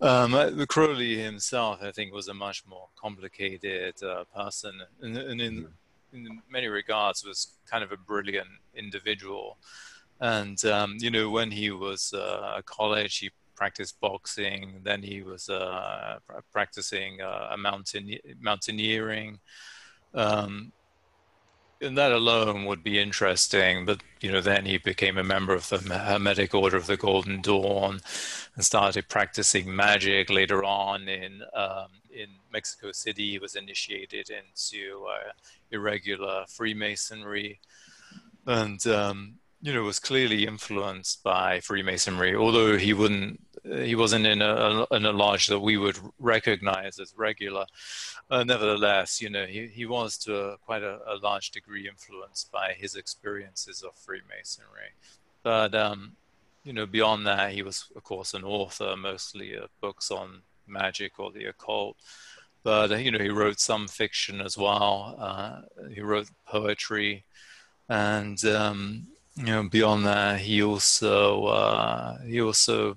um, 0.00 0.34
uh, 0.34 0.50
Crowley 0.68 1.16
himself, 1.16 1.82
I 1.82 1.90
think, 1.90 2.12
was 2.12 2.28
a 2.28 2.34
much 2.34 2.66
more 2.66 2.88
complicated 2.96 3.94
uh, 4.02 4.24
person, 4.24 4.82
and, 5.00 5.16
and 5.16 5.40
in 5.40 5.68
in 6.12 6.42
many 6.50 6.68
regards 6.68 7.24
was 7.24 7.58
kind 7.70 7.82
of 7.82 7.92
a 7.92 7.96
brilliant 7.96 8.48
individual. 8.74 9.58
And 10.20 10.62
um, 10.66 10.96
you 10.98 11.10
know, 11.10 11.30
when 11.30 11.50
he 11.50 11.70
was 11.70 12.12
uh, 12.12 12.56
at 12.58 12.66
college, 12.66 13.18
he 13.18 13.30
practiced 13.56 13.98
boxing. 14.00 14.80
Then 14.82 15.02
he 15.02 15.22
was 15.22 15.48
uh, 15.48 16.18
practicing 16.52 17.20
uh, 17.20 17.56
mountain 17.58 18.18
mountaineering. 18.40 19.40
Um, 20.14 20.72
and 21.80 21.98
that 21.98 22.12
alone 22.12 22.64
would 22.64 22.82
be 22.82 22.98
interesting. 22.98 23.84
But 23.84 24.02
you 24.20 24.32
know, 24.32 24.40
then 24.40 24.64
he 24.64 24.78
became 24.78 25.18
a 25.18 25.24
member 25.24 25.54
of 25.54 25.68
the 25.68 25.78
Hermetic 25.78 26.54
Order 26.54 26.76
of 26.76 26.86
the 26.86 26.96
Golden 26.96 27.40
Dawn 27.40 28.00
and 28.54 28.64
started 28.64 29.08
practicing 29.08 29.74
magic. 29.74 30.30
Later 30.30 30.64
on, 30.64 31.08
in 31.08 31.42
um, 31.54 31.88
in 32.10 32.28
Mexico 32.52 32.92
City, 32.92 33.32
he 33.32 33.38
was 33.38 33.56
initiated 33.56 34.30
into 34.30 35.06
uh, 35.06 35.32
irregular 35.70 36.44
Freemasonry, 36.48 37.60
and 38.46 38.86
um, 38.86 39.34
you 39.62 39.72
know 39.72 39.82
was 39.82 39.98
clearly 39.98 40.46
influenced 40.46 41.22
by 41.22 41.60
Freemasonry. 41.60 42.34
Although 42.34 42.76
he 42.76 42.92
wouldn't, 42.92 43.40
he 43.64 43.94
wasn't 43.94 44.26
in 44.26 44.42
a 44.42 44.86
in 44.92 45.06
a 45.06 45.12
lodge 45.12 45.46
that 45.48 45.60
we 45.60 45.76
would 45.76 45.98
recognize 46.18 46.98
as 46.98 47.14
regular. 47.16 47.66
Uh, 48.30 48.42
nevertheless, 48.42 49.20
you 49.20 49.30
know, 49.30 49.46
he, 49.46 49.68
he 49.68 49.86
was 49.86 50.18
to 50.18 50.36
a, 50.36 50.58
quite 50.58 50.82
a, 50.82 50.98
a, 51.06 51.14
large 51.22 51.52
degree 51.52 51.88
influenced 51.88 52.50
by 52.50 52.72
his 52.76 52.96
experiences 52.96 53.82
of 53.82 53.94
Freemasonry. 53.94 54.90
But, 55.44 55.76
um, 55.76 56.16
you 56.64 56.72
know, 56.72 56.86
beyond 56.86 57.24
that, 57.28 57.52
he 57.52 57.62
was, 57.62 57.86
of 57.94 58.02
course, 58.02 58.34
an 58.34 58.42
author, 58.42 58.96
mostly 58.96 59.54
of 59.54 59.70
books 59.80 60.10
on 60.10 60.42
magic 60.66 61.20
or 61.20 61.30
the 61.30 61.44
occult. 61.44 61.96
But, 62.64 63.00
you 63.00 63.12
know, 63.12 63.20
he 63.20 63.28
wrote 63.28 63.60
some 63.60 63.86
fiction 63.86 64.40
as 64.40 64.58
well. 64.58 65.14
Uh, 65.20 65.60
he 65.94 66.00
wrote 66.00 66.28
poetry. 66.48 67.24
and 67.88 68.44
um, 68.44 69.06
you 69.36 69.44
know 69.44 69.68
beyond 69.68 70.06
that, 70.06 70.40
he 70.40 70.62
also 70.62 71.44
uh, 71.44 72.18
he 72.22 72.40
also 72.40 72.96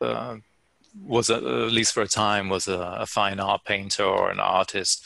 uh, 0.00 0.36
was 1.06 1.30
at 1.30 1.42
least 1.42 1.94
for 1.94 2.02
a 2.02 2.08
time 2.08 2.48
was 2.48 2.68
a, 2.68 2.96
a, 3.00 3.06
fine 3.06 3.38
art 3.38 3.64
painter 3.64 4.04
or 4.04 4.30
an 4.30 4.40
artist, 4.40 5.04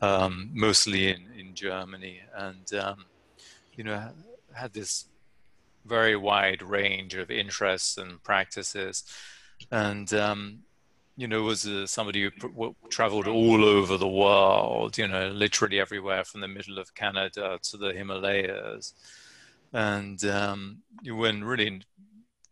um, 0.00 0.50
mostly 0.54 1.08
in 1.08 1.26
in 1.36 1.54
Germany, 1.54 2.20
and 2.36 2.72
um, 2.74 3.04
you 3.74 3.84
know 3.84 4.10
had 4.54 4.72
this 4.72 5.06
very 5.84 6.16
wide 6.16 6.62
range 6.62 7.14
of 7.14 7.30
interests 7.30 7.98
and 7.98 8.22
practices, 8.22 9.02
and 9.72 10.14
um, 10.14 10.60
you 11.16 11.26
know 11.26 11.42
was 11.42 11.66
uh, 11.66 11.84
somebody 11.84 12.22
who 12.22 12.30
pr- 12.30 12.88
traveled 12.90 13.26
all 13.26 13.64
over 13.64 13.96
the 13.96 14.06
world, 14.06 14.96
you 14.96 15.08
know, 15.08 15.28
literally 15.30 15.80
everywhere 15.80 16.22
from 16.22 16.42
the 16.42 16.48
middle 16.48 16.78
of 16.78 16.94
Canada 16.94 17.58
to 17.62 17.76
the 17.76 17.92
Himalayas, 17.92 18.94
and 19.72 20.24
um, 20.24 20.82
when 21.04 21.44
really 21.44 21.82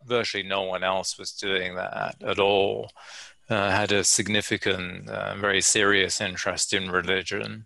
virtually 0.05 0.43
no 0.43 0.63
one 0.63 0.85
else 0.85 1.19
was 1.19 1.33
doing 1.33 1.75
that 1.75 2.17
at 2.23 2.39
all. 2.39 2.91
Uh, 3.49 3.71
had 3.71 3.93
a 3.93 4.03
significant, 4.03 5.09
uh, 5.09 5.37
very 5.37 5.61
serious 5.61 6.21
interest 6.21 6.73
in 6.73 6.91
religion, 6.91 7.65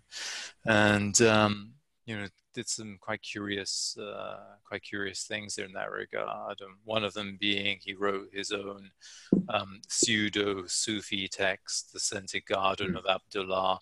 and 0.63 1.19
um, 1.23 1.73
you 2.05 2.15
know 2.15 2.27
did 2.53 2.67
some 2.67 2.97
quite 2.99 3.21
curious, 3.21 3.97
uh, 3.99 4.37
quite 4.67 4.83
curious 4.83 5.23
things 5.23 5.57
in 5.57 5.71
that 5.73 5.91
regard. 5.91 6.61
Um, 6.61 6.77
one 6.83 7.03
of 7.03 7.13
them 7.13 7.37
being 7.39 7.79
he 7.81 7.93
wrote 7.93 8.27
his 8.33 8.51
own 8.51 8.91
um, 9.49 9.81
pseudo 9.87 10.65
Sufi 10.67 11.27
text, 11.27 11.93
"The 11.93 11.99
Scented 11.99 12.45
Garden 12.45 12.93
mm. 12.93 12.97
of 12.97 13.05
Abdullah." 13.07 13.79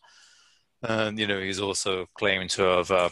And 0.82 1.20
you 1.20 1.28
know, 1.28 1.42
he's 1.42 1.60
also 1.60 2.08
claimed 2.14 2.52
to 2.52 2.62
have 2.62 2.92
uh, 2.92 3.10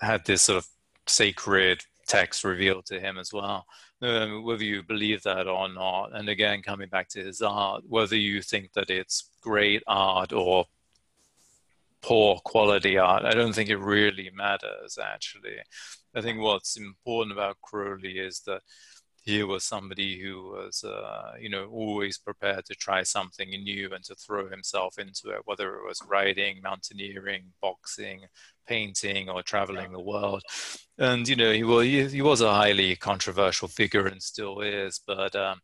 had 0.00 0.24
this 0.24 0.42
sort 0.42 0.58
of 0.58 0.66
sacred 1.06 1.82
text 2.06 2.44
revealed 2.44 2.86
to 2.86 3.00
him 3.00 3.18
as 3.18 3.32
well. 3.32 3.66
Um, 4.00 4.44
whether 4.44 4.64
you 4.64 4.82
believe 4.82 5.22
that 5.22 5.46
or 5.46 5.68
not, 5.68 6.10
and 6.12 6.28
again, 6.28 6.62
coming 6.62 6.88
back 6.88 7.08
to 7.10 7.24
his 7.24 7.40
art, 7.40 7.84
whether 7.88 8.16
you 8.16 8.42
think 8.42 8.72
that 8.72 8.90
it's 8.90 9.30
great 9.40 9.82
art 9.86 10.32
or 10.32 10.66
poor 12.02 12.40
quality 12.44 12.98
art. 12.98 13.24
I 13.24 13.32
don't 13.32 13.52
think 13.52 13.70
it 13.70 13.76
really 13.76 14.30
matters, 14.34 14.98
actually. 15.02 15.56
I 16.14 16.20
think 16.20 16.40
what's 16.40 16.76
important 16.76 17.32
about 17.32 17.60
Crowley 17.62 18.18
is 18.18 18.40
that 18.40 18.60
he 19.22 19.42
was 19.42 19.64
somebody 19.64 20.20
who 20.20 20.50
was, 20.50 20.84
uh, 20.84 21.32
you 21.40 21.48
know, 21.48 21.66
always 21.66 22.18
prepared 22.18 22.64
to 22.66 22.74
try 22.74 23.02
something 23.02 23.48
new 23.48 23.90
and 23.94 24.04
to 24.04 24.14
throw 24.14 24.48
himself 24.48 24.98
into 24.98 25.30
it, 25.34 25.42
whether 25.44 25.76
it 25.76 25.86
was 25.86 26.00
writing, 26.08 26.60
mountaineering, 26.62 27.44
boxing, 27.60 28.20
painting, 28.66 29.30
or 29.30 29.42
traveling 29.42 29.92
the 29.92 30.00
world. 30.00 30.42
And 30.98 31.26
you 31.28 31.36
know, 31.36 31.52
he 31.52 31.64
was 31.64 31.84
he, 31.86 32.06
he 32.08 32.22
was 32.22 32.40
a 32.40 32.52
highly 32.52 32.96
controversial 32.96 33.68
figure 33.68 34.06
and 34.06 34.22
still 34.22 34.60
is, 34.60 35.00
but. 35.06 35.34
Um, 35.34 35.60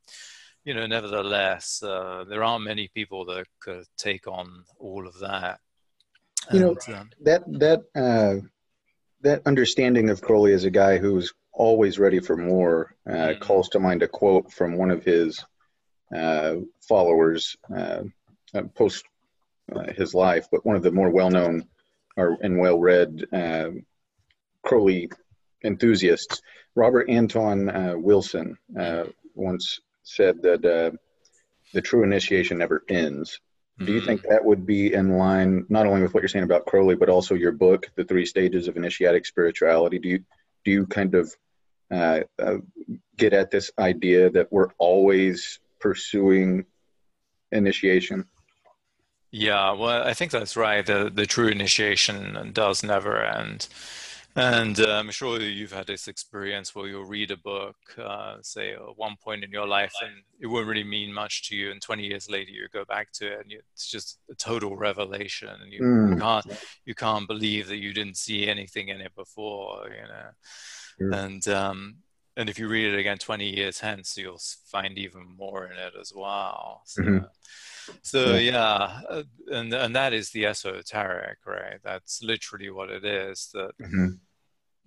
you 0.64 0.74
know, 0.74 0.86
nevertheless, 0.86 1.82
uh, 1.82 2.24
there 2.28 2.44
aren't 2.44 2.64
many 2.64 2.90
people 2.92 3.24
that 3.26 3.46
could 3.58 3.84
take 3.96 4.26
on 4.26 4.64
all 4.78 5.06
of 5.06 5.18
that 5.20 5.60
you 6.52 6.60
know 6.60 6.76
um, 6.94 7.10
that 7.20 7.42
that 7.46 7.82
uh, 7.94 8.36
that 9.22 9.42
understanding 9.46 10.10
of 10.10 10.20
Crowley 10.20 10.52
as 10.52 10.64
a 10.64 10.70
guy 10.70 10.98
who's 10.98 11.32
always 11.58 11.98
ready 11.98 12.20
for 12.20 12.36
more 12.36 12.94
uh, 13.06 13.10
mm-hmm. 13.10 13.40
calls 13.40 13.68
to 13.70 13.80
mind 13.80 14.02
a 14.02 14.08
quote 14.08 14.52
from 14.52 14.78
one 14.78 14.90
of 14.90 15.04
his 15.04 15.44
uh, 16.14 16.54
followers 16.88 17.56
uh, 17.76 18.02
uh, 18.54 18.62
post 18.74 19.04
uh, 19.74 19.92
his 19.92 20.14
life, 20.14 20.46
but 20.50 20.64
one 20.64 20.76
of 20.76 20.82
the 20.82 20.90
more 20.90 21.10
well-known 21.10 21.66
or 22.16 22.38
and 22.40 22.58
well-read 22.58 23.26
Crowley 24.62 25.10
enthusiasts, 25.62 26.40
Robert 26.74 27.10
Anton 27.10 28.02
Wilson, 28.02 28.56
once 29.34 29.80
said 30.02 30.42
that 30.42 30.98
the 31.74 31.82
true 31.82 32.02
initiation 32.02 32.58
never 32.58 32.82
ends. 32.88 33.40
Do 33.78 33.92
you 33.92 34.00
think 34.00 34.22
mm-hmm. 34.22 34.32
that 34.32 34.44
would 34.44 34.66
be 34.66 34.92
in 34.92 35.18
line 35.18 35.66
not 35.68 35.86
only 35.86 36.02
with 36.02 36.12
what 36.12 36.22
you're 36.22 36.28
saying 36.28 36.44
about 36.44 36.66
Crowley, 36.66 36.96
but 36.96 37.08
also 37.08 37.34
your 37.34 37.52
book, 37.52 37.88
The 37.94 38.04
Three 38.04 38.26
Stages 38.26 38.66
of 38.66 38.76
Initiatic 38.76 39.26
Spirituality? 39.26 39.98
Do 39.98 40.08
you 40.08 40.24
do 40.64 40.70
you 40.72 40.86
kind 40.86 41.14
of 41.14 41.32
uh, 41.90 42.20
uh, 42.38 42.56
get 43.16 43.32
at 43.32 43.50
this 43.50 43.70
idea 43.78 44.30
that 44.30 44.52
we're 44.52 44.70
always 44.78 45.60
pursuing 45.80 46.64
initiation? 47.52 48.24
Yeah, 49.30 49.72
well, 49.72 50.06
I 50.06 50.14
think 50.14 50.32
that's 50.32 50.56
right. 50.56 50.84
The 50.84 51.10
the 51.14 51.26
true 51.26 51.48
initiation 51.48 52.50
does 52.52 52.82
never 52.82 53.22
end. 53.22 53.68
And 54.38 54.78
uh, 54.78 54.92
I'm 54.92 55.10
sure 55.10 55.40
you've 55.40 55.72
had 55.72 55.88
this 55.88 56.06
experience 56.06 56.72
where 56.72 56.86
you'll 56.86 57.04
read 57.04 57.32
a 57.32 57.36
book, 57.36 57.76
uh, 57.98 58.36
say 58.40 58.72
at 58.72 58.96
one 58.96 59.16
point 59.20 59.42
in 59.42 59.50
your 59.50 59.66
life, 59.66 59.92
and 60.00 60.12
it 60.38 60.46
won't 60.46 60.68
really 60.68 60.84
mean 60.84 61.12
much 61.12 61.48
to 61.48 61.56
you. 61.56 61.72
And 61.72 61.82
20 61.82 62.04
years 62.04 62.30
later, 62.30 62.52
you 62.52 62.68
go 62.72 62.84
back 62.84 63.10
to 63.14 63.26
it, 63.26 63.40
and 63.40 63.50
you, 63.50 63.60
it's 63.72 63.90
just 63.90 64.20
a 64.30 64.36
total 64.36 64.76
revelation, 64.76 65.48
and 65.48 65.72
you, 65.72 65.82
mm. 65.82 66.10
you, 66.10 66.20
can't 66.20 66.46
you 66.84 66.94
can't 66.94 67.26
believe 67.26 67.66
that 67.66 67.78
you 67.78 67.92
didn't 67.92 68.16
see 68.16 68.46
anything 68.46 68.88
in 68.88 69.00
it 69.00 69.14
before, 69.16 69.88
you 69.88 70.06
know. 70.06 70.30
Mm. 71.00 71.24
And 71.24 71.48
um, 71.48 71.96
and 72.36 72.48
if 72.48 72.58
you 72.58 72.68
read 72.68 72.92
it 72.92 72.98
again 72.98 73.18
20 73.18 73.48
years 73.48 73.80
hence, 73.80 74.16
you'll 74.16 74.40
find 74.66 74.96
even 74.96 75.26
more 75.36 75.66
in 75.66 75.76
it 75.76 75.94
as 76.00 76.12
well. 76.14 76.82
So, 76.86 77.02
mm-hmm. 77.02 77.24
So 78.02 78.34
yeah, 78.34 78.36
yeah 78.36 79.00
uh, 79.08 79.22
and 79.50 79.72
and 79.72 79.96
that 79.96 80.12
is 80.12 80.30
the 80.30 80.46
esoteric, 80.46 81.38
right? 81.46 81.78
That's 81.82 82.22
literally 82.22 82.70
what 82.70 82.90
it 82.90 83.04
is. 83.04 83.50
That 83.54 83.72
mm-hmm 83.80 84.08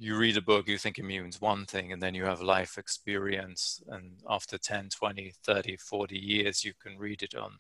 you 0.01 0.17
read 0.17 0.35
a 0.35 0.41
book, 0.41 0.67
you 0.67 0.79
think 0.79 0.97
it 0.97 1.05
means 1.05 1.39
one 1.39 1.63
thing, 1.63 1.91
and 1.91 2.01
then 2.01 2.15
you 2.15 2.25
have 2.25 2.41
life 2.41 2.79
experience. 2.79 3.83
And 3.89 4.13
after 4.27 4.57
10, 4.57 4.89
20, 4.89 5.31
30, 5.45 5.77
40 5.77 6.17
years, 6.17 6.63
you 6.63 6.73
can 6.81 6.97
read 6.97 7.21
it 7.21 7.35
on 7.35 7.51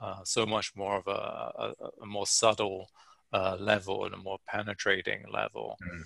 uh, 0.00 0.20
so 0.22 0.46
much 0.46 0.70
more 0.76 0.98
of 0.98 1.08
a, 1.08 1.10
a, 1.10 1.74
a 2.02 2.06
more 2.06 2.28
subtle 2.28 2.88
uh, 3.32 3.56
level 3.58 4.04
and 4.04 4.14
a 4.14 4.18
more 4.18 4.38
penetrating 4.46 5.24
level. 5.32 5.76
Mm. 5.82 6.02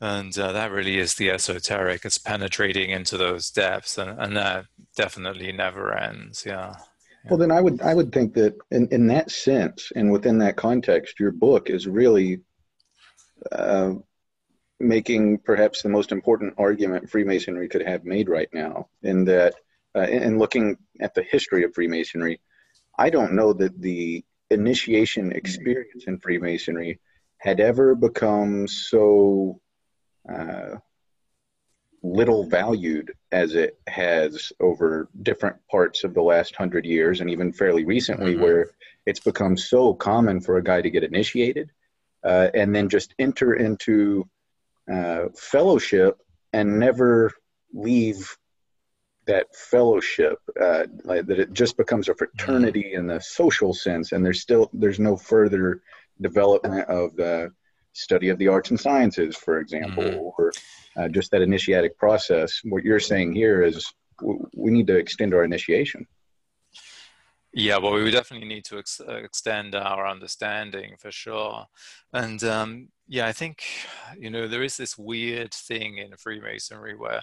And 0.00 0.36
uh, 0.38 0.52
that 0.52 0.72
really 0.72 0.98
is 0.98 1.14
the 1.14 1.30
esoteric. 1.30 2.04
It's 2.04 2.18
penetrating 2.18 2.90
into 2.90 3.16
those 3.16 3.50
depths, 3.50 3.96
and, 3.96 4.20
and 4.20 4.36
that 4.36 4.66
definitely 4.94 5.52
never 5.52 5.96
ends. 5.96 6.44
Yeah. 6.44 6.74
Well, 7.28 7.38
then 7.38 7.50
I 7.50 7.60
would 7.60 7.80
I 7.82 7.94
would 7.94 8.12
think 8.12 8.34
that 8.34 8.56
in, 8.70 8.88
in 8.90 9.06
that 9.08 9.30
sense 9.30 9.90
and 9.96 10.12
within 10.12 10.38
that 10.38 10.56
context, 10.56 11.18
your 11.18 11.32
book 11.32 11.70
is 11.70 11.86
really 11.86 12.40
uh, 13.50 13.94
making 14.78 15.38
perhaps 15.38 15.82
the 15.82 15.88
most 15.88 16.12
important 16.12 16.54
argument 16.58 17.10
Freemasonry 17.10 17.68
could 17.68 17.86
have 17.86 18.04
made 18.04 18.28
right 18.28 18.48
now, 18.52 18.88
in 19.02 19.24
that, 19.24 19.54
uh, 19.96 20.00
in 20.02 20.38
looking 20.38 20.76
at 21.00 21.14
the 21.14 21.22
history 21.22 21.64
of 21.64 21.74
Freemasonry, 21.74 22.40
I 22.98 23.10
don't 23.10 23.32
know 23.32 23.52
that 23.54 23.80
the 23.80 24.24
initiation 24.50 25.32
experience 25.32 26.04
in 26.06 26.18
Freemasonry 26.18 27.00
had 27.38 27.60
ever 27.60 27.94
become 27.94 28.68
so 28.68 29.60
uh, 30.28 30.76
little 32.02 32.44
valued 32.44 33.12
as 33.32 33.54
it 33.54 33.78
has 33.88 34.52
over 34.60 35.08
different 35.22 35.56
parts 35.70 36.04
of 36.04 36.14
the 36.14 36.22
last 36.22 36.54
hundred 36.54 36.84
years, 36.84 37.20
and 37.20 37.30
even 37.30 37.52
fairly 37.52 37.84
recently, 37.84 38.32
mm-hmm. 38.32 38.42
where 38.42 38.70
it's 39.06 39.20
become 39.20 39.56
so 39.56 39.94
common 39.94 40.40
for 40.40 40.56
a 40.56 40.62
guy 40.62 40.82
to 40.82 40.90
get 40.90 41.04
initiated 41.04 41.70
uh, 42.24 42.48
and 42.54 42.74
then 42.74 42.88
just 42.88 43.14
enter 43.18 43.54
into 43.54 44.28
uh, 44.92 45.26
fellowship 45.36 46.18
and 46.52 46.78
never 46.78 47.32
leave 47.72 48.36
that 49.26 49.46
fellowship 49.54 50.38
uh, 50.60 50.84
like 51.04 51.26
that 51.26 51.40
it 51.40 51.52
just 51.52 51.76
becomes 51.76 52.08
a 52.08 52.14
fraternity 52.14 52.92
in 52.94 53.06
the 53.06 53.20
social 53.20 53.72
sense 53.72 54.12
and 54.12 54.24
there's 54.24 54.40
still 54.40 54.70
there's 54.72 55.00
no 55.00 55.16
further 55.16 55.82
development 56.20 56.88
of 56.88 57.14
the 57.16 57.52
study 57.96 58.28
of 58.28 58.38
the 58.38 58.48
arts 58.48 58.70
and 58.70 58.80
sciences 58.80 59.36
for 59.36 59.58
example 59.58 60.04
mm-hmm. 60.04 60.18
or 60.18 60.52
uh, 60.96 61.08
just 61.08 61.30
that 61.30 61.42
initiatic 61.42 61.96
process 61.98 62.60
what 62.64 62.84
you're 62.84 63.00
saying 63.00 63.32
here 63.32 63.62
is 63.62 63.86
we 64.54 64.70
need 64.70 64.86
to 64.86 64.96
extend 64.96 65.34
our 65.34 65.44
initiation 65.44 66.06
yeah, 67.58 67.78
well, 67.78 67.94
we 67.94 68.10
definitely 68.10 68.48
need 68.48 68.66
to 68.66 68.78
ex- 68.78 69.00
extend 69.00 69.74
our 69.74 70.06
understanding 70.06 70.96
for 70.98 71.10
sure. 71.10 71.64
And 72.12 72.44
um, 72.44 72.88
yeah, 73.08 73.26
I 73.26 73.32
think, 73.32 73.64
you 74.18 74.28
know, 74.28 74.46
there 74.46 74.62
is 74.62 74.76
this 74.76 74.98
weird 74.98 75.54
thing 75.54 75.96
in 75.96 76.18
Freemasonry 76.18 76.94
where, 76.94 77.22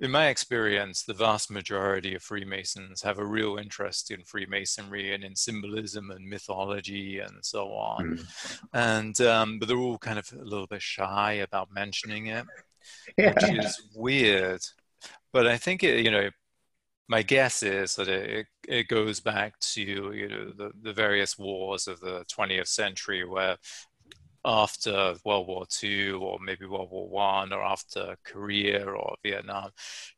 in 0.00 0.10
my 0.10 0.28
experience, 0.28 1.02
the 1.02 1.14
vast 1.14 1.50
majority 1.50 2.14
of 2.14 2.22
Freemasons 2.22 3.02
have 3.02 3.18
a 3.18 3.26
real 3.26 3.56
interest 3.58 4.10
in 4.10 4.22
Freemasonry 4.22 5.12
and 5.12 5.24
in 5.24 5.34
symbolism 5.34 6.10
and 6.10 6.28
mythology 6.28 7.18
and 7.18 7.44
so 7.44 7.72
on. 7.72 8.18
Mm. 8.18 8.58
And, 8.72 9.20
um, 9.22 9.58
but 9.58 9.66
they're 9.66 9.76
all 9.76 9.98
kind 9.98 10.18
of 10.18 10.32
a 10.32 10.44
little 10.44 10.68
bit 10.68 10.82
shy 10.82 11.32
about 11.34 11.72
mentioning 11.72 12.26
it, 12.26 12.46
yeah. 13.16 13.32
which 13.34 13.64
is 13.64 13.82
weird. 13.94 14.60
But 15.32 15.48
I 15.48 15.56
think 15.56 15.82
it, 15.82 16.04
you 16.04 16.10
know, 16.10 16.30
my 17.08 17.22
guess 17.22 17.62
is 17.62 17.96
that 17.96 18.08
it, 18.08 18.46
it 18.68 18.88
goes 18.88 19.18
back 19.18 19.58
to 19.60 19.80
you 19.80 20.28
know 20.28 20.50
the, 20.50 20.70
the 20.82 20.92
various 20.92 21.38
wars 21.38 21.88
of 21.88 22.00
the 22.00 22.24
20th 22.26 22.68
century 22.68 23.24
where 23.24 23.56
after 24.48 25.14
World 25.24 25.46
War 25.46 25.66
II 25.82 26.12
or 26.12 26.38
maybe 26.40 26.64
World 26.64 26.90
War 26.90 27.08
One 27.08 27.52
or 27.52 27.62
after 27.62 28.16
Korea 28.24 28.86
or 28.86 29.14
Vietnam, 29.22 29.70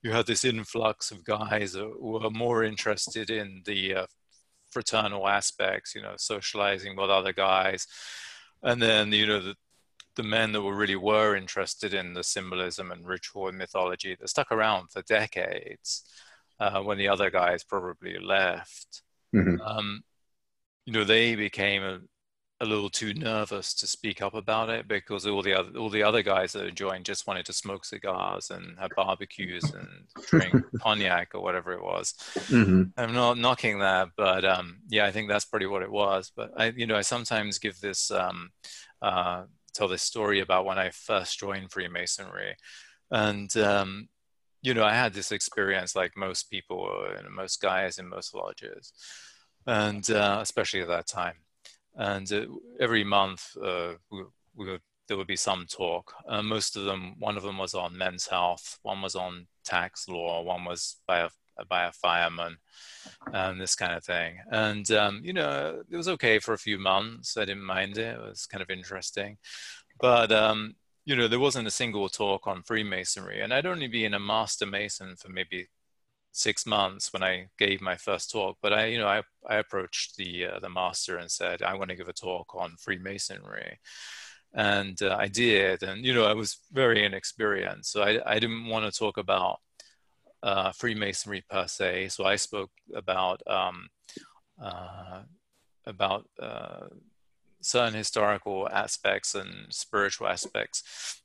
you 0.02 0.12
had 0.12 0.26
this 0.26 0.44
influx 0.44 1.10
of 1.10 1.24
guys 1.24 1.74
who 1.74 1.92
were 1.98 2.30
more 2.30 2.62
interested 2.62 3.28
in 3.28 3.62
the 3.64 3.96
uh, 3.96 4.06
fraternal 4.70 5.28
aspects, 5.28 5.96
you 5.96 6.02
know, 6.02 6.14
socializing 6.16 6.96
with 6.96 7.10
other 7.10 7.32
guys, 7.32 7.88
and 8.62 8.80
then 8.80 9.12
you 9.12 9.26
know 9.26 9.40
the 9.40 9.56
the 10.16 10.22
men 10.22 10.52
that 10.52 10.62
were 10.62 10.76
really 10.76 10.96
were 10.96 11.36
interested 11.36 11.94
in 11.94 12.14
the 12.14 12.22
symbolism 12.22 12.92
and 12.92 13.06
ritual 13.06 13.48
and 13.48 13.58
mythology 13.58 14.16
that 14.20 14.28
stuck 14.28 14.52
around 14.52 14.90
for 14.90 15.02
decades 15.02 16.04
uh, 16.58 16.80
when 16.82 16.98
the 16.98 17.08
other 17.08 17.30
guys 17.30 17.64
probably 17.64 18.18
left. 18.18 19.02
Mm-hmm. 19.34 19.60
Um, 19.60 20.02
you 20.84 20.92
know, 20.92 21.04
they 21.04 21.36
became 21.36 22.08
a, 22.60 22.64
little 22.64 22.90
too 22.90 23.14
nervous 23.14 23.74
to 23.74 23.86
speak 23.86 24.22
up 24.22 24.34
about 24.34 24.68
it 24.68 24.86
because 24.88 25.26
all 25.26 25.42
the 25.42 25.54
other 25.54 25.78
all 25.78 25.90
the 25.90 26.02
other 26.02 26.22
guys 26.22 26.52
that 26.52 26.74
joined 26.74 27.04
just 27.04 27.26
wanted 27.26 27.46
to 27.46 27.52
smoke 27.52 27.84
cigars 27.84 28.50
and 28.50 28.78
have 28.78 28.90
barbecues 28.96 29.64
and 29.74 29.88
drink 30.26 30.54
cognac 30.80 31.34
or 31.34 31.42
whatever 31.42 31.72
it 31.72 31.82
was. 31.82 32.14
Mm-hmm. 32.34 32.82
I'm 32.96 33.12
not 33.12 33.38
knocking 33.38 33.78
that, 33.80 34.08
but 34.16 34.44
um, 34.44 34.78
yeah, 34.88 35.06
I 35.06 35.10
think 35.10 35.28
that's 35.28 35.44
pretty 35.44 35.66
what 35.66 35.82
it 35.82 35.90
was. 35.90 36.32
But 36.34 36.52
I, 36.56 36.66
you 36.76 36.86
know, 36.86 36.96
I 36.96 37.02
sometimes 37.02 37.58
give 37.58 37.80
this 37.80 38.10
um, 38.10 38.50
uh, 39.02 39.44
tell 39.74 39.88
this 39.88 40.02
story 40.02 40.40
about 40.40 40.64
when 40.64 40.78
I 40.78 40.90
first 40.90 41.38
joined 41.38 41.72
Freemasonry, 41.72 42.56
and 43.10 43.54
um, 43.56 44.08
you 44.62 44.74
know, 44.74 44.84
I 44.84 44.94
had 44.94 45.14
this 45.14 45.32
experience 45.32 45.96
like 45.96 46.16
most 46.16 46.50
people 46.50 47.06
and 47.16 47.34
most 47.34 47.60
guys 47.60 47.98
in 47.98 48.08
most 48.08 48.34
lodges, 48.34 48.92
and 49.66 50.08
uh, 50.10 50.38
especially 50.40 50.80
at 50.80 50.88
that 50.88 51.06
time 51.06 51.34
and 51.96 52.32
uh, 52.32 52.46
every 52.78 53.04
month 53.04 53.56
uh, 53.62 53.94
we, 54.10 54.24
we 54.56 54.78
there 55.10 55.16
would 55.16 55.26
be 55.26 55.34
some 55.36 55.66
talk. 55.66 56.14
Uh, 56.28 56.40
most 56.40 56.76
of 56.76 56.84
them, 56.84 57.16
one 57.18 57.36
of 57.36 57.42
them 57.42 57.58
was 57.58 57.74
on 57.74 57.98
men's 57.98 58.28
health, 58.28 58.78
one 58.82 59.02
was 59.02 59.16
on 59.16 59.48
tax 59.64 60.08
law, 60.08 60.40
one 60.40 60.64
was 60.64 60.98
by 61.06 61.18
a 61.18 61.28
by 61.68 61.84
a 61.84 61.92
fireman, 61.92 62.56
and 63.32 63.60
this 63.60 63.74
kind 63.74 63.92
of 63.92 64.04
thing. 64.04 64.38
And 64.52 64.88
um, 64.92 65.20
you 65.24 65.32
know, 65.32 65.82
it 65.90 65.96
was 65.96 66.08
okay 66.08 66.38
for 66.38 66.54
a 66.54 66.58
few 66.58 66.78
months. 66.78 67.36
I 67.36 67.44
didn't 67.44 67.64
mind 67.64 67.98
it. 67.98 68.16
It 68.16 68.20
was 68.20 68.46
kind 68.46 68.62
of 68.62 68.70
interesting, 68.70 69.36
but 70.00 70.30
um, 70.30 70.76
you 71.04 71.16
know, 71.16 71.26
there 71.26 71.40
wasn't 71.40 71.66
a 71.66 71.72
single 71.72 72.08
talk 72.08 72.46
on 72.46 72.62
Freemasonry, 72.62 73.40
and 73.40 73.52
I'd 73.52 73.66
only 73.66 73.88
been 73.88 74.14
a 74.14 74.20
master 74.20 74.64
mason 74.64 75.16
for 75.16 75.28
maybe 75.28 75.66
six 76.32 76.66
months 76.66 77.12
when 77.12 77.22
I 77.22 77.46
gave 77.58 77.80
my 77.80 77.96
first 77.96 78.30
talk. 78.30 78.56
But 78.62 78.72
I, 78.72 78.86
you 78.86 78.98
know, 78.98 79.08
I, 79.08 79.22
I 79.48 79.56
approached 79.56 80.16
the 80.16 80.46
uh, 80.46 80.58
the 80.60 80.70
master 80.70 81.16
and 81.18 81.30
said, 81.30 81.62
I 81.62 81.74
want 81.74 81.90
to 81.90 81.96
give 81.96 82.08
a 82.08 82.12
talk 82.12 82.54
on 82.54 82.76
Freemasonry, 82.78 83.78
and 84.54 85.00
uh, 85.02 85.16
I 85.18 85.28
did. 85.28 85.82
And 85.82 86.04
you 86.04 86.14
know, 86.14 86.24
I 86.24 86.34
was 86.34 86.58
very 86.72 87.04
inexperienced, 87.04 87.92
so 87.92 88.02
I 88.02 88.20
I 88.26 88.38
didn't 88.38 88.66
want 88.66 88.84
to 88.92 88.98
talk 88.98 89.16
about 89.16 89.58
uh, 90.42 90.72
Freemasonry 90.72 91.44
per 91.48 91.66
se. 91.66 92.08
So 92.08 92.24
I 92.24 92.36
spoke 92.36 92.70
about 92.94 93.42
um, 93.46 93.88
uh, 94.62 95.22
about 95.86 96.26
uh, 96.40 96.86
certain 97.60 97.94
historical 97.94 98.68
aspects 98.70 99.34
and 99.34 99.72
spiritual 99.72 100.28
aspects 100.28 101.22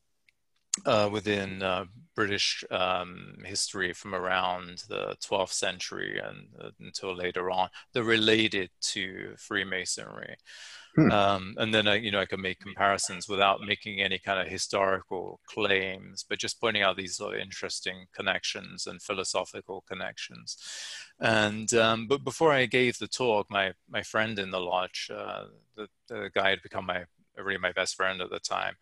uh, 0.85 1.09
within 1.11 1.61
uh, 1.61 1.85
British 2.15 2.63
um, 2.71 3.37
history 3.45 3.93
from 3.93 4.15
around 4.15 4.83
the 4.89 5.15
12th 5.23 5.53
century 5.53 6.19
and 6.19 6.47
uh, 6.59 6.69
until 6.79 7.15
later 7.15 7.49
on, 7.51 7.69
they're 7.93 8.03
related 8.03 8.69
to 8.81 9.33
Freemasonry. 9.37 10.35
Hmm. 10.95 11.11
Um, 11.11 11.55
and 11.57 11.73
then, 11.73 11.87
I, 11.87 11.95
you 11.95 12.09
know, 12.09 12.21
I 12.21 12.25
can 12.25 12.41
make 12.41 12.59
comparisons 12.59 13.27
without 13.27 13.61
making 13.61 14.01
any 14.01 14.17
kind 14.17 14.39
of 14.39 14.47
historical 14.47 15.41
claims, 15.45 16.23
but 16.27 16.39
just 16.39 16.61
pointing 16.61 16.83
out 16.83 16.95
these 16.95 17.17
sort 17.17 17.35
of 17.35 17.41
interesting 17.41 18.05
connections 18.13 18.87
and 18.87 19.01
philosophical 19.01 19.83
connections. 19.87 20.57
And 21.19 21.73
um, 21.73 22.07
but 22.07 22.23
before 22.23 22.53
I 22.53 22.65
gave 22.65 22.97
the 22.97 23.07
talk, 23.07 23.49
my 23.49 23.73
my 23.89 24.03
friend 24.03 24.39
in 24.39 24.51
the 24.51 24.59
lodge, 24.59 25.09
uh, 25.13 25.45
the, 25.75 25.87
the 26.07 26.29
guy 26.33 26.51
had 26.51 26.61
become 26.61 26.85
my 26.85 27.05
really 27.37 27.59
my 27.59 27.73
best 27.73 27.95
friend 27.95 28.21
at 28.21 28.29
the 28.29 28.39
time, 28.39 28.75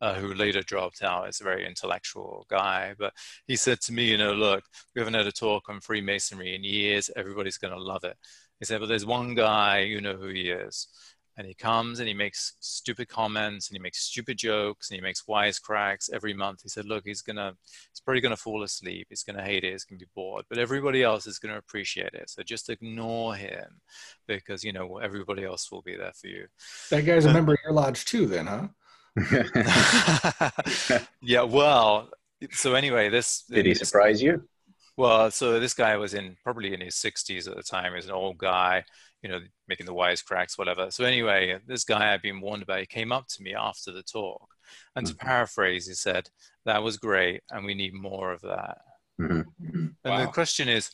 uh, 0.00 0.14
who 0.14 0.34
later 0.34 0.62
dropped 0.62 1.02
out 1.02 1.28
is 1.28 1.40
a 1.40 1.44
very 1.44 1.66
intellectual 1.66 2.46
guy. 2.48 2.94
But 2.98 3.12
he 3.46 3.56
said 3.56 3.80
to 3.82 3.92
me, 3.92 4.04
you 4.04 4.18
know, 4.18 4.32
look, 4.32 4.64
we 4.94 5.00
haven't 5.00 5.14
had 5.14 5.26
a 5.26 5.32
talk 5.32 5.68
on 5.68 5.80
Freemasonry 5.80 6.54
in 6.54 6.64
years. 6.64 7.10
Everybody's 7.16 7.58
going 7.58 7.74
to 7.74 7.82
love 7.82 8.04
it. 8.04 8.16
He 8.58 8.64
said, 8.64 8.80
but 8.80 8.88
there's 8.88 9.06
one 9.06 9.34
guy, 9.34 9.80
you 9.80 10.00
know 10.00 10.16
who 10.16 10.28
he 10.28 10.50
is. 10.50 10.88
And 11.36 11.46
he 11.46 11.54
comes 11.54 12.00
and 12.00 12.08
he 12.08 12.12
makes 12.12 12.54
stupid 12.60 13.08
comments 13.08 13.68
and 13.68 13.76
he 13.76 13.80
makes 13.80 14.02
stupid 14.02 14.36
jokes 14.36 14.90
and 14.90 14.96
he 14.96 15.00
makes 15.00 15.22
wisecracks 15.26 16.10
every 16.12 16.34
month. 16.34 16.60
He 16.62 16.68
said, 16.68 16.84
look, 16.84 17.04
he's 17.06 17.22
going 17.22 17.36
to, 17.36 17.54
he's 17.90 18.00
probably 18.04 18.20
going 18.20 18.36
to 18.36 18.42
fall 18.42 18.62
asleep. 18.62 19.06
He's 19.08 19.22
going 19.22 19.36
to 19.36 19.42
hate 19.42 19.64
it. 19.64 19.72
He's 19.72 19.84
going 19.84 19.98
to 19.98 20.04
be 20.04 20.10
bored, 20.14 20.44
but 20.50 20.58
everybody 20.58 21.02
else 21.02 21.26
is 21.26 21.38
going 21.38 21.52
to 21.52 21.58
appreciate 21.58 22.12
it. 22.12 22.28
So 22.28 22.42
just 22.42 22.68
ignore 22.68 23.36
him 23.36 23.80
because, 24.28 24.62
you 24.62 24.74
know, 24.74 24.98
everybody 24.98 25.44
else 25.44 25.72
will 25.72 25.80
be 25.80 25.96
there 25.96 26.12
for 26.12 26.26
you. 26.26 26.46
That 26.90 27.06
guy's 27.06 27.24
a 27.24 27.32
member 27.32 27.54
of 27.54 27.58
your 27.64 27.72
lodge 27.72 28.04
too, 28.04 28.26
then, 28.26 28.46
huh? 28.46 28.68
yeah, 31.22 31.42
well, 31.42 32.10
so 32.52 32.74
anyway, 32.74 33.08
this 33.08 33.44
did 33.48 33.66
he 33.66 33.74
surprise 33.74 34.22
you? 34.22 34.48
Well, 34.96 35.30
so 35.30 35.58
this 35.58 35.74
guy 35.74 35.96
was 35.96 36.14
in 36.14 36.36
probably 36.44 36.74
in 36.74 36.80
his 36.80 36.94
60s 36.94 37.48
at 37.48 37.56
the 37.56 37.62
time. 37.62 37.94
He's 37.94 38.06
an 38.06 38.12
old 38.12 38.38
guy, 38.38 38.84
you 39.22 39.28
know, 39.28 39.40
making 39.66 39.86
the 39.86 39.94
wisecracks, 39.94 40.58
whatever. 40.58 40.90
So 40.90 41.04
anyway, 41.04 41.58
this 41.66 41.84
guy 41.84 42.12
I've 42.12 42.22
been 42.22 42.40
warned 42.40 42.62
about, 42.62 42.80
he 42.80 42.86
came 42.86 43.12
up 43.12 43.26
to 43.28 43.42
me 43.42 43.54
after 43.54 43.92
the 43.92 44.02
talk, 44.02 44.46
and 44.94 45.06
mm-hmm. 45.06 45.16
to 45.16 45.24
paraphrase, 45.24 45.86
he 45.86 45.94
said, 45.94 46.28
"That 46.64 46.82
was 46.82 46.96
great, 46.96 47.42
and 47.50 47.64
we 47.64 47.74
need 47.74 47.94
more 47.94 48.32
of 48.32 48.42
that." 48.42 48.78
Mm-hmm. 49.20 49.40
And 49.68 49.94
wow. 50.04 50.20
the 50.20 50.26
question 50.26 50.68
is, 50.68 50.90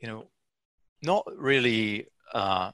you 0.00 0.08
know, 0.08 0.28
not 1.02 1.24
really 1.36 2.08
uh, 2.32 2.72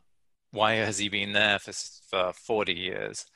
why 0.53 0.75
has 0.75 0.99
he 0.99 1.09
been 1.09 1.33
there 1.33 1.59
for, 1.59 1.73
for 2.11 2.33
40 2.33 2.73
years, 2.73 3.27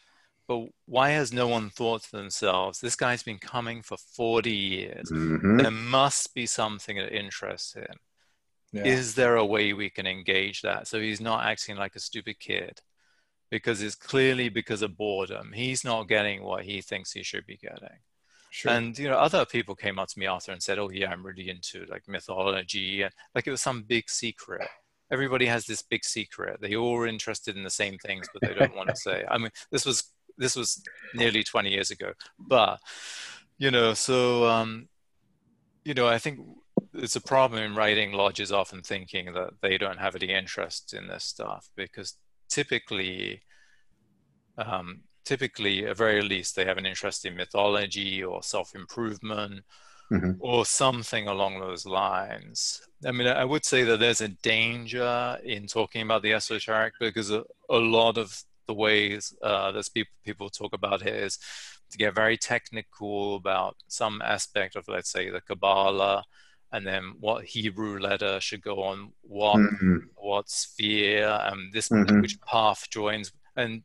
but 0.48 0.66
why 0.86 1.10
has 1.10 1.32
no 1.32 1.48
one 1.48 1.70
thought 1.70 2.04
to 2.04 2.12
themselves, 2.12 2.80
this 2.80 2.96
guy's 2.96 3.22
been 3.22 3.38
coming 3.38 3.82
for 3.82 3.96
40 3.96 4.50
years. 4.50 5.10
Mm-hmm. 5.10 5.58
There 5.58 5.70
must 5.70 6.34
be 6.34 6.46
something 6.46 6.96
that 6.96 7.16
interests 7.16 7.74
him. 7.74 7.96
Yeah. 8.72 8.84
Is 8.84 9.14
there 9.14 9.36
a 9.36 9.44
way 9.44 9.72
we 9.72 9.90
can 9.90 10.06
engage 10.06 10.62
that 10.62 10.86
so 10.86 11.00
he's 11.00 11.20
not 11.20 11.44
acting 11.44 11.76
like 11.76 11.96
a 11.96 12.00
stupid 12.00 12.38
kid? 12.38 12.80
Because 13.50 13.80
it's 13.80 13.94
clearly 13.94 14.48
because 14.48 14.82
of 14.82 14.96
boredom. 14.96 15.52
He's 15.52 15.84
not 15.84 16.08
getting 16.08 16.42
what 16.42 16.64
he 16.64 16.80
thinks 16.80 17.12
he 17.12 17.22
should 17.22 17.46
be 17.46 17.56
getting. 17.56 18.00
Sure. 18.50 18.72
And 18.72 18.98
you 18.98 19.08
know, 19.08 19.18
other 19.18 19.44
people 19.44 19.74
came 19.74 19.98
up 19.98 20.08
to 20.08 20.18
me 20.18 20.26
after 20.26 20.50
and 20.50 20.62
said, 20.62 20.78
"Oh 20.78 20.90
yeah, 20.90 21.10
I'm 21.10 21.24
really 21.24 21.48
into 21.50 21.84
like 21.90 22.08
mythology," 22.08 23.02
and 23.02 23.12
like 23.34 23.46
it 23.46 23.50
was 23.50 23.62
some 23.62 23.82
big 23.82 24.08
secret. 24.08 24.66
Everybody 25.12 25.46
has 25.46 25.66
this 25.66 25.82
big 25.82 26.04
secret. 26.04 26.60
They 26.60 26.74
all 26.74 26.96
are 26.96 27.06
interested 27.06 27.56
in 27.56 27.62
the 27.62 27.70
same 27.70 27.98
things, 27.98 28.26
but 28.32 28.42
they 28.42 28.54
don't 28.54 28.74
want 28.74 28.88
to 28.88 28.96
say. 29.06 29.24
I 29.30 29.38
mean, 29.38 29.50
this 29.70 29.86
was 29.86 30.12
this 30.38 30.56
was 30.56 30.82
nearly 31.14 31.42
20 31.42 31.70
years 31.70 31.90
ago 31.90 32.12
but 32.38 32.78
you 33.58 33.70
know 33.70 33.94
so 33.94 34.46
um, 34.46 34.88
you 35.84 35.94
know 35.94 36.06
i 36.08 36.18
think 36.18 36.40
it's 36.94 37.16
a 37.16 37.20
problem 37.20 37.62
in 37.62 37.74
writing 37.74 38.12
lodges 38.12 38.52
often 38.52 38.82
thinking 38.82 39.32
that 39.32 39.50
they 39.62 39.78
don't 39.78 39.98
have 39.98 40.16
any 40.16 40.32
interest 40.32 40.94
in 40.94 41.06
this 41.06 41.24
stuff 41.24 41.68
because 41.76 42.14
typically 42.48 43.42
um, 44.58 45.00
typically 45.24 45.86
at 45.86 45.96
very 45.96 46.22
least 46.22 46.56
they 46.56 46.64
have 46.64 46.78
an 46.78 46.86
interest 46.86 47.24
in 47.24 47.36
mythology 47.36 48.22
or 48.22 48.42
self-improvement 48.42 49.62
mm-hmm. 50.10 50.32
or 50.40 50.64
something 50.64 51.28
along 51.28 51.58
those 51.60 51.84
lines 51.84 52.80
i 53.04 53.12
mean 53.12 53.26
i 53.26 53.44
would 53.44 53.64
say 53.64 53.82
that 53.82 53.98
there's 53.98 54.20
a 54.20 54.28
danger 54.28 55.36
in 55.44 55.66
talking 55.66 56.02
about 56.02 56.22
the 56.22 56.32
esoteric 56.32 56.94
because 57.00 57.30
a, 57.30 57.42
a 57.70 57.76
lot 57.76 58.16
of 58.16 58.42
the 58.66 58.74
ways 58.74 59.34
uh, 59.42 59.72
that 59.72 59.88
people, 59.94 60.12
people 60.24 60.50
talk 60.50 60.72
about 60.72 61.02
here 61.02 61.14
is 61.14 61.38
to 61.90 61.98
get 61.98 62.14
very 62.14 62.36
technical 62.36 63.36
about 63.36 63.76
some 63.88 64.20
aspect 64.22 64.76
of, 64.76 64.88
let's 64.88 65.10
say, 65.10 65.30
the 65.30 65.40
Kabbalah, 65.40 66.24
and 66.72 66.86
then 66.86 67.14
what 67.20 67.44
Hebrew 67.44 67.98
letter 67.98 68.40
should 68.40 68.60
go 68.60 68.82
on 68.82 69.12
what 69.22 69.56
mm-hmm. 69.56 69.98
what 70.16 70.50
sphere, 70.50 71.38
and 71.44 71.72
this 71.72 71.88
mm-hmm. 71.88 72.20
which 72.20 72.40
path 72.40 72.88
joins. 72.90 73.32
And 73.54 73.82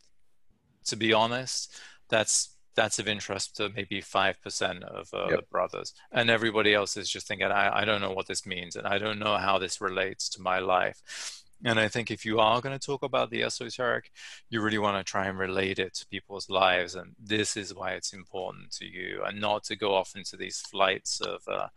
to 0.86 0.96
be 0.96 1.14
honest, 1.14 1.76
that's 2.10 2.58
that's 2.76 3.00
of 3.00 3.08
interest 3.08 3.58
to 3.58 3.70
maybe 3.70 4.02
five 4.02 4.42
percent 4.42 4.84
of 4.84 5.10
uh, 5.14 5.28
yep. 5.30 5.42
the 5.42 5.46
brothers, 5.52 5.94
and 6.12 6.30
everybody 6.30 6.74
else 6.74 6.98
is 6.98 7.10
just 7.10 7.28
thinking, 7.28 7.48
I, 7.48 7.82
I 7.82 7.86
don't 7.86 8.02
know 8.02 8.14
what 8.14 8.28
this 8.28 8.46
means, 8.46 8.76
and 8.76 8.88
I 8.88 8.98
don't 8.98 9.20
know 9.20 9.38
how 9.38 9.60
this 9.60 9.80
relates 9.80 10.28
to 10.30 10.42
my 10.42 10.60
life. 10.60 11.41
And 11.64 11.80
I 11.80 11.88
think 11.88 12.10
if 12.10 12.26
you 12.26 12.40
are 12.40 12.62
going 12.62 12.78
to 12.78 12.86
talk 12.86 13.04
about 13.04 13.30
the 13.30 13.44
esoteric, 13.44 14.12
you 14.50 14.62
really 14.62 14.80
want 14.80 14.98
to 14.98 15.10
try 15.10 15.28
and 15.28 15.38
relate 15.38 15.80
it 15.80 15.94
to 15.96 16.08
people's 16.08 16.50
lives. 16.50 16.96
And 16.96 17.16
this 17.20 17.56
is 17.56 17.74
why 17.74 17.92
it's 17.92 18.14
important 18.14 18.72
to 18.78 18.86
you, 18.86 19.22
and 19.26 19.40
not 19.40 19.64
to 19.66 19.76
go 19.76 19.94
off 19.94 20.16
into 20.16 20.38
these 20.38 20.60
flights 20.60 21.22
of 21.22 21.42
uh, 21.48 21.68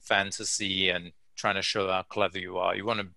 fantasy 0.00 0.90
and 0.90 1.12
trying 1.36 1.54
to 1.54 1.62
show 1.62 1.88
how 1.88 2.02
clever 2.02 2.38
you 2.38 2.58
are. 2.58 2.76
You 2.76 2.84
want 2.84 3.00
to 3.00 3.08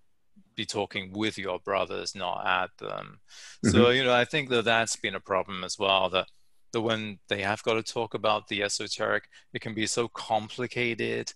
be 0.56 0.66
talking 0.66 1.12
with 1.12 1.38
your 1.38 1.60
brothers, 1.60 2.16
not 2.16 2.46
at 2.46 2.70
them. 2.78 3.20
Mm-hmm. 3.66 3.70
So, 3.70 3.90
you 3.90 4.04
know, 4.04 4.14
I 4.14 4.26
think 4.26 4.50
that 4.50 4.66
that's 4.66 4.96
been 4.96 5.16
a 5.16 5.20
problem 5.20 5.64
as 5.64 5.78
well. 5.78 6.10
That 6.10 6.28
that 6.72 6.82
when 6.82 7.20
they 7.30 7.42
have 7.42 7.64
got 7.64 7.76
to 7.76 7.84
talk 7.84 8.14
about 8.14 8.48
the 8.48 8.64
esoteric, 8.64 9.26
it 9.54 9.62
can 9.62 9.74
be 9.74 9.88
so 9.88 10.08
complicated. 10.08 11.32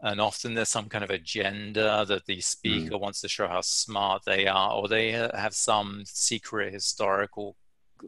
And 0.00 0.20
often 0.20 0.54
there's 0.54 0.68
some 0.68 0.88
kind 0.88 1.02
of 1.02 1.10
agenda 1.10 2.04
that 2.06 2.26
the 2.26 2.40
speaker 2.40 2.94
mm. 2.94 3.00
wants 3.00 3.20
to 3.22 3.28
show 3.28 3.48
how 3.48 3.62
smart 3.62 4.22
they 4.24 4.46
are, 4.46 4.72
or 4.72 4.88
they 4.88 5.10
have 5.10 5.54
some 5.54 6.02
secret 6.06 6.72
historical 6.72 7.56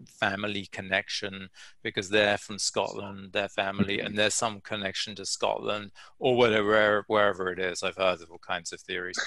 family 0.06 0.68
connection 0.70 1.48
because 1.82 2.08
they're 2.08 2.38
from 2.38 2.58
Scotland, 2.58 3.32
their 3.32 3.48
family, 3.48 4.00
and 4.00 4.16
there's 4.16 4.34
some 4.34 4.60
connection 4.60 5.14
to 5.16 5.24
Scotland 5.26 5.90
or 6.18 6.36
whatever, 6.36 7.04
wherever 7.06 7.50
it 7.50 7.58
is. 7.58 7.82
I've 7.82 7.96
heard 7.96 8.20
of 8.20 8.30
all 8.30 8.38
kinds 8.38 8.72
of 8.72 8.80
theories. 8.80 9.18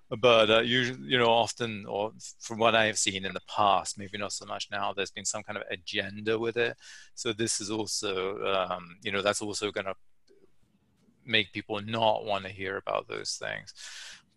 but 0.20 0.50
uh, 0.50 0.60
you, 0.60 0.96
you 1.02 1.18
know, 1.18 1.30
often, 1.30 1.86
or 1.86 2.12
from 2.40 2.58
what 2.58 2.74
I 2.74 2.86
have 2.86 2.98
seen 2.98 3.24
in 3.24 3.32
the 3.32 3.40
past, 3.48 3.98
maybe 3.98 4.18
not 4.18 4.32
so 4.32 4.46
much 4.46 4.68
now, 4.70 4.92
there's 4.92 5.10
been 5.10 5.24
some 5.24 5.42
kind 5.42 5.56
of 5.56 5.64
agenda 5.70 6.38
with 6.38 6.56
it. 6.56 6.76
So 7.14 7.32
this 7.32 7.60
is 7.60 7.70
also, 7.70 8.42
um, 8.44 8.96
you 9.02 9.12
know, 9.12 9.22
that's 9.22 9.42
also 9.42 9.70
going 9.70 9.86
to 9.86 9.94
make 11.26 11.52
people 11.52 11.80
not 11.80 12.24
want 12.24 12.44
to 12.44 12.50
hear 12.50 12.76
about 12.76 13.08
those 13.08 13.32
things. 13.34 13.74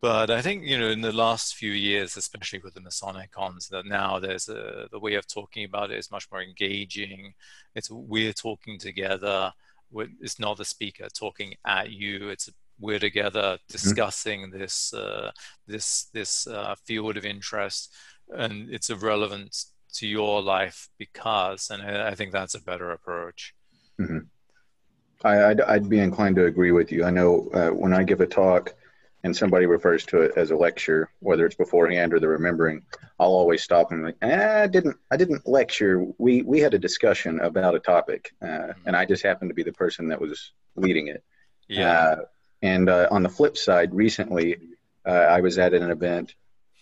But 0.01 0.29
I 0.29 0.41
think 0.41 0.65
you 0.65 0.77
know 0.77 0.89
in 0.89 1.01
the 1.01 1.11
last 1.11 1.55
few 1.55 1.71
years, 1.71 2.17
especially 2.17 2.59
with 2.59 2.73
the 2.73 2.81
Masonic 2.81 3.31
cons, 3.31 3.69
that 3.69 3.85
now 3.85 4.19
there's 4.19 4.49
a 4.49 4.87
the 4.91 4.99
way 4.99 5.15
of 5.15 5.25
talking 5.27 5.65
about 5.65 5.91
it 5.91 5.97
is 5.97 6.11
much 6.11 6.27
more 6.31 6.41
engaging. 6.41 7.33
It's 7.73 7.89
we're 7.89 8.33
talking 8.33 8.77
together. 8.77 9.51
It's 10.21 10.39
not 10.39 10.57
the 10.57 10.65
speaker 10.65 11.07
talking 11.09 11.55
at 11.65 11.91
you. 11.91 12.29
It's 12.29 12.49
we're 12.79 12.99
together 12.99 13.41
mm-hmm. 13.41 13.71
discussing 13.71 14.41
mm-hmm. 14.41 14.59
this 14.59 14.93
uh, 14.93 15.31
this 15.65 16.05
this 16.13 16.45
uh, 16.47 16.75
field 16.85 17.17
of 17.17 17.25
interest, 17.25 17.93
and 18.29 18.69
it's 18.69 18.89
of 18.89 19.03
relevance 19.03 19.71
to 19.93 20.07
your 20.07 20.41
life 20.41 20.89
because, 20.97 21.69
and 21.71 21.81
I, 21.81 22.09
I 22.09 22.15
think 22.15 22.31
that's 22.31 22.55
a 22.55 22.61
better 22.61 22.91
approach. 22.91 23.55
Mm-hmm. 23.99 24.19
I, 25.25 25.47
would 25.47 25.61
I'd 25.61 25.89
be 25.89 25.99
inclined 25.99 26.35
to 26.37 26.45
agree 26.45 26.71
with 26.71 26.91
you. 26.91 27.03
I 27.03 27.09
know 27.09 27.49
uh, 27.53 27.69
when 27.69 27.93
I 27.93 28.03
give 28.03 28.21
a 28.21 28.27
talk 28.27 28.75
and 29.23 29.35
somebody 29.35 29.65
refers 29.65 30.05
to 30.05 30.21
it 30.21 30.33
as 30.35 30.51
a 30.51 30.55
lecture, 30.55 31.09
whether 31.19 31.45
it's 31.47 31.55
beforehand 31.55 32.13
or 32.13 32.19
the 32.19 32.27
remembering, 32.27 32.83
I'll 33.19 33.29
always 33.29 33.63
stop 33.63 33.91
and 33.91 34.03
like, 34.03 34.17
eh, 34.21 34.63
I 34.63 34.67
didn't, 34.67 34.97
I 35.09 35.17
didn't 35.17 35.47
lecture. 35.47 36.05
We 36.19 36.43
we 36.43 36.59
had 36.59 36.75
a 36.75 36.79
discussion 36.79 37.39
about 37.39 37.73
a 37.73 37.79
topic, 37.79 38.33
uh, 38.41 38.45
mm-hmm. 38.45 38.87
and 38.87 38.95
I 38.95 39.05
just 39.05 39.23
happened 39.23 39.49
to 39.49 39.55
be 39.55 39.63
the 39.63 39.73
person 39.73 40.09
that 40.09 40.21
was 40.21 40.51
leading 40.75 41.07
it. 41.07 41.23
Yeah. 41.67 41.91
Uh, 41.91 42.15
and 42.61 42.89
uh, 42.89 43.07
on 43.09 43.23
the 43.23 43.29
flip 43.29 43.57
side, 43.57 43.95
recently 43.95 44.57
uh, 45.05 45.11
I 45.11 45.41
was 45.41 45.57
at 45.57 45.73
an 45.73 45.89
event, 45.89 46.35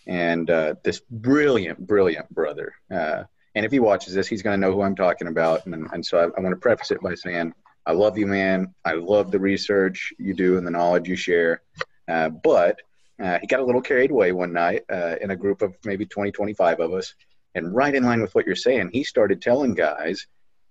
and 0.06 0.50
uh, 0.50 0.74
this 0.82 1.00
brilliant, 1.10 1.78
brilliant 1.86 2.28
brother. 2.28 2.74
Uh, 2.90 3.24
and 3.54 3.64
if 3.64 3.72
he 3.72 3.80
watches 3.80 4.14
this, 4.14 4.26
he's 4.26 4.42
going 4.42 4.60
to 4.60 4.66
know 4.66 4.74
who 4.74 4.82
I'm 4.82 4.96
talking 4.96 5.28
about. 5.28 5.66
And, 5.66 5.88
and 5.92 6.04
so 6.04 6.18
I, 6.18 6.24
I 6.24 6.42
want 6.42 6.54
to 6.54 6.60
preface 6.60 6.90
it 6.90 7.00
by 7.00 7.14
saying, 7.14 7.54
I 7.86 7.92
love 7.92 8.16
you, 8.16 8.26
man. 8.26 8.74
I 8.84 8.94
love 8.94 9.30
the 9.30 9.38
research 9.38 10.12
you 10.18 10.34
do 10.34 10.56
and 10.56 10.66
the 10.66 10.70
knowledge 10.70 11.08
you 11.08 11.16
share. 11.16 11.62
Uh, 12.08 12.30
but 12.30 12.80
uh, 13.22 13.38
he 13.40 13.46
got 13.46 13.60
a 13.60 13.64
little 13.64 13.80
carried 13.80 14.10
away 14.10 14.32
one 14.32 14.52
night 14.52 14.82
uh, 14.90 15.16
in 15.20 15.30
a 15.30 15.36
group 15.36 15.62
of 15.62 15.74
maybe 15.84 16.06
20, 16.06 16.32
25 16.32 16.80
of 16.80 16.92
us. 16.92 17.14
And 17.54 17.74
right 17.74 17.94
in 17.94 18.02
line 18.02 18.20
with 18.20 18.34
what 18.34 18.46
you're 18.46 18.56
saying, 18.56 18.90
he 18.92 19.04
started 19.04 19.40
telling 19.40 19.74
guys 19.74 20.26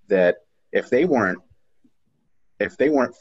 that 0.10 0.38
if 0.72 0.90
they 0.90 1.06
weren't, 1.06 1.40
if 2.60 2.78
they 2.78 2.90
weren't 2.90 3.16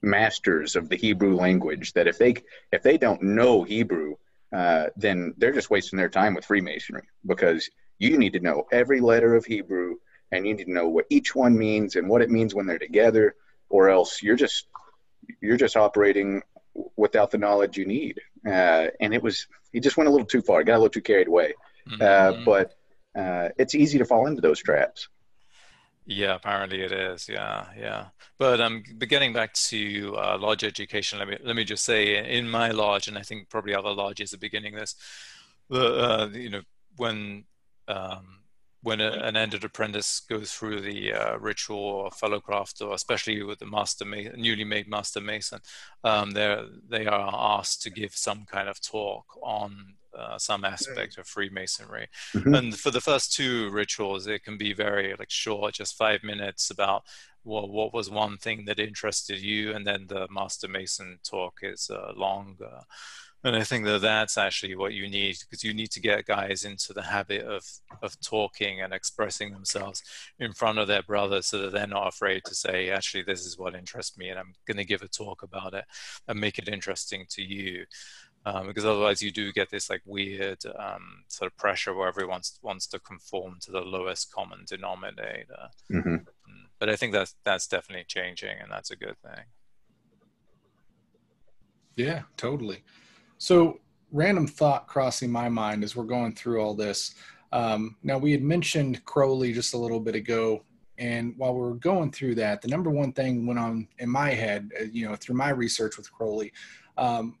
masters 0.00 0.76
of 0.76 0.88
the 0.88 0.96
Hebrew 0.96 1.36
language, 1.36 1.92
that 1.94 2.06
if 2.06 2.18
they 2.18 2.36
if 2.72 2.82
they 2.82 2.96
don't 2.96 3.22
know 3.22 3.62
Hebrew, 3.62 4.14
uh, 4.54 4.86
then 4.96 5.34
they're 5.36 5.52
just 5.52 5.70
wasting 5.70 5.98
their 5.98 6.08
time 6.08 6.34
with 6.34 6.46
Freemasonry 6.46 7.06
because 7.26 7.68
you 7.98 8.16
need 8.16 8.32
to 8.34 8.40
know 8.40 8.64
every 8.72 9.00
letter 9.00 9.34
of 9.34 9.44
Hebrew 9.44 9.96
and 10.32 10.46
you 10.46 10.54
need 10.54 10.64
to 10.64 10.72
know 10.72 10.88
what 10.88 11.06
each 11.10 11.34
one 11.34 11.56
means 11.56 11.96
and 11.96 12.08
what 12.08 12.22
it 12.22 12.30
means 12.30 12.54
when 12.54 12.66
they're 12.66 12.78
together, 12.78 13.34
or 13.68 13.88
else 13.88 14.22
you're 14.22 14.36
just 14.36 14.66
you're 15.40 15.56
just 15.56 15.76
operating 15.76 16.42
without 16.96 17.30
the 17.30 17.38
knowledge 17.38 17.76
you 17.76 17.86
need. 17.86 18.20
Uh, 18.46 18.86
and 19.00 19.12
it 19.12 19.22
was, 19.22 19.46
he 19.72 19.80
just 19.80 19.96
went 19.96 20.08
a 20.08 20.10
little 20.10 20.26
too 20.26 20.42
far, 20.42 20.62
got 20.64 20.74
a 20.74 20.78
little 20.78 20.88
too 20.88 21.00
carried 21.00 21.28
away. 21.28 21.54
Uh, 21.86 21.90
mm-hmm. 21.92 22.02
Uh, 22.02 22.44
but 22.44 22.74
uh, 23.18 23.48
it's 23.58 23.74
easy 23.74 23.98
to 23.98 24.04
fall 24.04 24.26
into 24.26 24.40
those 24.40 24.60
traps. 24.60 25.08
Yeah, 26.06 26.36
apparently 26.36 26.80
it 26.80 26.92
is. 26.92 27.28
Yeah, 27.28 27.66
yeah. 27.78 28.06
But 28.38 28.62
um, 28.62 28.82
but 28.94 29.10
getting 29.10 29.34
back 29.34 29.52
to 29.54 30.16
uh, 30.16 30.38
lodge 30.40 30.64
education, 30.64 31.18
let 31.18 31.28
me 31.28 31.36
let 31.44 31.54
me 31.54 31.64
just 31.64 31.84
say, 31.84 32.38
in 32.38 32.48
my 32.48 32.70
lodge, 32.70 33.08
and 33.08 33.18
I 33.18 33.22
think 33.22 33.50
probably 33.50 33.74
other 33.74 33.90
lodges 33.90 34.32
are 34.32 34.38
beginning 34.38 34.74
this. 34.74 34.94
The 35.68 35.84
uh, 35.84 36.28
you 36.32 36.48
know 36.48 36.62
when 36.96 37.44
um, 37.88 38.37
when 38.82 39.00
a, 39.00 39.10
an 39.10 39.36
entered 39.36 39.64
apprentice 39.64 40.20
goes 40.28 40.52
through 40.52 40.80
the 40.80 41.12
uh, 41.12 41.36
ritual 41.38 41.78
or 41.78 42.10
fellowcraft, 42.10 42.80
or 42.80 42.94
especially 42.94 43.42
with 43.42 43.58
the 43.58 43.66
master 43.66 44.04
ma- 44.04 44.30
newly 44.36 44.64
made 44.64 44.88
master 44.88 45.20
mason, 45.20 45.60
um, 46.04 46.30
they 46.32 46.64
they 46.88 47.06
are 47.06 47.58
asked 47.58 47.82
to 47.82 47.90
give 47.90 48.14
some 48.14 48.44
kind 48.46 48.68
of 48.68 48.80
talk 48.80 49.26
on 49.42 49.94
uh, 50.16 50.38
some 50.38 50.64
aspect 50.64 51.18
of 51.18 51.26
Freemasonry. 51.26 52.08
Mm-hmm. 52.34 52.54
And 52.54 52.78
for 52.78 52.90
the 52.90 53.00
first 53.00 53.32
two 53.32 53.70
rituals, 53.70 54.26
it 54.26 54.42
can 54.42 54.56
be 54.56 54.72
very 54.72 55.14
like 55.18 55.30
short, 55.30 55.74
just 55.74 55.96
five 55.96 56.22
minutes 56.22 56.70
about 56.70 57.04
well, 57.44 57.68
what 57.68 57.94
was 57.94 58.10
one 58.10 58.36
thing 58.36 58.64
that 58.66 58.78
interested 58.78 59.40
you, 59.40 59.72
and 59.72 59.86
then 59.86 60.06
the 60.08 60.28
master 60.30 60.68
mason 60.68 61.18
talk 61.24 61.60
is 61.62 61.90
uh, 61.90 62.12
longer. 62.16 62.80
And 63.44 63.54
I 63.54 63.62
think 63.62 63.84
that 63.84 64.00
that's 64.00 64.36
actually 64.36 64.74
what 64.74 64.94
you 64.94 65.08
need 65.08 65.36
because 65.40 65.62
you 65.62 65.72
need 65.72 65.92
to 65.92 66.00
get 66.00 66.26
guys 66.26 66.64
into 66.64 66.92
the 66.92 67.02
habit 67.02 67.44
of, 67.44 67.64
of 68.02 68.18
talking 68.20 68.80
and 68.80 68.92
expressing 68.92 69.52
themselves 69.52 70.02
in 70.40 70.52
front 70.52 70.78
of 70.78 70.88
their 70.88 71.04
brothers 71.04 71.46
so 71.46 71.62
that 71.62 71.72
they're 71.72 71.86
not 71.86 72.08
afraid 72.08 72.44
to 72.46 72.54
say, 72.54 72.90
actually, 72.90 73.22
this 73.22 73.46
is 73.46 73.56
what 73.56 73.76
interests 73.76 74.18
me 74.18 74.28
and 74.28 74.40
I'm 74.40 74.54
going 74.66 74.76
to 74.78 74.84
give 74.84 75.02
a 75.02 75.08
talk 75.08 75.44
about 75.44 75.72
it 75.72 75.84
and 76.26 76.40
make 76.40 76.58
it 76.58 76.68
interesting 76.68 77.26
to 77.30 77.42
you. 77.42 77.84
Um, 78.44 78.66
because 78.66 78.84
otherwise 78.84 79.22
you 79.22 79.30
do 79.30 79.52
get 79.52 79.70
this 79.70 79.90
like 79.90 80.02
weird 80.04 80.58
um, 80.78 81.24
sort 81.28 81.50
of 81.50 81.56
pressure 81.56 81.94
where 81.94 82.08
everyone 82.08 82.40
wants 82.62 82.86
to 82.88 82.98
conform 82.98 83.58
to 83.62 83.70
the 83.70 83.80
lowest 83.80 84.32
common 84.32 84.64
denominator. 84.66 85.68
Mm-hmm. 85.92 86.14
Mm, 86.14 86.66
but 86.80 86.88
I 86.88 86.96
think 86.96 87.12
that's, 87.12 87.36
that's 87.44 87.68
definitely 87.68 88.06
changing 88.08 88.58
and 88.60 88.70
that's 88.70 88.90
a 88.90 88.96
good 88.96 89.16
thing. 89.22 89.44
Yeah, 91.94 92.22
totally. 92.36 92.84
So, 93.38 93.80
random 94.10 94.46
thought 94.46 94.88
crossing 94.88 95.30
my 95.30 95.48
mind 95.48 95.84
as 95.84 95.94
we're 95.94 96.04
going 96.04 96.34
through 96.34 96.60
all 96.60 96.74
this. 96.74 97.14
Um, 97.52 97.96
now, 98.02 98.18
we 98.18 98.32
had 98.32 98.42
mentioned 98.42 99.04
Crowley 99.04 99.52
just 99.52 99.74
a 99.74 99.78
little 99.78 100.00
bit 100.00 100.16
ago, 100.16 100.64
and 100.98 101.34
while 101.36 101.54
we 101.54 101.60
were 101.60 101.76
going 101.76 102.10
through 102.10 102.34
that, 102.36 102.60
the 102.60 102.68
number 102.68 102.90
one 102.90 103.12
thing 103.12 103.46
went 103.46 103.60
on 103.60 103.86
in 103.98 104.10
my 104.10 104.30
head, 104.30 104.70
uh, 104.78 104.84
you 104.84 105.08
know, 105.08 105.14
through 105.14 105.36
my 105.36 105.50
research 105.50 105.96
with 105.96 106.12
Crowley. 106.12 106.52
Um, 106.96 107.38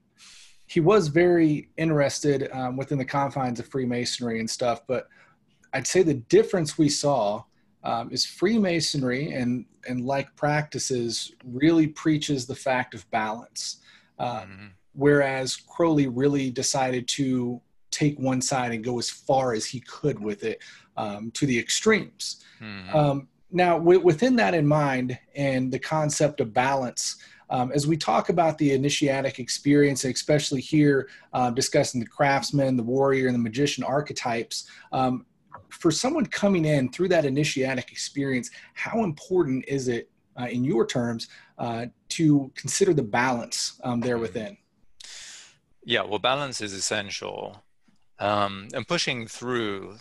he 0.66 0.80
was 0.80 1.08
very 1.08 1.70
interested 1.76 2.48
um, 2.52 2.76
within 2.76 2.98
the 2.98 3.04
confines 3.04 3.58
of 3.58 3.66
Freemasonry 3.66 4.38
and 4.38 4.48
stuff, 4.48 4.82
but 4.86 5.08
I'd 5.72 5.86
say 5.86 6.02
the 6.02 6.14
difference 6.14 6.78
we 6.78 6.88
saw 6.88 7.42
um, 7.82 8.10
is 8.12 8.24
Freemasonry 8.24 9.32
and 9.32 9.64
and 9.88 10.04
like 10.04 10.34
practices 10.36 11.32
really 11.44 11.86
preaches 11.86 12.46
the 12.46 12.54
fact 12.54 12.94
of 12.94 13.10
balance. 13.10 13.78
Uh, 14.18 14.42
mm-hmm 14.42 14.66
whereas 14.98 15.56
Crowley 15.56 16.08
really 16.08 16.50
decided 16.50 17.06
to 17.06 17.60
take 17.92 18.18
one 18.18 18.42
side 18.42 18.72
and 18.72 18.82
go 18.82 18.98
as 18.98 19.08
far 19.08 19.54
as 19.54 19.64
he 19.64 19.80
could 19.80 20.18
with 20.18 20.42
it 20.42 20.60
um, 20.96 21.30
to 21.30 21.46
the 21.46 21.56
extremes. 21.56 22.44
Mm-hmm. 22.60 22.96
Um, 22.96 23.28
now, 23.52 23.78
w- 23.78 24.00
within 24.00 24.34
that 24.36 24.54
in 24.54 24.66
mind, 24.66 25.16
and 25.36 25.72
the 25.72 25.78
concept 25.78 26.40
of 26.40 26.52
balance, 26.52 27.16
um, 27.48 27.70
as 27.72 27.86
we 27.86 27.96
talk 27.96 28.28
about 28.28 28.58
the 28.58 28.72
initiatic 28.72 29.38
experience, 29.38 30.04
especially 30.04 30.60
here 30.60 31.08
uh, 31.32 31.50
discussing 31.50 32.00
the 32.00 32.06
craftsman, 32.06 32.76
the 32.76 32.82
warrior, 32.82 33.28
and 33.28 33.34
the 33.34 33.38
magician 33.38 33.84
archetypes, 33.84 34.68
um, 34.92 35.24
for 35.70 35.92
someone 35.92 36.26
coming 36.26 36.64
in 36.64 36.90
through 36.90 37.08
that 37.08 37.24
initiatic 37.24 37.92
experience, 37.92 38.50
how 38.74 39.04
important 39.04 39.64
is 39.68 39.86
it, 39.86 40.10
uh, 40.38 40.46
in 40.46 40.64
your 40.64 40.84
terms, 40.84 41.28
uh, 41.58 41.86
to 42.08 42.50
consider 42.54 42.92
the 42.92 43.02
balance 43.02 43.80
um, 43.84 44.00
there 44.00 44.16
hmm. 44.16 44.22
within? 44.22 44.56
Yeah, 45.88 46.02
well, 46.02 46.18
balance 46.18 46.60
is 46.60 46.74
essential. 46.74 47.64
Um, 48.18 48.68
and 48.74 48.86
pushing 48.86 49.26
through 49.26 49.96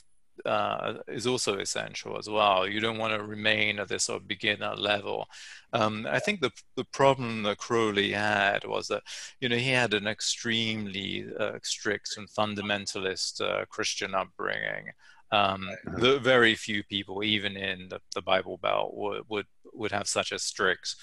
uh, 0.46 0.96
is 1.08 1.26
also 1.26 1.60
essential 1.60 2.18
as 2.18 2.30
well. 2.30 2.68
You 2.68 2.82
don't 2.82 2.98
want 2.98 3.14
to 3.14 3.24
remain 3.24 3.80
at 3.80 3.88
this 3.88 4.04
sort 4.04 4.22
of 4.22 4.28
beginner 4.28 4.76
level. 4.76 5.28
Um, 5.72 6.06
I 6.10 6.20
think 6.20 6.42
the 6.42 6.52
the 6.76 6.84
problem 6.84 7.44
that 7.44 7.58
Crowley 7.58 8.12
had 8.12 8.66
was 8.66 8.90
that 8.90 9.04
you 9.40 9.48
know 9.48 9.56
he 9.56 9.70
had 9.70 9.94
an 9.94 10.08
extremely 10.08 11.26
uh, 11.40 11.58
strict 11.64 12.18
and 12.18 12.28
fundamentalist 12.28 13.40
uh, 13.40 13.64
Christian 13.70 14.14
upbringing. 14.14 14.92
Um, 15.32 15.70
the 15.96 16.20
very 16.20 16.56
few 16.56 16.84
people, 16.84 17.24
even 17.24 17.56
in 17.56 17.88
the, 17.88 18.02
the 18.14 18.22
Bible 18.22 18.58
Belt, 18.58 18.94
would, 18.94 19.24
would 19.30 19.46
would 19.74 19.94
have 19.94 20.10
such 20.10 20.34
a 20.34 20.40
strict 20.40 20.96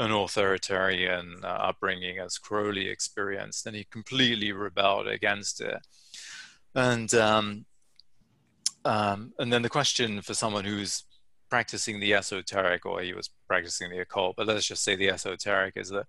an 0.00 0.12
authoritarian 0.12 1.40
uh, 1.44 1.46
upbringing 1.46 2.18
as 2.18 2.38
Crowley 2.38 2.88
experienced, 2.88 3.66
and 3.66 3.76
he 3.76 3.84
completely 3.84 4.50
rebelled 4.50 5.06
against 5.06 5.60
it. 5.60 5.86
And 6.74 7.12
um, 7.14 7.66
um, 8.84 9.34
and 9.38 9.52
then 9.52 9.60
the 9.60 9.68
question 9.68 10.22
for 10.22 10.32
someone 10.32 10.64
who's 10.64 11.04
practicing 11.50 12.00
the 12.00 12.14
esoteric 12.14 12.86
or 12.86 13.02
he 13.02 13.12
was 13.12 13.28
practicing 13.46 13.90
the 13.90 13.98
occult, 13.98 14.36
but 14.36 14.46
let's 14.46 14.66
just 14.66 14.82
say 14.82 14.96
the 14.96 15.10
esoteric 15.10 15.76
is 15.76 15.90
that 15.90 16.06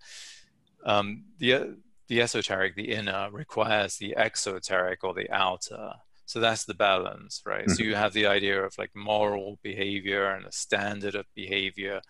um, 0.86 1.26
the 1.38 1.76
the 2.08 2.22
esoteric, 2.22 2.76
the 2.76 2.92
inner, 2.92 3.30
requires 3.32 3.98
the 3.98 4.16
exoteric 4.16 5.04
or 5.04 5.14
the 5.14 5.30
outer. 5.32 5.94
So 6.26 6.40
that's 6.40 6.64
the 6.64 6.74
balance, 6.74 7.42
right? 7.46 7.66
Mm-hmm. 7.66 7.74
So 7.74 7.84
you 7.84 7.96
have 7.96 8.14
the 8.14 8.28
idea 8.28 8.64
of 8.64 8.78
like 8.78 8.92
moral 8.96 9.60
behavior 9.64 10.28
and 10.28 10.46
a 10.46 10.52
standard 10.52 11.16
of 11.16 11.26
behavior 11.36 12.02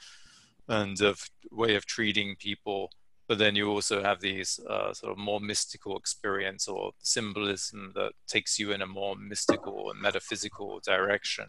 and 0.68 1.02
of 1.02 1.30
way 1.52 1.76
of 1.76 1.86
treating 1.86 2.36
people 2.36 2.92
but 3.32 3.38
then 3.38 3.56
you 3.56 3.70
also 3.70 4.04
have 4.04 4.20
these 4.20 4.60
uh, 4.70 4.94
sort 4.94 5.14
of 5.14 5.18
more 5.18 5.40
mystical 5.40 5.98
experience 5.98 6.68
or 6.68 6.92
symbolism 7.02 7.94
that 7.96 8.12
takes 8.28 8.60
you 8.60 8.74
in 8.74 8.82
a 8.82 8.86
more 8.86 9.16
mystical 9.16 9.90
and 9.90 10.02
metaphysical 10.02 10.82
direction. 10.86 11.46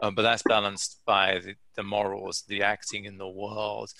Uh, 0.00 0.10
but 0.10 0.22
that's 0.22 0.42
balanced 0.44 1.02
by 1.04 1.38
the, 1.38 1.54
the, 1.76 1.82
morals, 1.82 2.44
the 2.48 2.62
acting 2.62 3.04
in 3.04 3.18
the 3.18 3.28
world. 3.28 3.92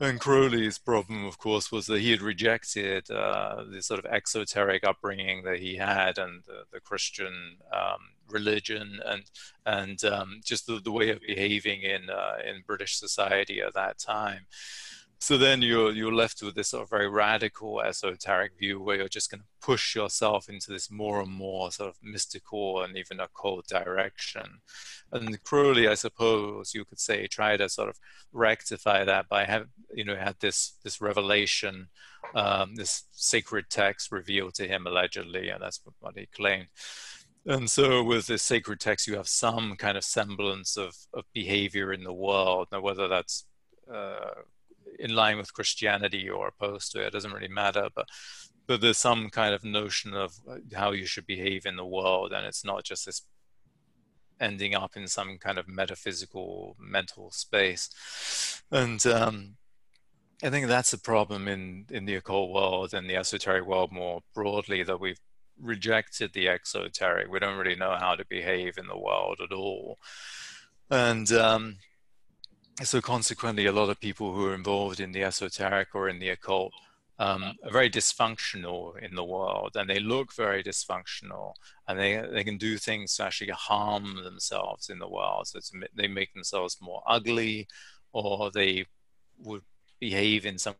And 0.00 0.18
Crowley's 0.18 0.78
problem, 0.78 1.26
of 1.26 1.36
course, 1.36 1.70
was 1.70 1.84
that 1.88 2.00
he 2.00 2.10
had 2.10 2.22
rejected 2.22 3.10
uh, 3.10 3.64
the 3.70 3.82
sort 3.82 4.00
of 4.00 4.06
exoteric 4.06 4.82
upbringing 4.82 5.42
that 5.42 5.58
he 5.58 5.76
had 5.76 6.16
and 6.16 6.42
the, 6.46 6.62
the 6.72 6.80
Christian 6.80 7.58
um, 7.70 8.11
religion 8.32 9.00
and 9.04 9.22
and 9.64 10.04
um, 10.04 10.40
just 10.44 10.66
the, 10.66 10.80
the, 10.80 10.90
way 10.90 11.10
of 11.10 11.20
behaving 11.20 11.82
in 11.82 12.10
uh, 12.10 12.36
in 12.44 12.62
British 12.66 12.98
society 12.98 13.60
at 13.60 13.74
that 13.74 13.98
time. 13.98 14.46
So 15.22 15.38
then 15.38 15.62
you're 15.62 15.92
you're 15.92 16.12
left 16.12 16.42
with 16.42 16.56
this 16.56 16.70
sort 16.70 16.82
of 16.82 16.90
very 16.90 17.08
radical 17.08 17.80
esoteric 17.80 18.58
view 18.58 18.82
where 18.82 18.96
you're 18.96 19.08
just 19.08 19.30
going 19.30 19.42
to 19.42 19.46
push 19.60 19.94
yourself 19.94 20.48
into 20.48 20.72
this 20.72 20.90
more 20.90 21.20
and 21.20 21.30
more 21.30 21.70
sort 21.70 21.90
of 21.90 21.96
mystical 22.02 22.82
and 22.82 22.96
even 22.96 23.20
occult 23.20 23.68
direction. 23.68 24.60
And 25.12 25.40
crowley 25.44 25.86
i 25.86 25.94
suppose 25.94 26.74
you 26.74 26.84
could 26.84 26.98
say 26.98 27.26
try 27.26 27.56
to 27.56 27.68
sort 27.68 27.88
of 27.88 27.98
rectify 28.32 29.04
that 29.04 29.28
by 29.28 29.44
have 29.44 29.66
you 29.94 30.04
know 30.04 30.16
had 30.16 30.36
this 30.40 30.78
this 30.82 31.00
revelation 31.00 31.88
um, 32.34 32.74
this 32.74 33.04
sacred 33.12 33.66
text 33.68 34.10
revealed 34.10 34.54
to 34.54 34.66
him 34.66 34.86
allegedly 34.86 35.50
and 35.50 35.62
that's 35.62 35.80
what 36.00 36.16
he 36.16 36.26
claimed 36.34 36.68
and 37.46 37.70
so 37.70 38.02
with 38.04 38.26
this 38.26 38.42
sacred 38.42 38.80
text 38.80 39.06
you 39.06 39.16
have 39.16 39.28
some 39.28 39.76
kind 39.76 39.96
of 39.96 40.04
semblance 40.04 40.76
of, 40.76 40.94
of 41.14 41.24
behavior 41.32 41.92
in 41.92 42.04
the 42.04 42.12
world 42.12 42.68
now 42.70 42.80
whether 42.80 43.08
that's 43.08 43.46
uh, 43.92 44.42
in 44.98 45.14
line 45.14 45.36
with 45.36 45.52
Christianity 45.52 46.28
or 46.28 46.48
opposed 46.48 46.92
to 46.92 47.02
it. 47.02 47.08
It 47.08 47.12
doesn't 47.12 47.32
really 47.32 47.48
matter, 47.48 47.88
but 47.94 48.08
but 48.68 48.80
there's 48.80 48.98
some 48.98 49.28
kind 49.28 49.54
of 49.54 49.64
notion 49.64 50.14
of 50.14 50.34
uh, 50.48 50.58
how 50.72 50.92
you 50.92 51.04
should 51.04 51.26
behave 51.26 51.66
in 51.66 51.76
the 51.76 51.84
world, 51.84 52.32
and 52.32 52.46
it's 52.46 52.64
not 52.64 52.84
just 52.84 53.06
this 53.06 53.22
ending 54.40 54.74
up 54.74 54.96
in 54.96 55.06
some 55.08 55.38
kind 55.38 55.58
of 55.58 55.68
metaphysical 55.68 56.76
mental 56.78 57.30
space. 57.30 58.62
And 58.70 59.04
um, 59.06 59.56
I 60.42 60.50
think 60.50 60.68
that's 60.68 60.92
a 60.92 60.98
problem 60.98 61.48
in 61.48 61.86
in 61.90 62.04
the 62.04 62.16
occult 62.16 62.50
world 62.50 62.94
and 62.94 63.08
the 63.08 63.16
esoteric 63.16 63.66
world 63.66 63.92
more 63.92 64.20
broadly 64.34 64.82
that 64.84 65.00
we've 65.00 65.20
rejected 65.62 66.32
the 66.32 66.48
exoteric. 66.48 67.28
We 67.28 67.38
don't 67.38 67.58
really 67.58 67.76
know 67.76 67.96
how 67.98 68.16
to 68.16 68.24
behave 68.28 68.78
in 68.78 68.86
the 68.86 68.98
world 68.98 69.40
at 69.42 69.52
all. 69.52 69.98
And 70.90 71.30
um, 71.32 71.76
so 72.82 73.00
consequently, 73.00 73.66
a 73.66 73.72
lot 73.72 73.88
of 73.88 74.00
people 74.00 74.34
who 74.34 74.46
are 74.46 74.54
involved 74.54 75.00
in 75.00 75.12
the 75.12 75.22
esoteric 75.22 75.94
or 75.94 76.08
in 76.08 76.18
the 76.18 76.30
occult 76.30 76.72
um, 77.18 77.54
are 77.64 77.70
very 77.70 77.90
dysfunctional 77.90 78.98
in 78.98 79.14
the 79.14 79.24
world, 79.24 79.76
and 79.76 79.88
they 79.88 80.00
look 80.00 80.34
very 80.34 80.62
dysfunctional, 80.62 81.54
and 81.86 81.98
they 81.98 82.22
they 82.32 82.44
can 82.44 82.58
do 82.58 82.76
things 82.76 83.16
to 83.16 83.24
actually 83.24 83.50
harm 83.50 84.22
themselves 84.24 84.90
in 84.90 84.98
the 84.98 85.08
world. 85.08 85.46
So 85.46 85.60
they 85.94 86.08
make 86.08 86.32
themselves 86.34 86.78
more 86.80 87.02
ugly, 87.06 87.68
or 88.12 88.50
they 88.50 88.86
would 89.38 89.62
behave 90.00 90.46
in 90.46 90.58
some 90.58 90.74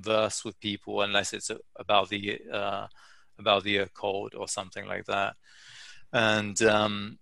verse 0.00 0.44
with 0.44 0.60
people 0.60 1.02
unless 1.02 1.32
it's 1.32 1.50
about 1.76 2.08
the 2.08 2.40
uh, 2.50 2.86
about 3.38 3.64
the 3.64 3.78
occult 3.78 4.34
or 4.34 4.46
something 4.46 4.86
like 4.86 5.06
that, 5.06 5.34
and 6.12 6.62
um, 6.62 7.18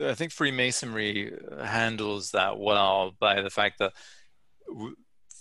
I 0.00 0.14
think 0.14 0.32
Freemasonry 0.32 1.32
handles 1.62 2.32
that 2.32 2.58
well 2.58 3.12
by 3.18 3.42
the 3.42 3.50
fact 3.50 3.78
that 3.78 3.92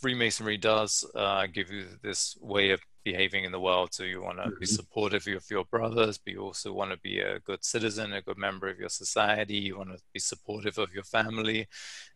Freemasonry 0.01 0.57
does 0.57 1.05
uh, 1.15 1.47
give 1.47 1.71
you 1.71 1.85
this 2.01 2.37
way 2.41 2.69
of 2.71 2.81
behaving 3.03 3.43
in 3.43 3.51
the 3.51 3.59
world. 3.59 3.93
So 3.93 4.03
you 4.03 4.21
want 4.21 4.37
to 4.37 4.45
mm-hmm. 4.45 4.59
be 4.59 4.65
supportive 4.65 5.27
of 5.27 5.45
your 5.49 5.65
brothers, 5.65 6.17
but 6.17 6.33
you 6.33 6.41
also 6.41 6.73
want 6.73 6.91
to 6.91 6.97
be 6.97 7.19
a 7.19 7.39
good 7.39 7.63
citizen, 7.63 8.13
a 8.13 8.21
good 8.21 8.37
member 8.37 8.67
of 8.67 8.79
your 8.79 8.89
society. 8.89 9.55
You 9.55 9.77
want 9.77 9.89
to 9.89 10.01
be 10.13 10.19
supportive 10.19 10.77
of 10.77 10.93
your 10.93 11.03
family. 11.03 11.67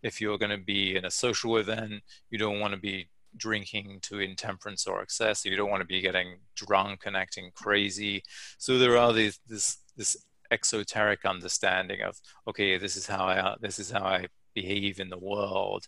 If 0.02 0.22
you're 0.22 0.38
going 0.38 0.58
to 0.58 0.66
be 0.66 0.96
in 0.96 1.06
a 1.06 1.12
social 1.12 1.58
event, 1.58 2.04
you 2.30 2.38
don't 2.38 2.60
want 2.60 2.74
to 2.74 2.80
be 2.80 3.10
drinking 3.38 4.00
to 4.04 4.20
intemperance 4.20 4.88
or 4.88 5.02
excess. 5.02 5.46
You 5.46 5.56
don't 5.56 5.70
want 5.70 5.82
to 5.82 5.88
be 5.88 6.02
getting 6.02 6.38
drunk 6.56 7.02
and 7.06 7.16
acting 7.16 7.52
crazy. 7.54 8.24
So 8.58 8.78
there 8.78 8.98
are 8.98 9.14
these 9.14 9.40
this 9.48 9.78
this 9.98 10.18
exoteric 10.52 11.26
understanding 11.26 12.02
of 12.02 12.20
okay 12.48 12.78
this 12.78 12.96
is 12.96 13.08
how 13.08 13.26
i 13.26 13.56
this 13.60 13.80
is 13.80 13.90
how 13.90 14.04
i 14.04 14.28
behave 14.54 15.00
in 15.00 15.10
the 15.10 15.18
world 15.18 15.88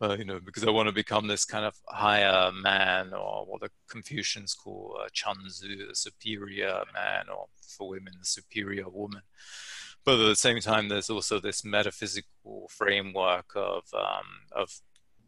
uh, 0.00 0.14
you 0.16 0.24
know 0.24 0.38
because 0.38 0.64
i 0.64 0.70
want 0.70 0.86
to 0.86 0.92
become 0.92 1.26
this 1.26 1.44
kind 1.44 1.64
of 1.64 1.74
higher 1.88 2.52
man 2.52 3.12
or 3.12 3.44
what 3.46 3.60
the 3.60 3.70
confucians 3.88 4.54
call 4.54 4.96
uh, 5.00 5.08
junzi 5.08 5.88
the 5.88 5.94
superior 5.94 6.82
man 6.94 7.24
or 7.28 7.46
for 7.60 7.88
women 7.88 8.12
the 8.20 8.26
superior 8.26 8.88
woman 8.88 9.22
but 10.04 10.14
at 10.14 10.28
the 10.28 10.36
same 10.36 10.60
time 10.60 10.88
there's 10.88 11.10
also 11.10 11.40
this 11.40 11.64
metaphysical 11.64 12.68
framework 12.70 13.50
of 13.56 13.82
um, 13.94 14.26
of 14.52 14.70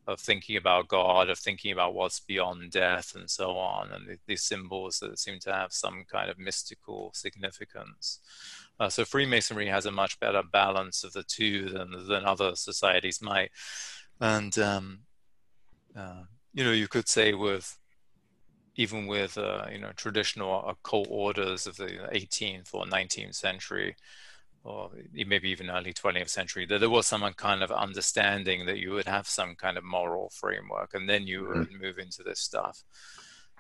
of 0.07 0.21
thinking 0.21 0.57
about 0.57 0.89
God, 0.89 1.31
of 1.31 1.39
thinking 1.39 1.73
about 1.73 1.95
what's 1.95 2.21
beyond 2.21 2.71
death, 2.71 3.15
and 3.15 3.31
so 3.31 3.57
on, 3.57 3.91
and 3.93 4.19
these 4.27 4.43
symbols 4.43 4.99
that 5.01 5.19
seem 5.19 5.39
to 5.41 5.53
have 5.53 5.73
some 5.73 6.05
kind 6.11 6.31
of 6.31 6.39
mystical 6.39 7.11
significance. 7.15 8.21
Uh, 8.79 8.89
so 8.89 9.05
Freemasonry 9.05 9.67
has 9.67 9.87
a 9.87 9.93
much 9.93 10.19
better 10.21 10.43
balance 10.53 11.05
of 11.05 11.13
the 11.13 11.23
two 11.23 11.69
than 11.69 11.93
than 12.09 12.25
other 12.25 12.55
societies 12.57 13.21
might, 13.21 13.51
and 14.21 14.59
um, 14.59 15.01
uh, 15.95 16.23
you 16.55 16.65
know 16.65 16.73
you 16.73 16.89
could 16.89 17.09
say 17.09 17.35
with 17.35 17.79
even 18.77 19.07
with 19.07 19.37
uh, 19.37 19.67
you 19.71 19.79
know 19.79 19.93
traditional 19.97 20.67
occult 20.67 21.09
orders 21.11 21.67
of 21.67 21.77
the 21.77 22.09
18th 22.13 22.71
or 22.73 22.87
19th 22.87 23.35
century, 23.35 23.95
or 24.63 24.91
maybe 25.15 25.49
even 25.49 25.71
early 25.71 25.93
20th 25.93 26.29
century, 26.29 26.67
that 26.67 26.81
there 26.81 26.91
was 26.91 27.07
some 27.07 27.23
kind 27.35 27.63
of 27.63 27.71
understanding 27.71 28.67
that 28.67 28.79
you 28.79 28.93
would 28.93 29.07
have 29.07 29.27
some 29.27 29.55
kind 29.55 29.79
of 29.79 29.85
moral 29.85 30.31
framework, 30.31 30.95
and 30.95 31.09
then 31.09 31.27
you 31.27 31.47
would 31.47 31.69
mm-hmm. 31.69 31.83
move 31.83 31.99
into 31.99 32.23
this 32.23 32.41
stuff. 32.41 32.85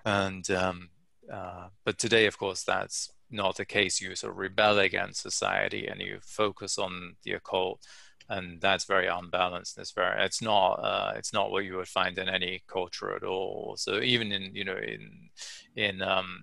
And 0.05 0.51
um, 0.51 0.91
uh, 1.31 1.69
but 1.85 1.99
today, 1.99 2.27
of 2.27 2.39
course, 2.39 2.65
that's 2.65 3.13
not 3.31 3.57
the 3.57 3.65
case. 3.65 4.01
You 4.01 4.15
sort 4.15 4.33
of 4.33 4.39
rebel 4.39 4.79
against 4.79 5.23
society 5.23 5.87
and 5.87 6.01
you 6.01 6.19
focus 6.23 6.79
on 6.79 7.17
the 7.23 7.33
occult, 7.33 7.81
and 8.29 8.61
that's 8.61 8.85
very 8.85 9.07
unbalanced. 9.07 9.79
It's 9.79 9.93
very, 9.93 10.23
it's 10.25 10.43
not, 10.43 10.75
uh, 10.75 11.13
it's 11.17 11.33
not 11.33 11.51
what 11.51 11.65
you 11.65 11.77
would 11.77 11.89
find 11.89 12.19
in 12.19 12.29
any 12.29 12.63
culture 12.67 13.15
at 13.15 13.23
all. 13.23 13.77
So 13.77 14.01
even 14.01 14.33
in, 14.33 14.55
you 14.55 14.65
know, 14.65 14.77
in, 14.77 15.31
in, 15.77 16.03
um, 16.03 16.43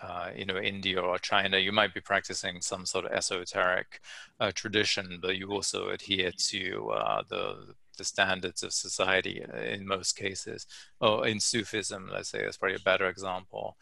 uh, 0.00 0.30
you 0.34 0.44
know, 0.44 0.58
India 0.58 1.00
or 1.00 1.18
China, 1.18 1.58
you 1.58 1.72
might 1.72 1.94
be 1.94 2.00
practicing 2.00 2.60
some 2.60 2.84
sort 2.86 3.04
of 3.06 3.12
esoteric 3.12 4.00
uh, 4.40 4.50
tradition, 4.54 5.18
but 5.20 5.36
you 5.36 5.50
also 5.50 5.88
adhere 5.88 6.32
to 6.32 6.90
uh, 6.90 7.22
the 7.28 7.74
the 7.96 8.04
standards 8.04 8.64
of 8.64 8.72
society 8.72 9.40
in 9.62 9.86
most 9.86 10.16
cases. 10.16 10.66
Or 11.00 11.20
oh, 11.20 11.22
in 11.22 11.38
Sufism, 11.38 12.10
let's 12.12 12.28
say, 12.28 12.42
that's 12.42 12.56
probably 12.56 12.74
a 12.74 12.80
better 12.80 13.08
example 13.08 13.76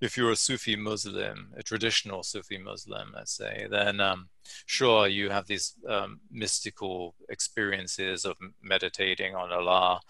if 0.00 0.16
you're 0.16 0.30
a 0.30 0.36
Sufi 0.36 0.76
Muslim, 0.76 1.52
a 1.56 1.62
traditional 1.62 2.22
Sufi 2.22 2.58
Muslim, 2.58 3.12
let's 3.14 3.32
say, 3.32 3.66
then 3.70 4.00
um, 4.00 4.28
sure 4.66 5.08
you 5.08 5.30
have 5.30 5.46
these 5.46 5.74
um, 5.88 6.20
mystical 6.30 7.14
experiences 7.28 8.24
of 8.24 8.36
meditating 8.62 9.34
on 9.34 9.50
Allah, 9.50 10.00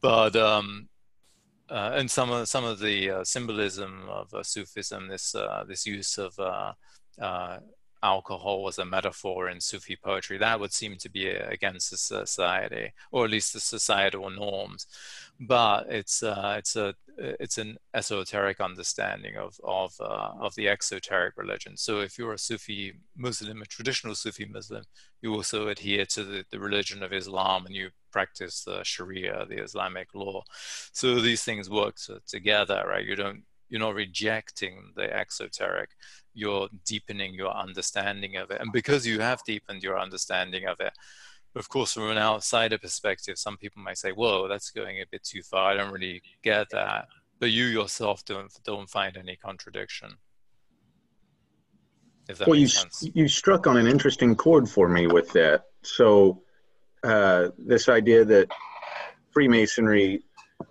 but 0.00 0.36
um, 0.36 0.88
uh, 1.70 1.92
and 1.94 2.10
some 2.10 2.30
of 2.30 2.48
some 2.48 2.64
of 2.64 2.78
the 2.78 3.10
uh, 3.10 3.24
symbolism 3.24 4.04
of 4.08 4.32
uh, 4.34 4.42
Sufism, 4.42 5.08
this 5.08 5.34
uh, 5.34 5.64
this 5.66 5.86
use 5.86 6.18
of 6.18 6.38
uh, 6.38 6.72
uh, 7.20 7.58
alcohol 8.02 8.68
as 8.68 8.78
a 8.78 8.84
metaphor 8.84 9.48
in 9.48 9.60
Sufi 9.60 9.96
poetry, 9.96 10.36
that 10.38 10.60
would 10.60 10.74
seem 10.74 10.96
to 10.96 11.10
be 11.10 11.28
against 11.28 11.90
the 11.90 11.96
society, 11.96 12.92
or 13.10 13.24
at 13.24 13.30
least 13.30 13.54
the 13.54 13.60
societal 13.60 14.28
norms. 14.28 14.86
But 15.40 15.86
it's 15.88 16.22
it's 16.22 16.76
a 16.76 16.94
it's 17.16 17.56
an 17.56 17.78
esoteric 17.94 18.60
understanding 18.60 19.36
of 19.36 19.58
of 19.64 19.94
of 20.00 20.54
the 20.56 20.68
exoteric 20.68 21.38
religion. 21.38 21.78
So 21.78 22.00
if 22.00 22.18
you're 22.18 22.34
a 22.34 22.38
Sufi 22.38 22.92
Muslim, 23.16 23.62
a 23.62 23.66
traditional 23.66 24.14
Sufi 24.14 24.44
Muslim, 24.44 24.84
you 25.22 25.34
also 25.34 25.68
adhere 25.68 26.04
to 26.06 26.24
the, 26.24 26.44
the 26.50 26.60
religion 26.60 27.02
of 27.02 27.14
Islam 27.14 27.64
and 27.64 27.74
you 27.74 27.88
practice 28.16 28.64
the 28.68 28.78
Sharia, 28.92 29.46
the 29.50 29.62
Islamic 29.68 30.08
law. 30.14 30.42
So 31.00 31.20
these 31.20 31.42
things 31.44 31.68
work 31.68 31.96
together, 32.36 32.78
right? 32.92 33.06
You 33.10 33.16
don't 33.16 33.42
you're 33.70 33.86
not 33.86 33.94
rejecting 33.94 34.74
the 34.94 35.06
exoteric 35.22 35.90
you're 36.34 36.68
deepening 36.84 37.32
your 37.34 37.56
understanding 37.56 38.36
of 38.36 38.50
it. 38.50 38.60
And 38.60 38.72
because 38.72 39.06
you 39.06 39.20
have 39.20 39.42
deepened 39.44 39.82
your 39.82 39.98
understanding 39.98 40.66
of 40.66 40.80
it, 40.80 40.92
of 41.54 41.68
course, 41.68 41.92
from 41.92 42.10
an 42.10 42.18
outsider 42.18 42.78
perspective, 42.78 43.38
some 43.38 43.56
people 43.56 43.80
might 43.80 43.98
say, 43.98 44.10
"Whoa, 44.10 44.48
that's 44.48 44.70
going 44.70 45.00
a 45.00 45.06
bit 45.10 45.22
too 45.22 45.42
far. 45.42 45.70
I 45.70 45.76
don't 45.76 45.92
really 45.92 46.20
get 46.42 46.68
that." 46.70 47.06
But 47.38 47.50
you 47.52 47.66
yourself 47.66 48.24
don't 48.24 48.52
don't 48.64 48.90
find 48.90 49.16
any 49.16 49.36
contradiction. 49.36 50.16
well, 52.46 52.56
you 52.56 52.66
sense. 52.66 53.08
you 53.14 53.28
struck 53.28 53.66
on 53.68 53.76
an 53.76 53.86
interesting 53.86 54.34
chord 54.34 54.68
for 54.68 54.88
me 54.88 55.06
with 55.06 55.30
that. 55.32 55.66
So, 55.82 56.42
uh, 57.04 57.50
this 57.58 57.88
idea 57.88 58.24
that 58.24 58.48
Freemasonry 59.32 60.22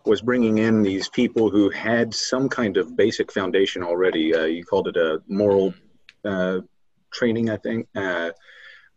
was 0.06 0.22
bringing 0.22 0.58
in 0.58 0.82
these 0.82 1.08
people 1.10 1.50
who 1.50 1.70
had 1.70 2.14
some 2.14 2.50
kind 2.50 2.78
of 2.78 2.96
basic 2.96 3.32
foundation 3.32 3.84
already. 3.84 4.34
Uh, 4.34 4.46
you 4.46 4.64
called 4.64 4.88
it 4.88 4.98
a 4.98 5.22
moral 5.28 5.74
uh, 6.26 6.60
training, 7.12 7.50
I 7.50 7.58
think, 7.58 7.88
uh, 7.96 8.32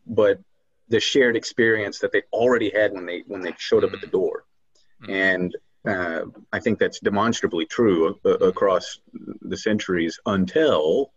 but 0.07 0.41
the 0.89 1.01
shared 1.01 1.37
experience 1.37 1.99
that 1.99 2.12
they 2.12 2.22
already 2.32 2.70
had 2.70 2.93
when 2.93 3.07
they 3.07 3.24
when 3.26 3.43
they 3.43 3.55
showed 3.59 3.84
up 3.84 3.93
at 3.93 4.01
the 4.01 4.07
door, 4.07 4.45
mm-hmm. 5.03 5.12
and 5.12 5.57
uh, 5.87 6.22
I 6.53 6.61
think 6.61 6.78
that's 6.78 7.01
demonstrably 7.01 7.66
true 7.66 8.18
across 8.24 9.01
the 9.43 9.57
centuries 9.57 10.18
until 10.26 11.12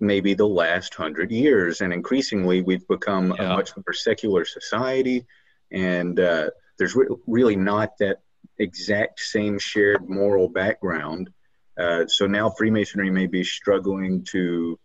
maybe 0.00 0.34
the 0.34 0.46
last 0.46 0.94
hundred 0.94 1.30
years, 1.30 1.80
and 1.80 1.92
increasingly 1.92 2.62
we've 2.62 2.86
become 2.88 3.34
yeah. 3.38 3.52
a 3.52 3.56
much 3.56 3.76
more 3.76 3.92
secular 3.92 4.44
society, 4.44 5.26
and 5.70 6.18
uh, 6.18 6.50
there's 6.78 6.96
re- 6.96 7.14
really 7.26 7.56
not 7.56 7.98
that 7.98 8.20
exact 8.58 9.20
same 9.20 9.58
shared 9.58 10.08
moral 10.08 10.48
background. 10.48 11.30
Uh, 11.78 12.06
so 12.06 12.26
now 12.26 12.50
Freemasonry 12.50 13.10
may 13.10 13.26
be 13.26 13.44
struggling 13.44 14.24
to 14.24 14.78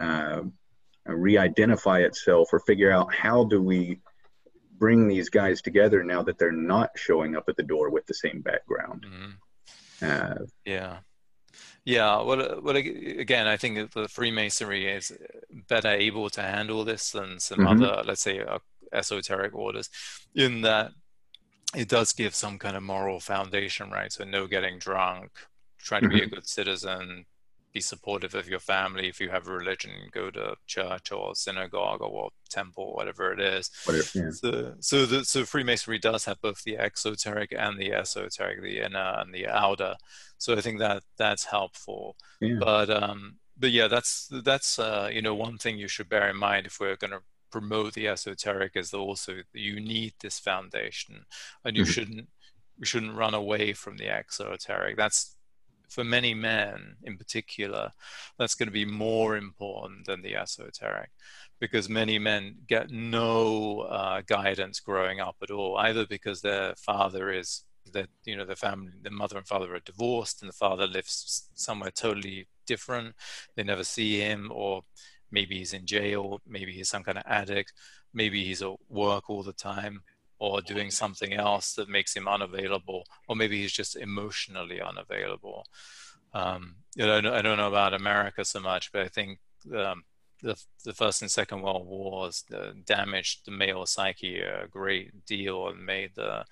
uh, 0.00 0.42
re-identify 1.06 2.00
itself 2.00 2.48
or 2.52 2.60
figure 2.60 2.90
out 2.90 3.12
how 3.12 3.44
do 3.44 3.60
we 3.62 4.00
bring 4.78 5.08
these 5.08 5.28
guys 5.28 5.60
together 5.60 6.04
now 6.04 6.22
that 6.22 6.38
they're 6.38 6.52
not 6.52 6.90
showing 6.96 7.36
up 7.36 7.48
at 7.48 7.56
the 7.56 7.62
door 7.62 7.90
with 7.90 8.06
the 8.06 8.14
same 8.14 8.40
background. 8.40 9.04
Mm-hmm. 9.06 9.30
Uh, 10.00 10.44
yeah. 10.64 10.98
Yeah, 11.88 12.20
well, 12.20 12.42
uh, 12.42 12.60
well, 12.60 12.76
again, 12.76 13.46
I 13.46 13.56
think 13.56 13.92
the 13.92 14.08
Freemasonry 14.08 14.86
is 14.88 15.10
better 15.68 15.88
able 15.88 16.28
to 16.28 16.42
handle 16.42 16.84
this 16.84 17.12
than 17.12 17.40
some 17.40 17.60
mm-hmm. 17.60 17.82
other, 17.82 18.02
let's 18.04 18.20
say, 18.20 18.40
uh, 18.40 18.58
esoteric 18.92 19.54
orders, 19.54 19.88
in 20.34 20.60
that 20.60 20.92
it 21.74 21.88
does 21.88 22.12
give 22.12 22.34
some 22.34 22.58
kind 22.58 22.76
of 22.76 22.82
moral 22.82 23.20
foundation, 23.20 23.90
right? 23.90 24.12
So 24.12 24.24
no 24.24 24.46
getting 24.46 24.78
drunk, 24.78 25.30
trying 25.78 26.02
to 26.02 26.08
mm-hmm. 26.08 26.16
be 26.18 26.22
a 26.24 26.26
mm-hmm. 26.26 26.34
good 26.34 26.46
citizen, 26.46 27.24
be 27.78 27.82
supportive 27.82 28.34
of 28.34 28.48
your 28.48 28.58
family. 28.58 29.08
If 29.08 29.20
you 29.20 29.30
have 29.30 29.46
a 29.46 29.52
religion, 29.52 29.92
go 30.10 30.30
to 30.30 30.56
church 30.66 31.12
or 31.12 31.34
synagogue 31.34 32.02
or 32.02 32.30
temple, 32.50 32.94
whatever 32.94 33.32
it 33.32 33.40
is. 33.40 33.70
Whatever, 33.84 34.08
yeah. 34.14 34.30
So, 34.30 34.74
so, 34.80 35.06
the, 35.06 35.24
so 35.24 35.44
Freemasonry 35.44 35.98
does 35.98 36.24
have 36.24 36.40
both 36.40 36.64
the 36.64 36.76
exoteric 36.76 37.54
and 37.56 37.78
the 37.78 37.92
esoteric, 37.92 38.62
the 38.62 38.80
inner 38.80 39.14
and 39.18 39.32
the 39.32 39.46
outer. 39.46 39.94
So 40.38 40.56
I 40.56 40.60
think 40.60 40.78
that 40.80 41.02
that's 41.16 41.44
helpful. 41.44 42.16
Yeah. 42.40 42.58
But 42.60 42.90
um, 42.90 43.36
but 43.56 43.70
yeah, 43.70 43.88
that's 43.88 44.28
that's 44.44 44.78
uh, 44.78 45.08
you 45.12 45.22
know 45.22 45.34
one 45.34 45.58
thing 45.58 45.78
you 45.78 45.88
should 45.88 46.08
bear 46.08 46.28
in 46.28 46.36
mind 46.36 46.66
if 46.66 46.80
we're 46.80 46.96
going 46.96 47.12
to 47.12 47.22
promote 47.50 47.94
the 47.94 48.08
esoteric 48.08 48.72
is 48.74 48.92
also 48.92 49.36
you 49.54 49.80
need 49.80 50.12
this 50.20 50.38
foundation 50.38 51.24
and 51.64 51.76
you 51.76 51.82
mm-hmm. 51.82 51.92
shouldn't 51.92 52.28
you 52.78 52.84
shouldn't 52.84 53.16
run 53.16 53.34
away 53.34 53.72
from 53.72 53.96
the 53.96 54.06
exoteric 54.06 54.96
that's 54.98 55.37
for 55.88 56.04
many 56.04 56.34
men 56.34 56.96
in 57.02 57.16
particular 57.16 57.90
that's 58.38 58.54
going 58.54 58.66
to 58.66 58.72
be 58.72 58.84
more 58.84 59.36
important 59.36 60.06
than 60.06 60.22
the 60.22 60.36
esoteric 60.36 61.10
because 61.60 61.88
many 61.88 62.18
men 62.18 62.54
get 62.66 62.90
no 62.90 63.80
uh, 63.80 64.22
guidance 64.26 64.80
growing 64.80 65.20
up 65.20 65.36
at 65.42 65.50
all 65.50 65.76
either 65.78 66.06
because 66.06 66.40
their 66.40 66.74
father 66.76 67.32
is 67.32 67.64
that 67.92 68.08
you 68.24 68.36
know 68.36 68.44
the 68.44 68.56
family 68.56 68.92
the 69.02 69.10
mother 69.10 69.38
and 69.38 69.46
father 69.46 69.74
are 69.74 69.80
divorced 69.80 70.42
and 70.42 70.48
the 70.48 70.56
father 70.56 70.86
lives 70.86 71.48
somewhere 71.54 71.90
totally 71.90 72.46
different 72.66 73.14
they 73.56 73.62
never 73.62 73.84
see 73.84 74.20
him 74.20 74.52
or 74.54 74.82
maybe 75.30 75.58
he's 75.58 75.72
in 75.72 75.86
jail, 75.86 76.40
maybe 76.46 76.72
he's 76.72 76.88
some 76.88 77.02
kind 77.02 77.18
of 77.18 77.24
addict, 77.26 77.72
maybe 78.14 78.44
he's 78.44 78.62
at 78.62 78.74
work 78.88 79.28
all 79.28 79.42
the 79.42 79.52
time 79.52 80.02
or 80.38 80.60
doing 80.60 80.90
something 80.90 81.32
else 81.32 81.74
that 81.74 81.88
makes 81.88 82.14
him 82.14 82.28
unavailable, 82.28 83.04
or 83.28 83.36
maybe 83.36 83.60
he's 83.60 83.72
just 83.72 83.96
emotionally 83.96 84.80
unavailable. 84.80 85.66
Um, 86.32 86.76
you 86.94 87.06
know, 87.06 87.16
I 87.16 87.42
don't 87.42 87.56
know 87.56 87.68
about 87.68 87.94
America 87.94 88.44
so 88.44 88.60
much, 88.60 88.92
but 88.92 89.02
I 89.02 89.08
think 89.08 89.38
um, 89.74 90.04
the, 90.42 90.56
the 90.84 90.92
First 90.92 91.22
and 91.22 91.30
Second 91.30 91.62
World 91.62 91.86
Wars 91.86 92.44
uh, 92.54 92.70
damaged 92.84 93.44
the 93.44 93.50
male 93.50 93.86
psyche 93.86 94.40
a 94.40 94.66
great 94.68 95.24
deal 95.26 95.68
and 95.68 95.84
made 95.84 96.10
the 96.14 96.44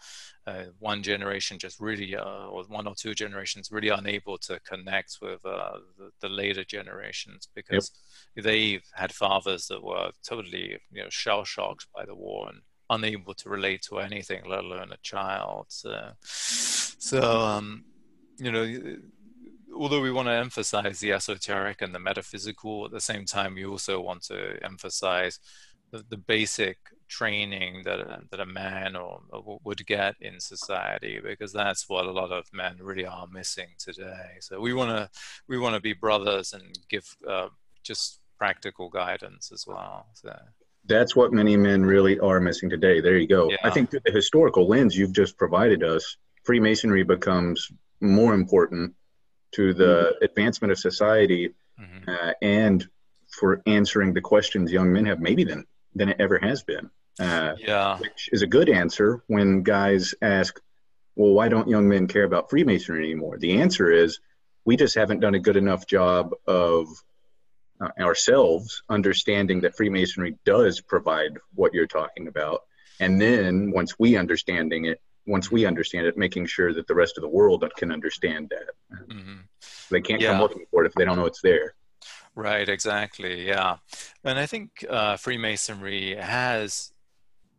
uh, 0.47 0.65
one 0.79 1.03
generation 1.03 1.59
just 1.59 1.81
really, 1.81 2.17
uh, 2.17 2.47
or 2.47 2.65
one 2.65 2.87
or 2.87 2.95
two 2.95 3.15
generations, 3.15 3.71
really 3.71 3.89
unable 3.89 4.39
to 4.39 4.59
connect 4.61 5.19
with 5.21 5.45
uh, 5.45 5.79
the, 5.99 6.11
the, 6.21 6.29
later 6.29 6.65
generations 6.65 7.49
because 7.55 7.91
yep. 8.35 8.45
they 8.45 8.81
had 8.95 9.13
fathers 9.13 9.67
that 9.67 9.83
were 9.83 10.11
totally, 10.27 10.79
you 10.91 11.03
know, 11.03 11.11
shell 11.11 11.45
shocked 11.45 11.87
by 11.95 12.05
the 12.05 12.15
war 12.15 12.49
and 12.49 12.61
unable 12.91 13.35
to 13.35 13.49
relate 13.49 13.83
to 13.83 13.99
anything, 13.99 14.43
let 14.49 14.65
alone 14.65 14.93
a 14.93 14.99
child. 15.03 15.67
So, 15.69 16.13
so 16.23 17.21
um, 17.21 17.85
you 18.39 18.53
know 18.53 18.97
although 19.79 20.01
we 20.01 20.11
want 20.11 20.29
to 20.29 20.33
emphasize 20.33 21.01
the 21.01 21.13
esoteric 21.13 21.83
and 21.83 21.95
the 21.95 21.99
metaphysical, 21.99 22.87
at 22.87 22.91
the 22.91 23.01
same 23.01 23.25
time, 23.25 23.55
we 23.55 23.67
also 23.67 24.01
want 24.01 24.23
to 24.23 24.59
emphasize 24.65 25.39
the, 25.91 26.05
the 26.09 26.17
basic 26.17 26.79
training 27.09 27.83
that 27.85 28.01
that 28.31 28.41
a 28.41 28.47
man 28.47 28.97
or, 28.97 29.21
or, 29.31 29.61
would 29.63 29.87
get 29.87 30.17
in 30.21 30.41
society 30.41 31.21
because 31.23 31.53
that's 31.53 31.89
what 31.89 32.07
a 32.07 32.11
lot 32.11 32.33
of 32.33 32.45
men 32.53 32.77
really 32.81 33.07
are 33.07 33.29
missing 33.29 33.69
today. 33.79 34.39
So 34.41 34.61
we 34.61 34.75
want 34.75 34.91
to 34.91 35.09
we 35.49 35.59
want 35.59 35.75
to 35.77 35.81
be 35.81 35.93
brothers 35.93 36.53
and 36.53 36.79
give 36.89 37.17
uh, 37.29 37.49
just 37.83 38.21
practical 38.39 38.89
guidance 38.89 39.53
as 39.53 39.67
well. 39.67 40.07
So. 40.15 40.37
That's 40.87 41.17
what 41.17 41.33
many 41.33 41.57
men 41.57 41.85
really 41.85 42.19
are 42.19 42.41
missing 42.41 42.71
today. 42.71 43.01
There 43.01 43.17
you 43.17 43.27
go. 43.27 43.51
Yeah. 43.51 43.57
I 43.65 43.71
think 43.71 43.91
through 43.91 44.01
the 44.05 44.13
historical 44.13 44.69
lens 44.69 44.97
you've 44.97 45.13
just 45.13 45.37
provided 45.37 45.83
us, 45.83 46.17
Freemasonry 46.45 47.03
becomes 47.03 47.71
more 48.01 48.35
important 48.35 48.95
to 49.53 49.73
the 49.73 49.85
mm-hmm. 49.85 50.25
advancement 50.25 50.73
of 50.73 50.79
society 50.79 51.55
mm-hmm. 51.81 52.11
uh, 52.11 52.33
and 52.43 52.87
for 53.31 53.63
answering 53.67 54.13
the 54.13 54.21
questions 54.21 54.71
young 54.71 54.93
men 54.93 55.07
have 55.07 55.21
maybe 55.21 55.45
than 55.45 55.65
than 55.95 56.09
it 56.09 56.17
ever 56.21 56.39
has 56.39 56.63
been 56.63 56.91
uh, 57.21 57.55
yeah 57.59 57.99
which 57.99 58.29
is 58.33 58.43
a 58.43 58.47
good 58.47 58.69
answer 58.69 59.23
when 59.27 59.63
guys 59.63 60.15
ask 60.21 60.61
well 61.15 61.33
why 61.33 61.49
don't 61.49 61.69
young 61.69 61.89
men 61.89 62.07
care 62.07 62.25
about 62.25 62.51
freemasonry 62.51 63.05
anymore 63.05 63.39
the 63.39 63.61
answer 63.61 63.91
is 63.91 64.21
we 64.65 64.77
just 64.77 64.95
haven't 64.95 65.21
done 65.21 65.35
a 65.35 65.41
good 65.41 65.57
enough 65.57 65.87
job 65.87 66.33
of 66.47 66.89
uh, 67.81 67.89
ourselves 68.01 68.83
understanding 68.89 69.61
that 69.61 69.77
freemasonry 69.77 70.37
does 70.45 70.81
provide 70.81 71.33
what 71.55 71.75
you're 71.75 71.87
talking 71.87 72.29
about 72.29 72.63
and 73.01 73.21
then 73.21 73.71
once 73.71 73.99
we 73.99 74.17
understanding 74.17 74.87
it 74.87 75.01
once 75.27 75.51
we 75.51 75.67
understand 75.67 76.07
it, 76.07 76.17
making 76.17 76.47
sure 76.47 76.73
that 76.73 76.87
the 76.87 76.95
rest 76.95 77.19
of 77.19 77.23
the 77.23 77.29
world 77.29 77.65
can 77.77 77.91
understand 77.91 78.51
that. 78.51 78.99
Mm-hmm. 79.09 79.37
They 79.91 80.01
can't 80.01 80.21
yeah. 80.21 80.33
come 80.33 80.41
looking 80.41 80.65
for 80.71 80.85
it 80.85 80.87
if 80.87 80.95
they 80.95 81.05
don't 81.05 81.17
know 81.17 81.27
it's 81.27 81.43
there. 81.43 81.75
Right, 82.35 82.69
exactly. 82.69 83.47
Yeah. 83.47 83.77
And 84.23 84.39
I 84.39 84.47
think 84.47 84.85
uh, 84.89 85.17
Freemasonry 85.17 86.15
has 86.17 86.93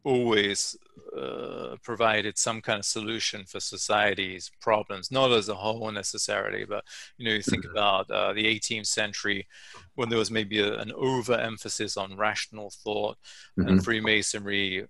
always 0.04 0.78
uh, 1.18 1.76
provided 1.84 2.38
some 2.38 2.62
kind 2.62 2.80
of 2.80 2.86
solution 2.86 3.46
for 3.46 3.60
society's 3.60 4.52
problems, 4.62 5.12
not 5.12 5.32
as 5.32 5.50
a 5.50 5.56
whole 5.56 5.92
necessarily, 5.92 6.66
but 6.66 6.84
you 7.18 7.28
know, 7.28 7.34
you 7.34 7.42
think 7.42 7.64
mm-hmm. 7.66 7.78
about 7.78 8.10
uh, 8.12 8.34
the 8.34 8.44
18th 8.44 8.88
century 8.88 9.48
when 9.96 10.10
there 10.10 10.20
was 10.20 10.32
maybe 10.32 10.60
a, 10.60 10.78
an 10.80 10.92
overemphasis 10.94 11.98
on 11.98 12.18
rational 12.18 12.72
thought, 12.84 13.18
mm-hmm. 13.60 13.68
and 13.68 13.84
Freemasonry 13.84 14.86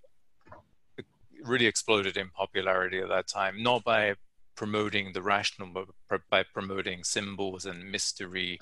really 1.44 1.66
exploded 1.66 2.18
in 2.18 2.30
popularity 2.30 3.00
at 3.00 3.10
that 3.10 3.28
time, 3.28 3.62
not 3.62 3.84
by 3.84 4.16
promoting 4.56 5.14
the 5.14 5.22
rational, 5.22 5.70
but 6.10 6.22
by 6.30 6.44
promoting 6.54 7.04
symbols 7.04 7.66
and 7.66 7.92
mystery 7.92 8.60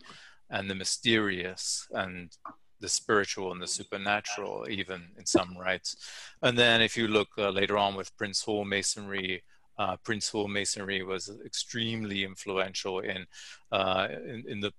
and 0.50 0.70
the 0.70 0.76
mysterious 0.76 1.88
and 1.92 2.32
the 2.80 2.90
spiritual 2.90 3.52
and 3.52 3.62
the 3.62 3.68
supernatural, 3.68 4.68
even 4.70 5.08
in 5.18 5.26
some 5.26 5.58
rites. 5.58 5.96
And 6.42 6.58
then 6.58 6.82
if 6.82 6.98
you 6.98 7.08
look 7.08 7.30
uh, 7.38 7.50
later 7.50 7.78
on 7.78 7.96
with 7.96 8.16
Prince 8.18 8.42
Hall 8.42 8.66
Masonry, 8.66 9.44
uh, 9.78 9.98
Prince 10.04 10.30
Hall 10.30 10.48
Masonry 10.48 11.04
was 11.04 11.32
extremely 11.46 12.24
influential 12.24 13.00
in, 13.00 13.26
uh, 13.72 14.08
in, 14.12 14.44
in 14.48 14.60
the 14.60 14.74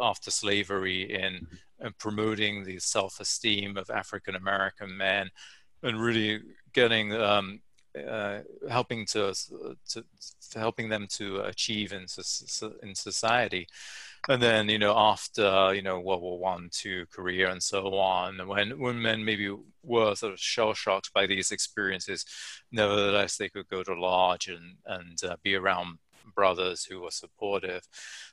after 0.00 0.30
slavery 0.30 1.02
in, 1.12 1.46
in 1.84 1.92
promoting 1.98 2.64
the 2.64 2.78
self-esteem 2.78 3.76
of 3.76 3.90
African 3.90 4.34
American 4.34 4.96
men 4.96 5.30
and 5.82 6.00
really 6.00 6.40
getting 6.72 7.12
um, 7.12 7.60
uh, 8.08 8.40
helping 8.68 9.06
to, 9.06 9.32
to, 9.88 10.04
to, 10.50 10.58
helping 10.58 10.88
them 10.88 11.06
to 11.08 11.40
achieve 11.40 11.92
in 11.92 12.06
in 12.82 12.94
society. 12.94 13.66
And 14.28 14.42
then 14.42 14.68
you 14.68 14.78
know 14.78 14.96
after 14.96 15.72
you 15.74 15.82
know 15.82 16.00
World 16.00 16.22
War 16.22 16.38
One, 16.38 16.68
Two, 16.72 17.06
Korea, 17.12 17.50
and 17.50 17.62
so 17.62 17.94
on, 17.94 18.46
when 18.48 18.78
when 18.78 19.00
men 19.00 19.24
maybe 19.24 19.54
were 19.82 20.14
sort 20.14 20.32
of 20.32 20.40
shell 20.40 20.74
shocked 20.74 21.12
by 21.12 21.26
these 21.26 21.52
experiences, 21.52 22.24
nevertheless 22.72 23.36
they 23.36 23.48
could 23.48 23.68
go 23.68 23.82
to 23.82 23.94
lodge 23.94 24.48
and 24.48 24.76
and 24.86 25.22
uh, 25.24 25.36
be 25.42 25.54
around 25.54 25.98
brothers 26.34 26.84
who 26.84 27.00
were 27.00 27.10
supportive. 27.10 27.82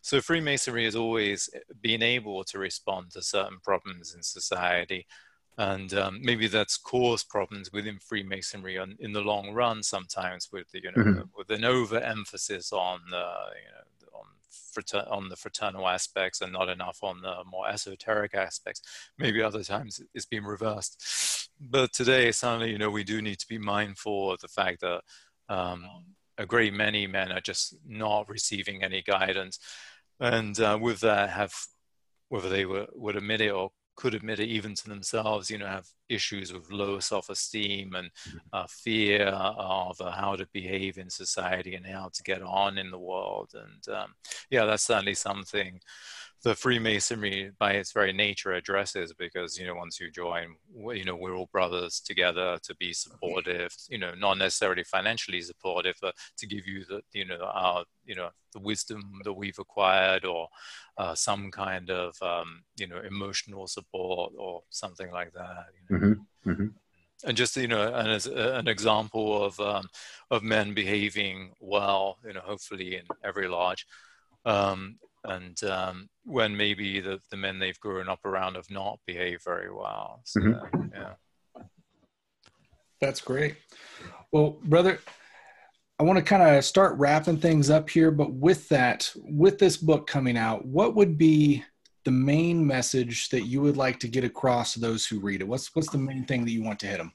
So 0.01 0.21
Freemasonry 0.21 0.85
has 0.85 0.95
always 0.95 1.49
been 1.81 2.03
able 2.03 2.43
to 2.45 2.59
respond 2.59 3.11
to 3.11 3.21
certain 3.21 3.59
problems 3.63 4.13
in 4.15 4.23
society. 4.23 5.05
And 5.57 5.93
um, 5.93 6.19
maybe 6.23 6.47
that's 6.47 6.77
caused 6.77 7.29
problems 7.29 7.71
within 7.71 7.99
Freemasonry 7.99 8.79
on, 8.79 8.95
in 8.99 9.13
the 9.13 9.21
long 9.21 9.53
run. 9.53 9.83
Sometimes 9.83 10.49
with 10.51 10.71
the, 10.71 10.81
you 10.81 10.91
know 10.91 11.03
mm-hmm. 11.03 11.21
with 11.37 11.51
an 11.51 11.63
overemphasis 11.63 12.73
on 12.73 13.01
the 13.11 13.17
you 13.17 13.71
know 13.71 13.83
frater- 14.74 15.07
on 15.09 15.30
the 15.30 15.36
fraternal 15.36 15.88
aspects 15.88 16.41
and 16.41 16.51
not 16.51 16.69
enough 16.69 16.99
on 17.01 17.21
the 17.21 17.36
more 17.49 17.69
esoteric 17.69 18.34
aspects. 18.34 18.82
Maybe 19.17 19.41
other 19.41 19.63
times 19.63 20.01
it's 20.13 20.26
been 20.26 20.43
reversed. 20.43 21.49
But 21.59 21.93
today, 21.93 22.32
suddenly, 22.32 22.71
you 22.71 22.78
know, 22.78 22.89
we 22.89 23.03
do 23.03 23.21
need 23.21 23.39
to 23.39 23.47
be 23.47 23.57
mindful 23.57 24.32
of 24.32 24.39
the 24.41 24.47
fact 24.47 24.82
that 24.82 25.01
um, 25.49 25.86
a 26.38 26.45
great 26.45 26.74
many 26.74 27.07
men 27.07 27.32
are 27.32 27.41
just 27.41 27.76
not 27.86 28.28
receiving 28.30 28.84
any 28.84 29.01
guidance, 29.01 29.59
and 30.19 30.59
uh, 30.59 30.78
with 30.82 30.99
that, 31.01 31.30
have 31.30 31.53
whether 32.30 32.49
they 32.49 32.65
were, 32.65 32.88
would 32.93 33.15
admit 33.15 33.41
it 33.41 33.51
or 33.51 33.71
could 33.95 34.15
admit 34.15 34.39
it 34.39 34.47
even 34.47 34.74
to 34.74 34.89
themselves, 34.89 35.49
you 35.51 35.57
know, 35.57 35.67
have 35.67 35.88
issues 36.09 36.53
with 36.53 36.71
low 36.71 36.99
self-esteem 36.99 37.95
and 37.95 38.07
mm-hmm. 38.07 38.37
uh, 38.53 38.65
fear 38.69 39.27
of 39.27 39.99
uh, 40.01 40.11
how 40.11 40.35
to 40.35 40.47
behave 40.53 40.97
in 40.97 41.09
society 41.09 41.75
and 41.75 41.85
how 41.85 42.09
to 42.13 42.23
get 42.23 42.41
on 42.41 42.77
in 42.77 42.91
the 42.91 42.99
world. 42.99 43.51
And 43.53 43.95
um, 43.95 44.13
yeah, 44.49 44.65
that's 44.65 44.83
certainly 44.83 45.15
something 45.15 45.79
the 46.43 46.53
Freemasonry, 46.53 47.51
by 47.57 47.71
its 47.73 47.93
very 47.93 48.11
nature, 48.11 48.51
addresses 48.51 49.13
because 49.13 49.57
you 49.57 49.65
know 49.65 49.75
once 49.75 49.99
you 49.99 50.11
join, 50.11 50.55
you 50.93 51.05
know 51.05 51.15
we're 51.15 51.35
all 51.35 51.49
brothers 51.53 52.01
together 52.01 52.59
to 52.63 52.75
be 52.75 52.91
supportive. 52.91 53.73
You 53.89 53.97
know, 53.97 54.13
not 54.13 54.37
necessarily 54.37 54.83
financially 54.83 55.41
supportive, 55.41 55.95
but 56.01 56.15
to 56.37 56.45
give 56.45 56.67
you 56.67 56.83
the 56.85 57.01
you 57.13 57.25
know 57.25 57.49
our 57.53 57.85
you 58.05 58.15
know 58.15 58.29
the 58.51 58.59
wisdom 58.59 59.01
that 59.23 59.33
we've 59.33 59.57
acquired 59.57 60.25
or 60.25 60.47
uh, 60.97 61.15
some 61.15 61.49
kind 61.49 61.89
of 61.89 62.13
um, 62.21 62.63
you 62.75 62.87
know 62.87 62.99
emotional 63.07 63.65
support 63.65 64.33
or 64.37 64.63
something 64.69 65.11
like 65.11 65.31
that. 65.33 65.67
You 65.89 65.92
know? 65.92 65.92
Mm-hmm. 65.93 66.49
Mm-hmm. 66.49 66.67
And 67.25 67.37
just 67.37 67.55
you 67.55 67.67
know, 67.67 67.93
and 67.93 68.09
as 68.09 68.25
an 68.27 68.67
example 68.67 69.43
of 69.43 69.59
um, 69.59 69.87
of 70.29 70.43
men 70.43 70.73
behaving 70.73 71.53
well, 71.59 72.17
you 72.25 72.33
know, 72.33 72.41
hopefully 72.41 72.95
in 72.95 73.03
every 73.23 73.47
lodge. 73.47 73.85
Um, 74.45 74.97
and 75.23 75.63
um, 75.63 76.09
when 76.25 76.57
maybe 76.57 76.99
the, 76.99 77.19
the 77.31 77.37
men 77.37 77.59
they've 77.59 77.79
grown 77.79 78.09
up 78.09 78.25
around 78.25 78.55
have 78.55 78.69
not 78.69 78.99
behaved 79.07 79.43
very 79.45 79.71
well. 79.71 80.21
So, 80.25 80.41
mm-hmm. 80.41 80.87
yeah. 80.93 81.13
That's 82.99 83.21
great. 83.21 83.55
Well, 84.31 84.57
brother, 84.63 84.99
I 85.99 86.03
want 86.03 86.17
to 86.17 86.25
kind 86.25 86.57
of 86.57 86.65
start 86.65 86.97
wrapping 86.97 87.37
things 87.37 87.69
up 87.69 87.89
here, 87.89 88.11
but 88.11 88.33
with 88.33 88.67
that, 88.69 89.11
with 89.15 89.59
this 89.59 89.77
book 89.77 90.07
coming 90.07 90.37
out, 90.37 90.65
what 90.65 90.95
would 90.95 91.17
be 91.17 91.63
the 92.05 92.11
main 92.11 92.65
message 92.65 93.29
that 93.29 93.43
you 93.43 93.61
would 93.61 93.77
like 93.77 93.99
to 93.99 94.07
get 94.07 94.23
across 94.23 94.73
to 94.73 94.79
those 94.79 95.05
who 95.05 95.19
read 95.19 95.41
it? 95.41 95.47
What's 95.47 95.73
what's 95.75 95.89
the 95.89 95.97
main 95.97 96.25
thing 96.25 96.45
that 96.45 96.51
you 96.51 96.63
want 96.63 96.79
to 96.79 96.87
hit 96.87 96.97
them? 96.97 97.13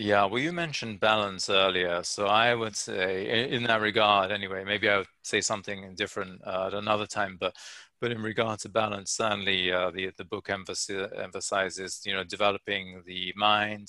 Yeah, 0.00 0.26
well, 0.26 0.40
you 0.40 0.52
mentioned 0.52 1.00
balance 1.00 1.50
earlier, 1.50 2.04
so 2.04 2.26
I 2.26 2.54
would 2.54 2.76
say, 2.76 3.50
in 3.50 3.64
that 3.64 3.80
regard, 3.80 4.30
anyway, 4.30 4.62
maybe 4.62 4.88
I 4.88 4.98
would 4.98 5.08
say 5.24 5.40
something 5.40 5.92
different 5.96 6.40
uh, 6.46 6.66
at 6.68 6.74
another 6.74 7.06
time, 7.06 7.36
but 7.40 7.56
but 8.00 8.12
in 8.12 8.22
regard 8.22 8.60
to 8.60 8.68
balance, 8.68 9.10
certainly 9.12 9.72
uh, 9.72 9.90
the 9.90 10.12
the 10.16 10.24
book 10.24 10.50
emphasizes, 10.50 12.00
you 12.06 12.12
know, 12.14 12.22
developing 12.22 13.02
the 13.06 13.32
mind, 13.36 13.88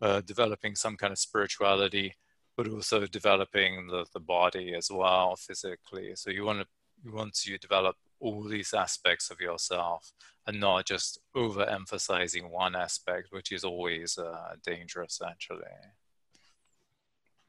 uh, 0.00 0.22
developing 0.22 0.74
some 0.76 0.96
kind 0.96 1.12
of 1.12 1.18
spirituality, 1.18 2.14
but 2.56 2.68
also 2.68 3.06
developing 3.06 3.86
the 3.88 4.06
the 4.14 4.20
body 4.20 4.74
as 4.74 4.90
well 4.90 5.36
physically. 5.36 6.12
So 6.16 6.30
you 6.30 6.44
want 6.44 6.60
to 6.60 6.66
once 7.10 7.46
you 7.46 7.52
want 7.52 7.60
to 7.60 7.68
develop 7.68 7.96
all 8.24 8.42
these 8.42 8.72
aspects 8.72 9.30
of 9.30 9.40
yourself 9.40 10.12
and 10.46 10.58
not 10.58 10.86
just 10.86 11.20
overemphasizing 11.36 12.50
one 12.50 12.74
aspect, 12.74 13.28
which 13.30 13.52
is 13.52 13.64
always 13.64 14.18
uh, 14.18 14.54
dangerous, 14.64 15.20
actually. 15.26 15.60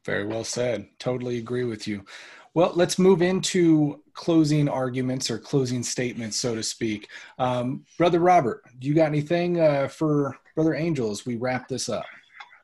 Very 0.05 0.25
well 0.25 0.43
said. 0.43 0.87
Totally 0.99 1.37
agree 1.37 1.63
with 1.63 1.87
you. 1.87 2.05
Well, 2.53 2.71
let's 2.75 2.99
move 2.99 3.21
into 3.21 4.01
closing 4.13 4.69
arguments 4.69 5.29
or 5.29 5.39
closing 5.39 5.81
statements, 5.81 6.37
so 6.37 6.55
to 6.55 6.63
speak. 6.63 7.09
Um, 7.39 7.85
Brother 7.97 8.19
Robert, 8.19 8.63
do 8.79 8.87
you 8.87 8.93
got 8.93 9.07
anything 9.07 9.59
uh, 9.59 9.87
for 9.87 10.37
Brother 10.55 10.75
Angel 10.75 11.11
as 11.11 11.25
we 11.25 11.37
wrap 11.37 11.67
this 11.67 11.89
up? 11.89 12.05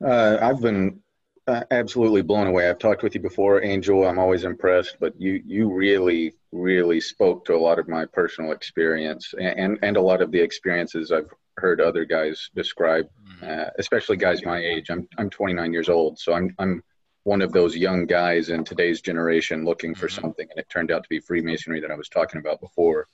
Uh, 0.06 0.38
I've 0.42 0.62
been 0.62 1.00
uh, 1.48 1.64
absolutely 1.72 2.22
blown 2.22 2.48
away. 2.48 2.70
I've 2.70 2.80
talked 2.80 3.04
with 3.04 3.16
you 3.16 3.22
before, 3.22 3.64
Angel. 3.64 4.06
I'm 4.06 4.20
always 4.20 4.44
impressed, 4.44 4.98
but 5.00 5.20
you 5.20 5.42
you 5.46 5.72
really 5.72 6.34
really 6.52 7.00
spoke 7.00 7.46
to 7.46 7.56
a 7.56 7.58
lot 7.58 7.80
of 7.80 7.88
my 7.88 8.06
personal 8.06 8.52
experience 8.52 9.34
and 9.40 9.80
and 9.82 9.98
a 9.98 10.02
lot 10.02 10.22
of 10.22 10.32
the 10.32 10.40
experiences 10.40 11.12
I've 11.12 11.30
heard 11.58 11.82
other 11.82 12.06
guys 12.06 12.50
describe, 12.56 13.06
mm-hmm. 13.06 13.62
uh, 13.62 13.70
especially 13.78 14.18
guys 14.18 14.44
my 14.44 14.60
age. 14.60 14.90
I'm 14.90 15.08
I'm 15.18 15.30
29 15.30 15.74
years 15.74 15.90
old, 15.90 16.20
so 16.20 16.34
I'm 16.34 16.54
I'm 16.60 16.84
one 17.24 17.42
of 17.42 17.52
those 17.52 17.78
young 17.78 18.06
guys 18.06 18.50
in 18.50 18.64
today's 18.64 19.02
generation 19.02 19.64
looking 19.64 19.94
for 19.96 20.08
mm-hmm. 20.08 20.22
something, 20.22 20.48
and 20.50 20.60
it 20.60 20.70
turned 20.70 20.92
out 20.92 21.04
to 21.04 21.10
be 21.10 21.20
Freemasonry 21.20 21.80
that 21.82 21.92
I 21.92 21.96
was 21.96 22.10
talking 22.10 22.40
about 22.40 22.60
before. 22.62 23.08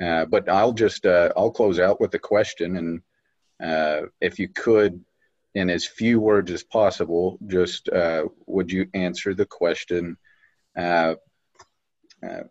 Uh, 0.00 0.26
but 0.26 0.48
I'll 0.48 0.74
just 0.74 1.06
uh, 1.06 1.32
I'll 1.36 1.50
close 1.50 1.78
out 1.78 2.00
with 2.00 2.14
a 2.14 2.18
question, 2.18 2.76
and 2.76 3.02
uh, 3.62 4.06
if 4.20 4.38
you 4.38 4.48
could 4.48 5.04
in 5.54 5.70
as 5.70 5.86
few 5.86 6.20
words 6.20 6.50
as 6.50 6.62
possible, 6.62 7.38
just 7.46 7.88
uh, 7.88 8.24
would 8.46 8.70
you 8.70 8.88
answer 8.92 9.32
the 9.32 9.46
question 9.46 10.18
uh, 10.76 11.14
uh, 12.22 12.42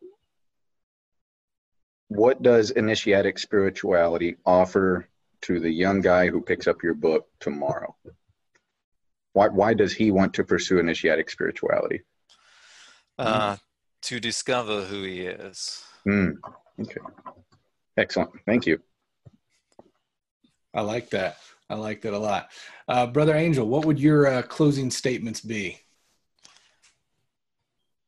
What 2.15 2.41
does 2.41 2.71
initiatic 2.71 3.37
spirituality 3.37 4.37
offer 4.45 5.09
to 5.41 5.59
the 5.59 5.69
young 5.69 5.99
guy 5.99 6.29
who 6.29 6.39
picks 6.39 6.65
up 6.65 6.81
your 6.81 6.93
book 6.93 7.27
tomorrow? 7.41 7.93
Why, 9.33 9.49
why 9.49 9.73
does 9.73 9.91
he 9.91 10.11
want 10.11 10.33
to 10.35 10.45
pursue 10.45 10.79
initiatic 10.79 11.29
spirituality? 11.29 12.03
Uh, 13.19 13.57
to 14.03 14.21
discover 14.21 14.83
who 14.83 15.03
he 15.03 15.21
is. 15.23 15.83
Mm, 16.07 16.35
okay. 16.79 17.01
Excellent. 17.97 18.31
Thank 18.45 18.65
you. 18.65 18.79
I 20.73 20.81
like 20.81 21.09
that. 21.09 21.39
I 21.69 21.75
like 21.75 22.01
that 22.03 22.13
a 22.13 22.17
lot. 22.17 22.49
Uh, 22.87 23.07
Brother 23.07 23.35
Angel, 23.35 23.67
what 23.67 23.83
would 23.83 23.99
your 23.99 24.25
uh, 24.27 24.41
closing 24.41 24.89
statements 24.89 25.41
be? 25.41 25.79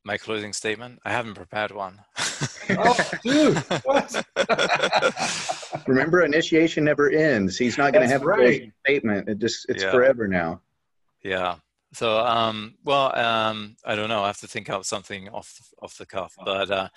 My 0.02 0.16
closing 0.16 0.54
statement? 0.54 1.00
I 1.04 1.10
haven't 1.10 1.34
prepared 1.34 1.72
one. 1.72 2.00
oh, 2.70 3.10
dude, 3.22 3.56
what? 3.84 4.24
Remember, 5.86 6.22
initiation 6.22 6.84
never 6.84 7.10
ends. 7.10 7.56
He's 7.56 7.78
not 7.78 7.92
going 7.92 8.06
to 8.06 8.12
have 8.12 8.22
right. 8.22 8.38
a 8.38 8.42
closing 8.42 8.72
statement. 8.84 9.28
It 9.28 9.38
just 9.38 9.66
it's 9.68 9.82
yeah. 9.82 9.90
forever 9.90 10.28
now. 10.28 10.60
Yeah. 11.22 11.56
So, 11.92 12.18
um, 12.18 12.74
well, 12.84 13.16
um, 13.18 13.76
I 13.84 13.96
don't 13.96 14.08
know. 14.08 14.22
I 14.22 14.26
have 14.26 14.40
to 14.40 14.46
think 14.46 14.68
out 14.68 14.84
something 14.84 15.28
off 15.30 15.58
off 15.80 15.96
the 15.96 16.06
cuff, 16.06 16.34
but 16.44 16.70
uh, 16.70 16.88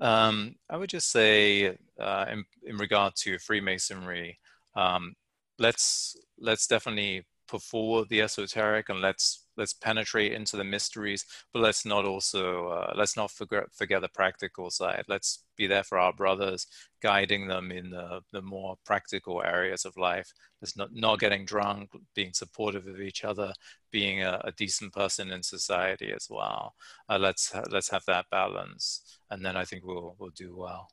um, 0.00 0.54
I 0.70 0.76
would 0.76 0.90
just 0.90 1.10
say, 1.10 1.76
uh, 1.98 2.26
in, 2.30 2.44
in 2.62 2.76
regard 2.76 3.14
to 3.16 3.38
Freemasonry, 3.38 4.38
um, 4.74 5.14
let's 5.58 6.16
let's 6.38 6.66
definitely 6.66 7.24
put 7.48 7.62
forward 7.62 8.08
the 8.08 8.20
esoteric 8.20 8.88
and 8.88 9.00
let's 9.00 9.46
let's 9.56 9.72
penetrate 9.72 10.32
into 10.32 10.56
the 10.56 10.64
mysteries 10.64 11.24
but 11.52 11.62
let's 11.62 11.86
not 11.86 12.04
also 12.04 12.68
uh, 12.68 12.92
let's 12.96 13.16
not 13.16 13.30
forget 13.30 13.64
forget 13.72 14.02
the 14.02 14.08
practical 14.08 14.70
side. 14.70 15.04
Let's 15.08 15.44
be 15.56 15.66
there 15.66 15.84
for 15.84 15.98
our 15.98 16.12
brothers 16.12 16.66
guiding 17.02 17.46
them 17.48 17.70
in 17.70 17.90
the, 17.90 18.20
the 18.32 18.42
more 18.42 18.76
practical 18.84 19.42
areas 19.42 19.84
of 19.84 19.96
life. 19.96 20.30
Let's 20.60 20.76
not 20.76 20.90
not 20.92 21.20
getting 21.20 21.44
drunk 21.44 21.90
being 22.14 22.32
supportive 22.32 22.86
of 22.86 23.00
each 23.00 23.24
other 23.24 23.52
being 23.90 24.22
a, 24.22 24.40
a 24.44 24.52
decent 24.52 24.92
person 24.92 25.30
in 25.30 25.42
society 25.42 26.12
as 26.14 26.26
well. 26.30 26.74
Uh, 27.08 27.18
let's 27.18 27.54
let's 27.70 27.90
have 27.90 28.04
that 28.06 28.26
balance 28.30 29.02
and 29.30 29.44
then 29.44 29.56
i 29.56 29.64
think 29.64 29.84
we'll 29.84 30.16
we'll 30.18 30.30
do 30.30 30.56
well 30.56 30.88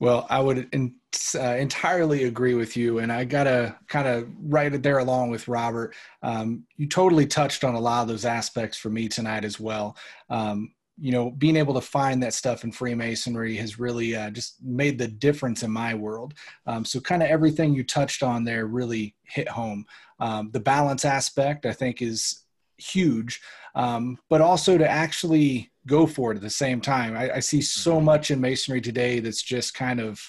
well, 0.00 0.26
I 0.30 0.40
would 0.40 0.68
in, 0.72 0.94
uh, 1.34 1.56
entirely 1.56 2.24
agree 2.24 2.54
with 2.54 2.76
you, 2.76 2.98
and 2.98 3.12
I 3.12 3.24
gotta 3.24 3.76
kind 3.86 4.08
of 4.08 4.28
write 4.42 4.74
it 4.74 4.82
there 4.82 4.98
along 4.98 5.30
with 5.30 5.46
Robert. 5.46 5.94
Um, 6.22 6.64
you 6.76 6.88
totally 6.88 7.26
touched 7.26 7.64
on 7.64 7.74
a 7.74 7.80
lot 7.80 8.02
of 8.02 8.08
those 8.08 8.24
aspects 8.24 8.78
for 8.78 8.88
me 8.88 9.08
tonight 9.08 9.44
as 9.44 9.60
well. 9.60 9.96
Um, 10.30 10.72
you 10.98 11.12
know, 11.12 11.30
being 11.30 11.56
able 11.56 11.74
to 11.74 11.80
find 11.80 12.22
that 12.22 12.34
stuff 12.34 12.64
in 12.64 12.72
Freemasonry 12.72 13.56
has 13.56 13.78
really 13.78 14.16
uh, 14.16 14.30
just 14.30 14.62
made 14.62 14.98
the 14.98 15.08
difference 15.08 15.62
in 15.62 15.70
my 15.70 15.94
world. 15.94 16.34
Um, 16.66 16.84
so, 16.84 16.98
kind 17.00 17.22
of 17.22 17.28
everything 17.28 17.74
you 17.74 17.84
touched 17.84 18.22
on 18.22 18.44
there 18.44 18.66
really 18.66 19.14
hit 19.24 19.48
home. 19.48 19.84
Um, 20.18 20.50
the 20.52 20.60
balance 20.60 21.04
aspect, 21.04 21.66
I 21.66 21.72
think, 21.72 22.00
is 22.00 22.40
huge, 22.80 23.40
um, 23.74 24.18
but 24.28 24.40
also 24.40 24.78
to 24.78 24.88
actually 24.88 25.70
go 25.86 26.06
for 26.06 26.32
it 26.32 26.36
at 26.36 26.42
the 26.42 26.50
same 26.50 26.80
time. 26.80 27.16
I, 27.16 27.36
I 27.36 27.40
see 27.40 27.60
so 27.62 27.96
mm-hmm. 27.96 28.04
much 28.04 28.30
in 28.30 28.40
masonry 28.40 28.80
today 28.80 29.20
that's 29.20 29.42
just 29.42 29.74
kind 29.74 30.00
of 30.00 30.20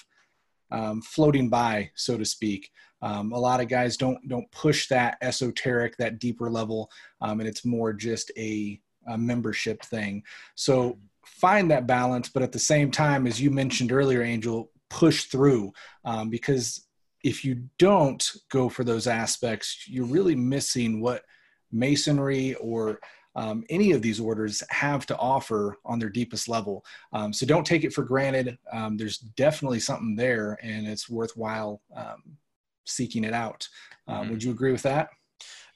um, 0.70 1.02
floating 1.02 1.48
by, 1.48 1.90
so 1.94 2.16
to 2.16 2.24
speak. 2.24 2.70
Um, 3.02 3.32
a 3.32 3.38
lot 3.38 3.60
of 3.60 3.68
guys 3.68 3.96
don't 3.96 4.26
don't 4.28 4.50
push 4.52 4.88
that 4.88 5.18
esoteric, 5.22 5.96
that 5.96 6.20
deeper 6.20 6.48
level, 6.50 6.88
um, 7.20 7.40
and 7.40 7.48
it's 7.48 7.64
more 7.64 7.92
just 7.92 8.30
a, 8.36 8.80
a, 9.08 9.18
membership 9.18 9.82
thing. 9.82 10.22
So 10.54 10.98
find 11.26 11.70
that 11.70 11.88
balance, 11.88 12.28
but 12.28 12.44
at 12.44 12.52
the 12.52 12.60
same 12.60 12.92
time, 12.92 13.26
as 13.26 13.40
you 13.40 13.50
mentioned 13.50 13.90
earlier, 13.90 14.22
Angel, 14.22 14.70
push 14.88 15.24
through 15.24 15.72
um, 16.04 16.30
because 16.30 16.86
if 17.24 17.44
you 17.44 17.64
don't 17.78 18.24
go 18.50 18.68
for 18.68 18.84
those 18.84 19.06
aspects, 19.06 19.88
you're 19.88 20.06
really 20.06 20.36
missing 20.36 21.00
what 21.00 21.24
masonry 21.72 22.54
or 22.54 23.00
um, 23.34 23.64
any 23.70 23.92
of 23.92 24.02
these 24.02 24.20
orders 24.20 24.62
have 24.68 25.06
to 25.06 25.16
offer 25.16 25.78
on 25.84 25.98
their 25.98 26.10
deepest 26.10 26.48
level. 26.48 26.84
Um, 27.12 27.32
so 27.32 27.46
don't 27.46 27.66
take 27.66 27.84
it 27.84 27.92
for 27.92 28.02
granted. 28.02 28.58
Um, 28.70 28.96
there's 28.96 29.18
definitely 29.18 29.80
something 29.80 30.16
there, 30.16 30.58
and 30.62 30.86
it's 30.86 31.08
worthwhile 31.08 31.80
um, 31.96 32.36
seeking 32.84 33.24
it 33.24 33.32
out. 33.32 33.66
Um, 34.06 34.16
mm-hmm. 34.16 34.30
Would 34.32 34.42
you 34.42 34.50
agree 34.50 34.72
with 34.72 34.82
that? 34.82 35.08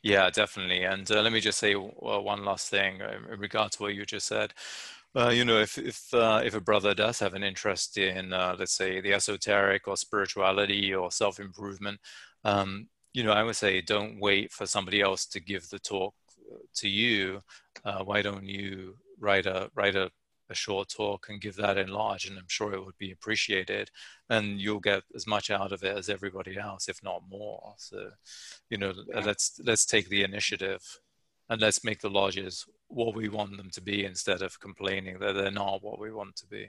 Yeah, 0.03 0.30
definitely. 0.30 0.84
And 0.84 1.11
uh, 1.11 1.22
let 1.22 1.32
me 1.32 1.40
just 1.40 1.59
say 1.59 1.74
uh, 1.74 1.80
one 2.20 2.44
last 2.44 2.68
thing 2.68 3.01
in 3.01 3.40
regard 3.40 3.72
to 3.72 3.82
what 3.82 3.94
you 3.94 4.05
just 4.05 4.26
said. 4.26 4.53
Uh, 5.16 5.30
you 5.30 5.47
know, 5.47 5.59
if 5.59 5.78
if 5.78 6.12
uh, 6.12 6.42
if 6.44 6.55
a 6.55 6.61
brother 6.61 6.94
does 6.94 7.18
have 7.18 7.32
an 7.32 7.42
interest 7.42 7.97
in, 7.97 8.34
uh, 8.34 8.55
let's 8.59 8.72
say, 8.74 9.01
the 9.01 9.14
esoteric 9.14 9.88
or 9.88 9.97
spirituality 9.97 10.94
or 10.94 11.11
self 11.11 11.40
improvement, 11.40 11.99
um, 12.44 12.88
you 13.17 13.25
know, 13.25 13.33
I 13.33 13.45
would 13.45 13.57
say 13.57 13.81
don't 13.81 14.21
wait 14.21 14.53
for 14.53 14.67
somebody 14.67 15.01
else 15.01 15.25
to 15.29 15.41
give 15.41 15.71
the 15.71 15.79
talk 15.79 16.14
to 16.75 16.87
you, 16.87 17.41
uh, 17.83 18.05
why 18.05 18.21
don't 18.21 18.45
you 18.45 18.97
write 19.19 19.47
a 19.47 19.71
write 19.75 19.97
a, 19.97 20.11
a 20.51 20.55
short 20.55 20.91
talk 20.91 21.31
and 21.31 21.41
give 21.41 21.57
that 21.57 21.79
in 21.79 21.89
lodge? 21.89 22.27
And 22.27 22.37
I'm 22.37 22.49
sure 22.49 22.75
it 22.75 22.85
would 22.85 22.99
be 22.99 23.12
appreciated, 23.12 23.91
and 24.29 24.61
you'll 24.61 24.81
get 24.81 25.03
as 25.14 25.27
much 25.27 25.51
out 25.51 25.73
of 25.73 25.83
it 25.83 25.97
as 25.97 26.11
everybody 26.11 26.59
else, 26.59 26.91
if 26.91 27.03
not 27.03 27.23
more. 27.27 27.73
So, 27.79 28.11
you 28.69 28.77
know, 28.77 28.93
yeah. 29.09 29.21
let's 29.21 29.59
let's 29.64 29.87
take 29.87 30.11
the 30.11 30.23
initiative, 30.23 30.83
and 31.49 31.59
let's 31.59 31.83
make 31.83 32.03
the 32.03 32.11
lodges 32.11 32.67
what 32.89 33.17
we 33.17 33.31
want 33.31 33.57
them 33.57 33.71
to 33.71 33.81
be 33.81 34.05
instead 34.05 34.43
of 34.43 34.61
complaining 34.61 35.21
that 35.21 35.33
they're 35.33 35.51
not 35.51 35.83
what 35.83 35.99
we 35.99 36.12
want 36.12 36.37
to 36.37 36.47
be. 36.47 36.69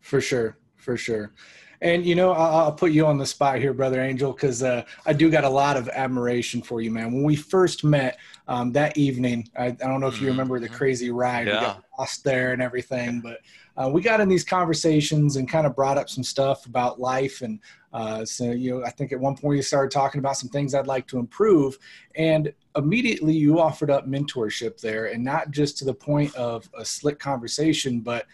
For 0.00 0.20
sure, 0.20 0.58
for 0.76 0.96
sure. 0.96 1.32
And 1.80 2.06
you 2.06 2.14
know, 2.14 2.32
I'll, 2.32 2.56
I'll, 2.56 2.72
put 2.72 2.92
you 2.92 3.06
on 3.06 3.18
the 3.18 3.26
spot 3.26 3.58
here, 3.58 3.74
brother 3.74 4.00
Angel, 4.00 4.32
because 4.32 4.62
uh, 4.62 4.84
I 5.04 5.12
do 5.12 5.30
got 5.30 5.44
a 5.44 5.48
lot 5.48 5.76
of 5.76 5.88
admiration 5.90 6.62
for 6.62 6.80
you, 6.80 6.90
man. 6.90 7.12
When 7.12 7.22
we 7.22 7.36
first 7.36 7.84
met 7.84 8.18
um, 8.48 8.72
that 8.72 8.96
evening, 8.96 9.48
I, 9.58 9.66
I, 9.66 9.70
don't 9.72 10.00
know 10.00 10.06
if 10.06 10.20
you 10.20 10.28
remember 10.28 10.58
the 10.58 10.66
mm-hmm. 10.66 10.74
crazy 10.74 11.10
ride. 11.10 11.46
Yeah. 11.46 11.60
We 11.60 11.66
got 11.66 11.84
lost 11.98 12.24
there 12.24 12.52
and 12.52 12.62
everything, 12.62 13.20
but 13.20 13.40
uh, 13.76 13.90
we 13.90 14.00
got 14.00 14.20
in 14.20 14.28
these 14.28 14.44
conversations 14.44 15.36
and 15.36 15.48
kind 15.48 15.66
of 15.66 15.76
brought 15.76 15.98
up 15.98 16.08
some 16.08 16.24
stuff 16.24 16.64
about 16.64 16.98
life. 16.98 17.42
And 17.42 17.60
uh, 17.92 18.24
so, 18.24 18.52
you 18.52 18.78
know, 18.78 18.84
I 18.84 18.90
think 18.90 19.12
at 19.12 19.20
one 19.20 19.36
point 19.36 19.56
you 19.56 19.62
started 19.62 19.90
talking 19.90 20.18
about 20.18 20.36
some 20.36 20.48
things 20.48 20.74
I'd 20.74 20.86
like 20.86 21.06
to 21.08 21.18
improve, 21.18 21.78
and 22.14 22.52
immediately 22.74 23.34
you 23.34 23.60
offered 23.60 23.90
up 23.90 24.08
mentorship 24.08 24.80
there, 24.80 25.06
and 25.06 25.22
not 25.22 25.50
just 25.50 25.76
to 25.78 25.84
the 25.84 25.94
point 25.94 26.34
of 26.36 26.68
a 26.78 26.84
slick 26.84 27.18
conversation, 27.18 28.00
but 28.00 28.26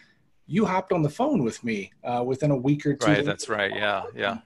you 0.47 0.65
hopped 0.65 0.91
on 0.91 1.01
the 1.01 1.09
phone 1.09 1.43
with 1.43 1.63
me 1.63 1.91
uh, 2.03 2.23
within 2.25 2.51
a 2.51 2.55
week 2.55 2.85
or 2.85 2.95
two. 2.95 3.07
Right, 3.07 3.25
that's 3.25 3.49
right. 3.49 3.73
Yeah, 3.73 4.03
yeah. 4.15 4.37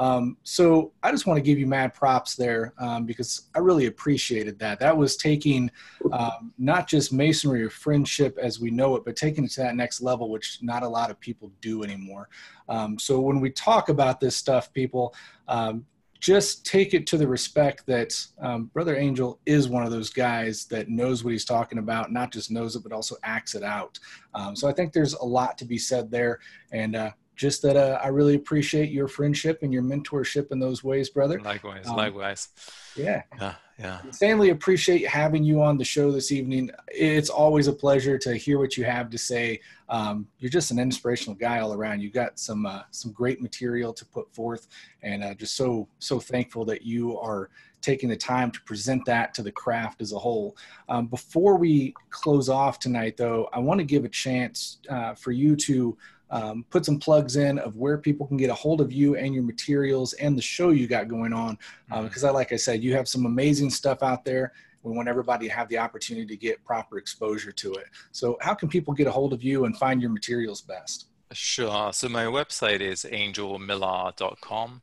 Um, 0.00 0.38
so 0.44 0.92
I 1.02 1.10
just 1.10 1.26
want 1.26 1.36
to 1.36 1.42
give 1.42 1.58
you 1.58 1.66
mad 1.66 1.92
props 1.92 2.34
there 2.34 2.72
um, 2.78 3.04
because 3.04 3.50
I 3.54 3.58
really 3.58 3.84
appreciated 3.84 4.58
that. 4.60 4.80
That 4.80 4.96
was 4.96 5.18
taking 5.18 5.70
um, 6.10 6.54
not 6.56 6.88
just 6.88 7.12
masonry 7.12 7.62
or 7.62 7.68
friendship 7.68 8.38
as 8.40 8.58
we 8.58 8.70
know 8.70 8.96
it, 8.96 9.04
but 9.04 9.14
taking 9.14 9.44
it 9.44 9.50
to 9.52 9.60
that 9.60 9.76
next 9.76 10.00
level, 10.00 10.30
which 10.30 10.58
not 10.62 10.82
a 10.82 10.88
lot 10.88 11.10
of 11.10 11.20
people 11.20 11.52
do 11.60 11.82
anymore. 11.82 12.30
Um, 12.70 12.98
so 12.98 13.20
when 13.20 13.40
we 13.40 13.50
talk 13.50 13.90
about 13.90 14.20
this 14.20 14.34
stuff, 14.34 14.72
people, 14.72 15.14
um, 15.48 15.84
just 16.20 16.66
take 16.66 16.92
it 16.92 17.06
to 17.08 17.16
the 17.16 17.26
respect 17.26 17.86
that 17.86 18.14
um, 18.40 18.66
Brother 18.66 18.94
Angel 18.94 19.40
is 19.46 19.68
one 19.68 19.84
of 19.84 19.90
those 19.90 20.10
guys 20.10 20.66
that 20.66 20.88
knows 20.88 21.24
what 21.24 21.32
he's 21.32 21.46
talking 21.46 21.78
about, 21.78 22.12
not 22.12 22.30
just 22.30 22.50
knows 22.50 22.76
it, 22.76 22.82
but 22.82 22.92
also 22.92 23.16
acts 23.22 23.54
it 23.54 23.62
out. 23.62 23.98
Um, 24.34 24.54
so 24.54 24.68
I 24.68 24.72
think 24.72 24.92
there's 24.92 25.14
a 25.14 25.24
lot 25.24 25.56
to 25.58 25.64
be 25.64 25.78
said 25.78 26.10
there. 26.10 26.38
And 26.72 26.94
uh, 26.94 27.10
just 27.40 27.62
that 27.62 27.74
uh, 27.74 27.98
I 28.04 28.08
really 28.08 28.34
appreciate 28.34 28.90
your 28.90 29.08
friendship 29.08 29.60
and 29.62 29.72
your 29.72 29.82
mentorship 29.82 30.52
in 30.52 30.58
those 30.58 30.84
ways, 30.84 31.08
brother. 31.08 31.40
Likewise, 31.40 31.88
um, 31.88 31.96
likewise. 31.96 32.48
Yeah. 32.94 33.22
Yeah. 33.38 33.54
Yeah. 33.78 34.02
Stanley, 34.10 34.50
appreciate 34.50 35.06
having 35.08 35.42
you 35.42 35.62
on 35.62 35.78
the 35.78 35.84
show 35.84 36.12
this 36.12 36.32
evening. 36.32 36.70
It's 36.88 37.30
always 37.30 37.66
a 37.66 37.72
pleasure 37.72 38.18
to 38.18 38.36
hear 38.36 38.58
what 38.58 38.76
you 38.76 38.84
have 38.84 39.08
to 39.08 39.16
say. 39.16 39.60
Um, 39.88 40.28
you're 40.38 40.50
just 40.50 40.70
an 40.70 40.78
inspirational 40.78 41.34
guy 41.34 41.60
all 41.60 41.72
around. 41.72 42.00
You 42.00 42.10
got 42.10 42.38
some 42.38 42.66
uh, 42.66 42.82
some 42.90 43.10
great 43.10 43.40
material 43.40 43.94
to 43.94 44.04
put 44.04 44.30
forth, 44.34 44.66
and 45.02 45.24
uh, 45.24 45.32
just 45.32 45.56
so 45.56 45.88
so 45.98 46.20
thankful 46.20 46.66
that 46.66 46.82
you 46.82 47.18
are 47.18 47.48
taking 47.80 48.10
the 48.10 48.16
time 48.16 48.50
to 48.50 48.60
present 48.64 49.02
that 49.06 49.32
to 49.32 49.42
the 49.42 49.50
craft 49.50 50.02
as 50.02 50.12
a 50.12 50.18
whole. 50.18 50.58
Um, 50.90 51.06
before 51.06 51.56
we 51.56 51.94
close 52.10 52.50
off 52.50 52.78
tonight, 52.78 53.16
though, 53.16 53.48
I 53.50 53.60
want 53.60 53.78
to 53.78 53.84
give 53.84 54.04
a 54.04 54.10
chance 54.10 54.76
uh, 54.90 55.14
for 55.14 55.32
you 55.32 55.56
to 55.56 55.96
um, 56.30 56.64
put 56.70 56.84
some 56.84 56.98
plugs 56.98 57.36
in 57.36 57.58
of 57.58 57.76
where 57.76 57.98
people 57.98 58.26
can 58.26 58.36
get 58.36 58.50
a 58.50 58.54
hold 58.54 58.80
of 58.80 58.92
you 58.92 59.16
and 59.16 59.34
your 59.34 59.42
materials 59.42 60.12
and 60.14 60.36
the 60.36 60.42
show 60.42 60.70
you 60.70 60.86
got 60.86 61.08
going 61.08 61.32
on. 61.32 61.58
Uh, 61.90 62.02
because 62.02 62.24
I, 62.24 62.30
like 62.30 62.52
I 62.52 62.56
said, 62.56 62.82
you 62.82 62.94
have 62.94 63.08
some 63.08 63.26
amazing 63.26 63.70
stuff 63.70 64.02
out 64.02 64.24
there. 64.24 64.52
We 64.82 64.92
want 64.92 65.08
everybody 65.08 65.48
to 65.48 65.52
have 65.52 65.68
the 65.68 65.78
opportunity 65.78 66.26
to 66.26 66.36
get 66.36 66.64
proper 66.64 66.98
exposure 66.98 67.52
to 67.52 67.74
it. 67.74 67.86
So, 68.12 68.38
how 68.40 68.54
can 68.54 68.68
people 68.68 68.94
get 68.94 69.06
a 69.06 69.10
hold 69.10 69.32
of 69.32 69.42
you 69.42 69.66
and 69.66 69.76
find 69.76 70.00
your 70.00 70.10
materials 70.10 70.62
best? 70.62 71.06
Sure. 71.32 71.92
So, 71.92 72.08
my 72.08 72.24
website 72.24 72.80
is 72.80 73.04
angelmillar.com, 73.04 74.82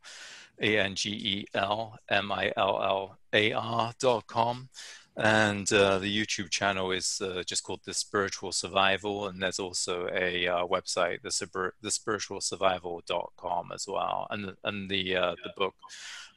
A 0.61 0.77
N 0.77 0.93
G 0.93 1.09
E 1.09 1.45
L 1.55 1.97
M 2.09 2.31
I 2.31 2.53
L 2.55 2.79
L 2.83 3.17
A 3.33 3.53
R.com. 3.53 4.69
And 5.17 5.71
uh, 5.73 5.97
the 5.97 6.15
YouTube 6.15 6.51
channel 6.51 6.91
is 6.91 7.19
uh, 7.21 7.41
just 7.43 7.63
called 7.63 7.81
The 7.85 7.93
Spiritual 7.93 8.51
Survival. 8.51 9.27
And 9.27 9.41
there's 9.41 9.57
also 9.59 10.07
a 10.13 10.47
uh, 10.47 10.67
website, 10.67 11.23
the, 11.23 11.31
Spir- 11.31 11.73
thespiritualsurvival.com 11.83 13.71
as 13.73 13.85
well. 13.87 14.27
And, 14.29 14.53
and 14.63 14.89
the, 14.89 15.15
uh, 15.15 15.35
the 15.43 15.51
book, 15.57 15.73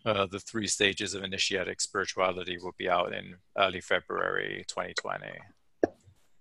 uh, 0.06 0.26
The 0.26 0.40
Three 0.40 0.66
Stages 0.66 1.12
of 1.12 1.22
Initiatic 1.22 1.82
Spirituality, 1.82 2.56
will 2.62 2.74
be 2.78 2.88
out 2.88 3.12
in 3.12 3.36
early 3.58 3.82
February 3.82 4.64
2020. 4.66 5.26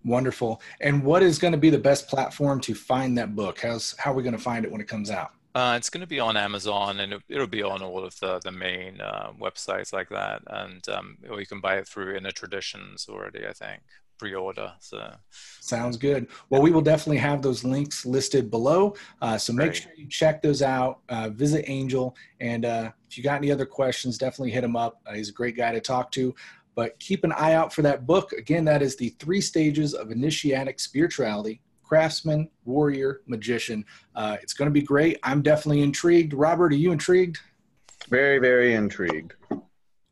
Wonderful. 0.05 0.61
And 0.79 1.03
what 1.03 1.21
is 1.21 1.39
going 1.39 1.51
to 1.51 1.57
be 1.57 1.69
the 1.69 1.77
best 1.77 2.07
platform 2.07 2.61
to 2.61 2.73
find 2.73 3.17
that 3.17 3.35
book? 3.35 3.59
How's, 3.59 3.95
how 3.97 4.13
are 4.13 4.15
we 4.15 4.23
going 4.23 4.35
to 4.35 4.41
find 4.41 4.63
it 4.63 4.71
when 4.71 4.79
it 4.79 4.87
comes 4.87 5.11
out? 5.11 5.31
Uh, 5.55 5.73
it's 5.77 5.89
going 5.89 6.01
to 6.01 6.07
be 6.07 6.19
on 6.19 6.37
Amazon 6.37 6.99
and 6.99 7.21
it'll 7.27 7.47
be 7.47 7.63
on 7.63 7.81
all 7.81 8.05
of 8.05 8.17
the, 8.19 8.39
the 8.43 8.51
main 8.51 9.01
uh, 9.01 9.31
websites 9.39 9.91
like 9.91 10.09
that. 10.09 10.41
And 10.47 10.87
um, 10.89 11.17
or 11.29 11.39
you 11.39 11.47
can 11.47 11.59
buy 11.59 11.77
it 11.77 11.87
through 11.87 12.15
Inner 12.15 12.31
Traditions 12.31 13.07
already, 13.09 13.47
I 13.47 13.53
think, 13.53 13.81
pre 14.19 14.35
order. 14.35 14.73
So 14.79 15.11
sounds 15.29 15.97
good. 15.97 16.27
Well, 16.49 16.61
we 16.61 16.69
will 16.69 16.81
definitely 16.81 17.17
have 17.17 17.41
those 17.41 17.63
links 17.63 18.05
listed 18.05 18.51
below. 18.51 18.95
Uh, 19.21 19.39
so 19.39 19.51
make 19.51 19.71
Great. 19.71 19.75
sure 19.77 19.91
you 19.97 20.07
check 20.07 20.41
those 20.43 20.61
out. 20.61 20.99
Uh, 21.09 21.29
visit 21.29 21.65
Angel. 21.67 22.15
And 22.39 22.65
uh, 22.65 22.91
if 23.09 23.17
you 23.17 23.23
got 23.23 23.37
any 23.37 23.51
other 23.51 23.65
questions, 23.65 24.19
definitely 24.19 24.51
hit 24.51 24.63
him 24.63 24.75
up. 24.75 25.01
Uh, 25.07 25.13
he's 25.13 25.29
a 25.29 25.33
great 25.33 25.57
guy 25.57 25.71
to 25.71 25.81
talk 25.81 26.11
to. 26.11 26.35
But 26.75 26.99
keep 26.99 27.23
an 27.23 27.31
eye 27.31 27.53
out 27.53 27.73
for 27.73 27.81
that 27.81 28.05
book. 28.05 28.33
Again, 28.33 28.63
that 28.65 28.83
is 28.83 28.95
The 28.95 29.09
Three 29.19 29.41
Stages 29.41 29.95
of 29.95 30.11
Initiatic 30.11 30.79
Spirituality 30.79 31.61
craftsman, 31.89 32.47
warrior, 32.65 33.21
magician. 33.25 33.83
Uh, 34.13 34.37
it's 34.43 34.53
going 34.53 34.67
to 34.67 34.71
be 34.71 34.83
great. 34.83 35.17
I'm 35.23 35.41
definitely 35.41 35.81
intrigued. 35.81 36.35
Robert, 36.35 36.71
are 36.71 36.75
you 36.75 36.91
intrigued? 36.91 37.39
Very, 38.09 38.37
very 38.37 38.75
intrigued. 38.75 39.33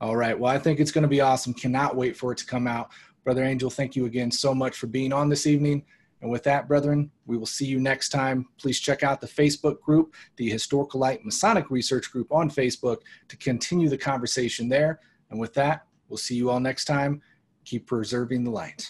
All 0.02 0.16
right. 0.16 0.38
Well, 0.38 0.52
I 0.52 0.58
think 0.58 0.80
it's 0.80 0.92
going 0.92 1.04
to 1.04 1.08
be 1.08 1.22
awesome. 1.22 1.54
Cannot 1.54 1.96
wait 1.96 2.18
for 2.18 2.32
it 2.32 2.40
to 2.40 2.48
come 2.48 2.66
out. 2.66 2.90
Brother 3.24 3.44
Angel, 3.44 3.70
thank 3.70 3.96
you 3.96 4.06
again 4.08 4.32
so 4.32 4.56
much 4.56 4.76
for 4.76 4.88
being 4.88 5.14
on 5.14 5.30
this 5.30 5.46
evening. 5.46 5.86
And 6.24 6.32
with 6.32 6.44
that, 6.46 6.68
brethren, 6.68 7.12
we 7.28 7.38
will 7.38 7.46
see 7.46 7.68
you 7.68 7.80
next 7.80 8.10
time. 8.10 8.48
Please 8.60 8.80
check 8.80 9.04
out 9.04 9.22
the 9.22 9.28
Facebook 9.28 9.80
group, 9.82 10.16
the 10.38 10.50
Historical 10.50 11.00
Light 11.00 11.24
Masonic 11.24 11.70
Research 11.70 12.12
Group 12.12 12.32
on 12.32 12.50
Facebook, 12.50 13.02
to 13.28 13.38
continue 13.38 13.88
the 13.88 14.00
conversation 14.00 14.68
there. 14.68 15.00
And 15.30 15.40
with 15.40 15.54
that, 15.54 15.86
we'll 16.10 16.18
see 16.18 16.34
you 16.34 16.50
all 16.50 16.60
next 16.60 16.86
time. 16.86 17.22
Keep 17.66 17.86
preserving 17.86 18.46
the 18.46 18.50
light. 18.50 18.90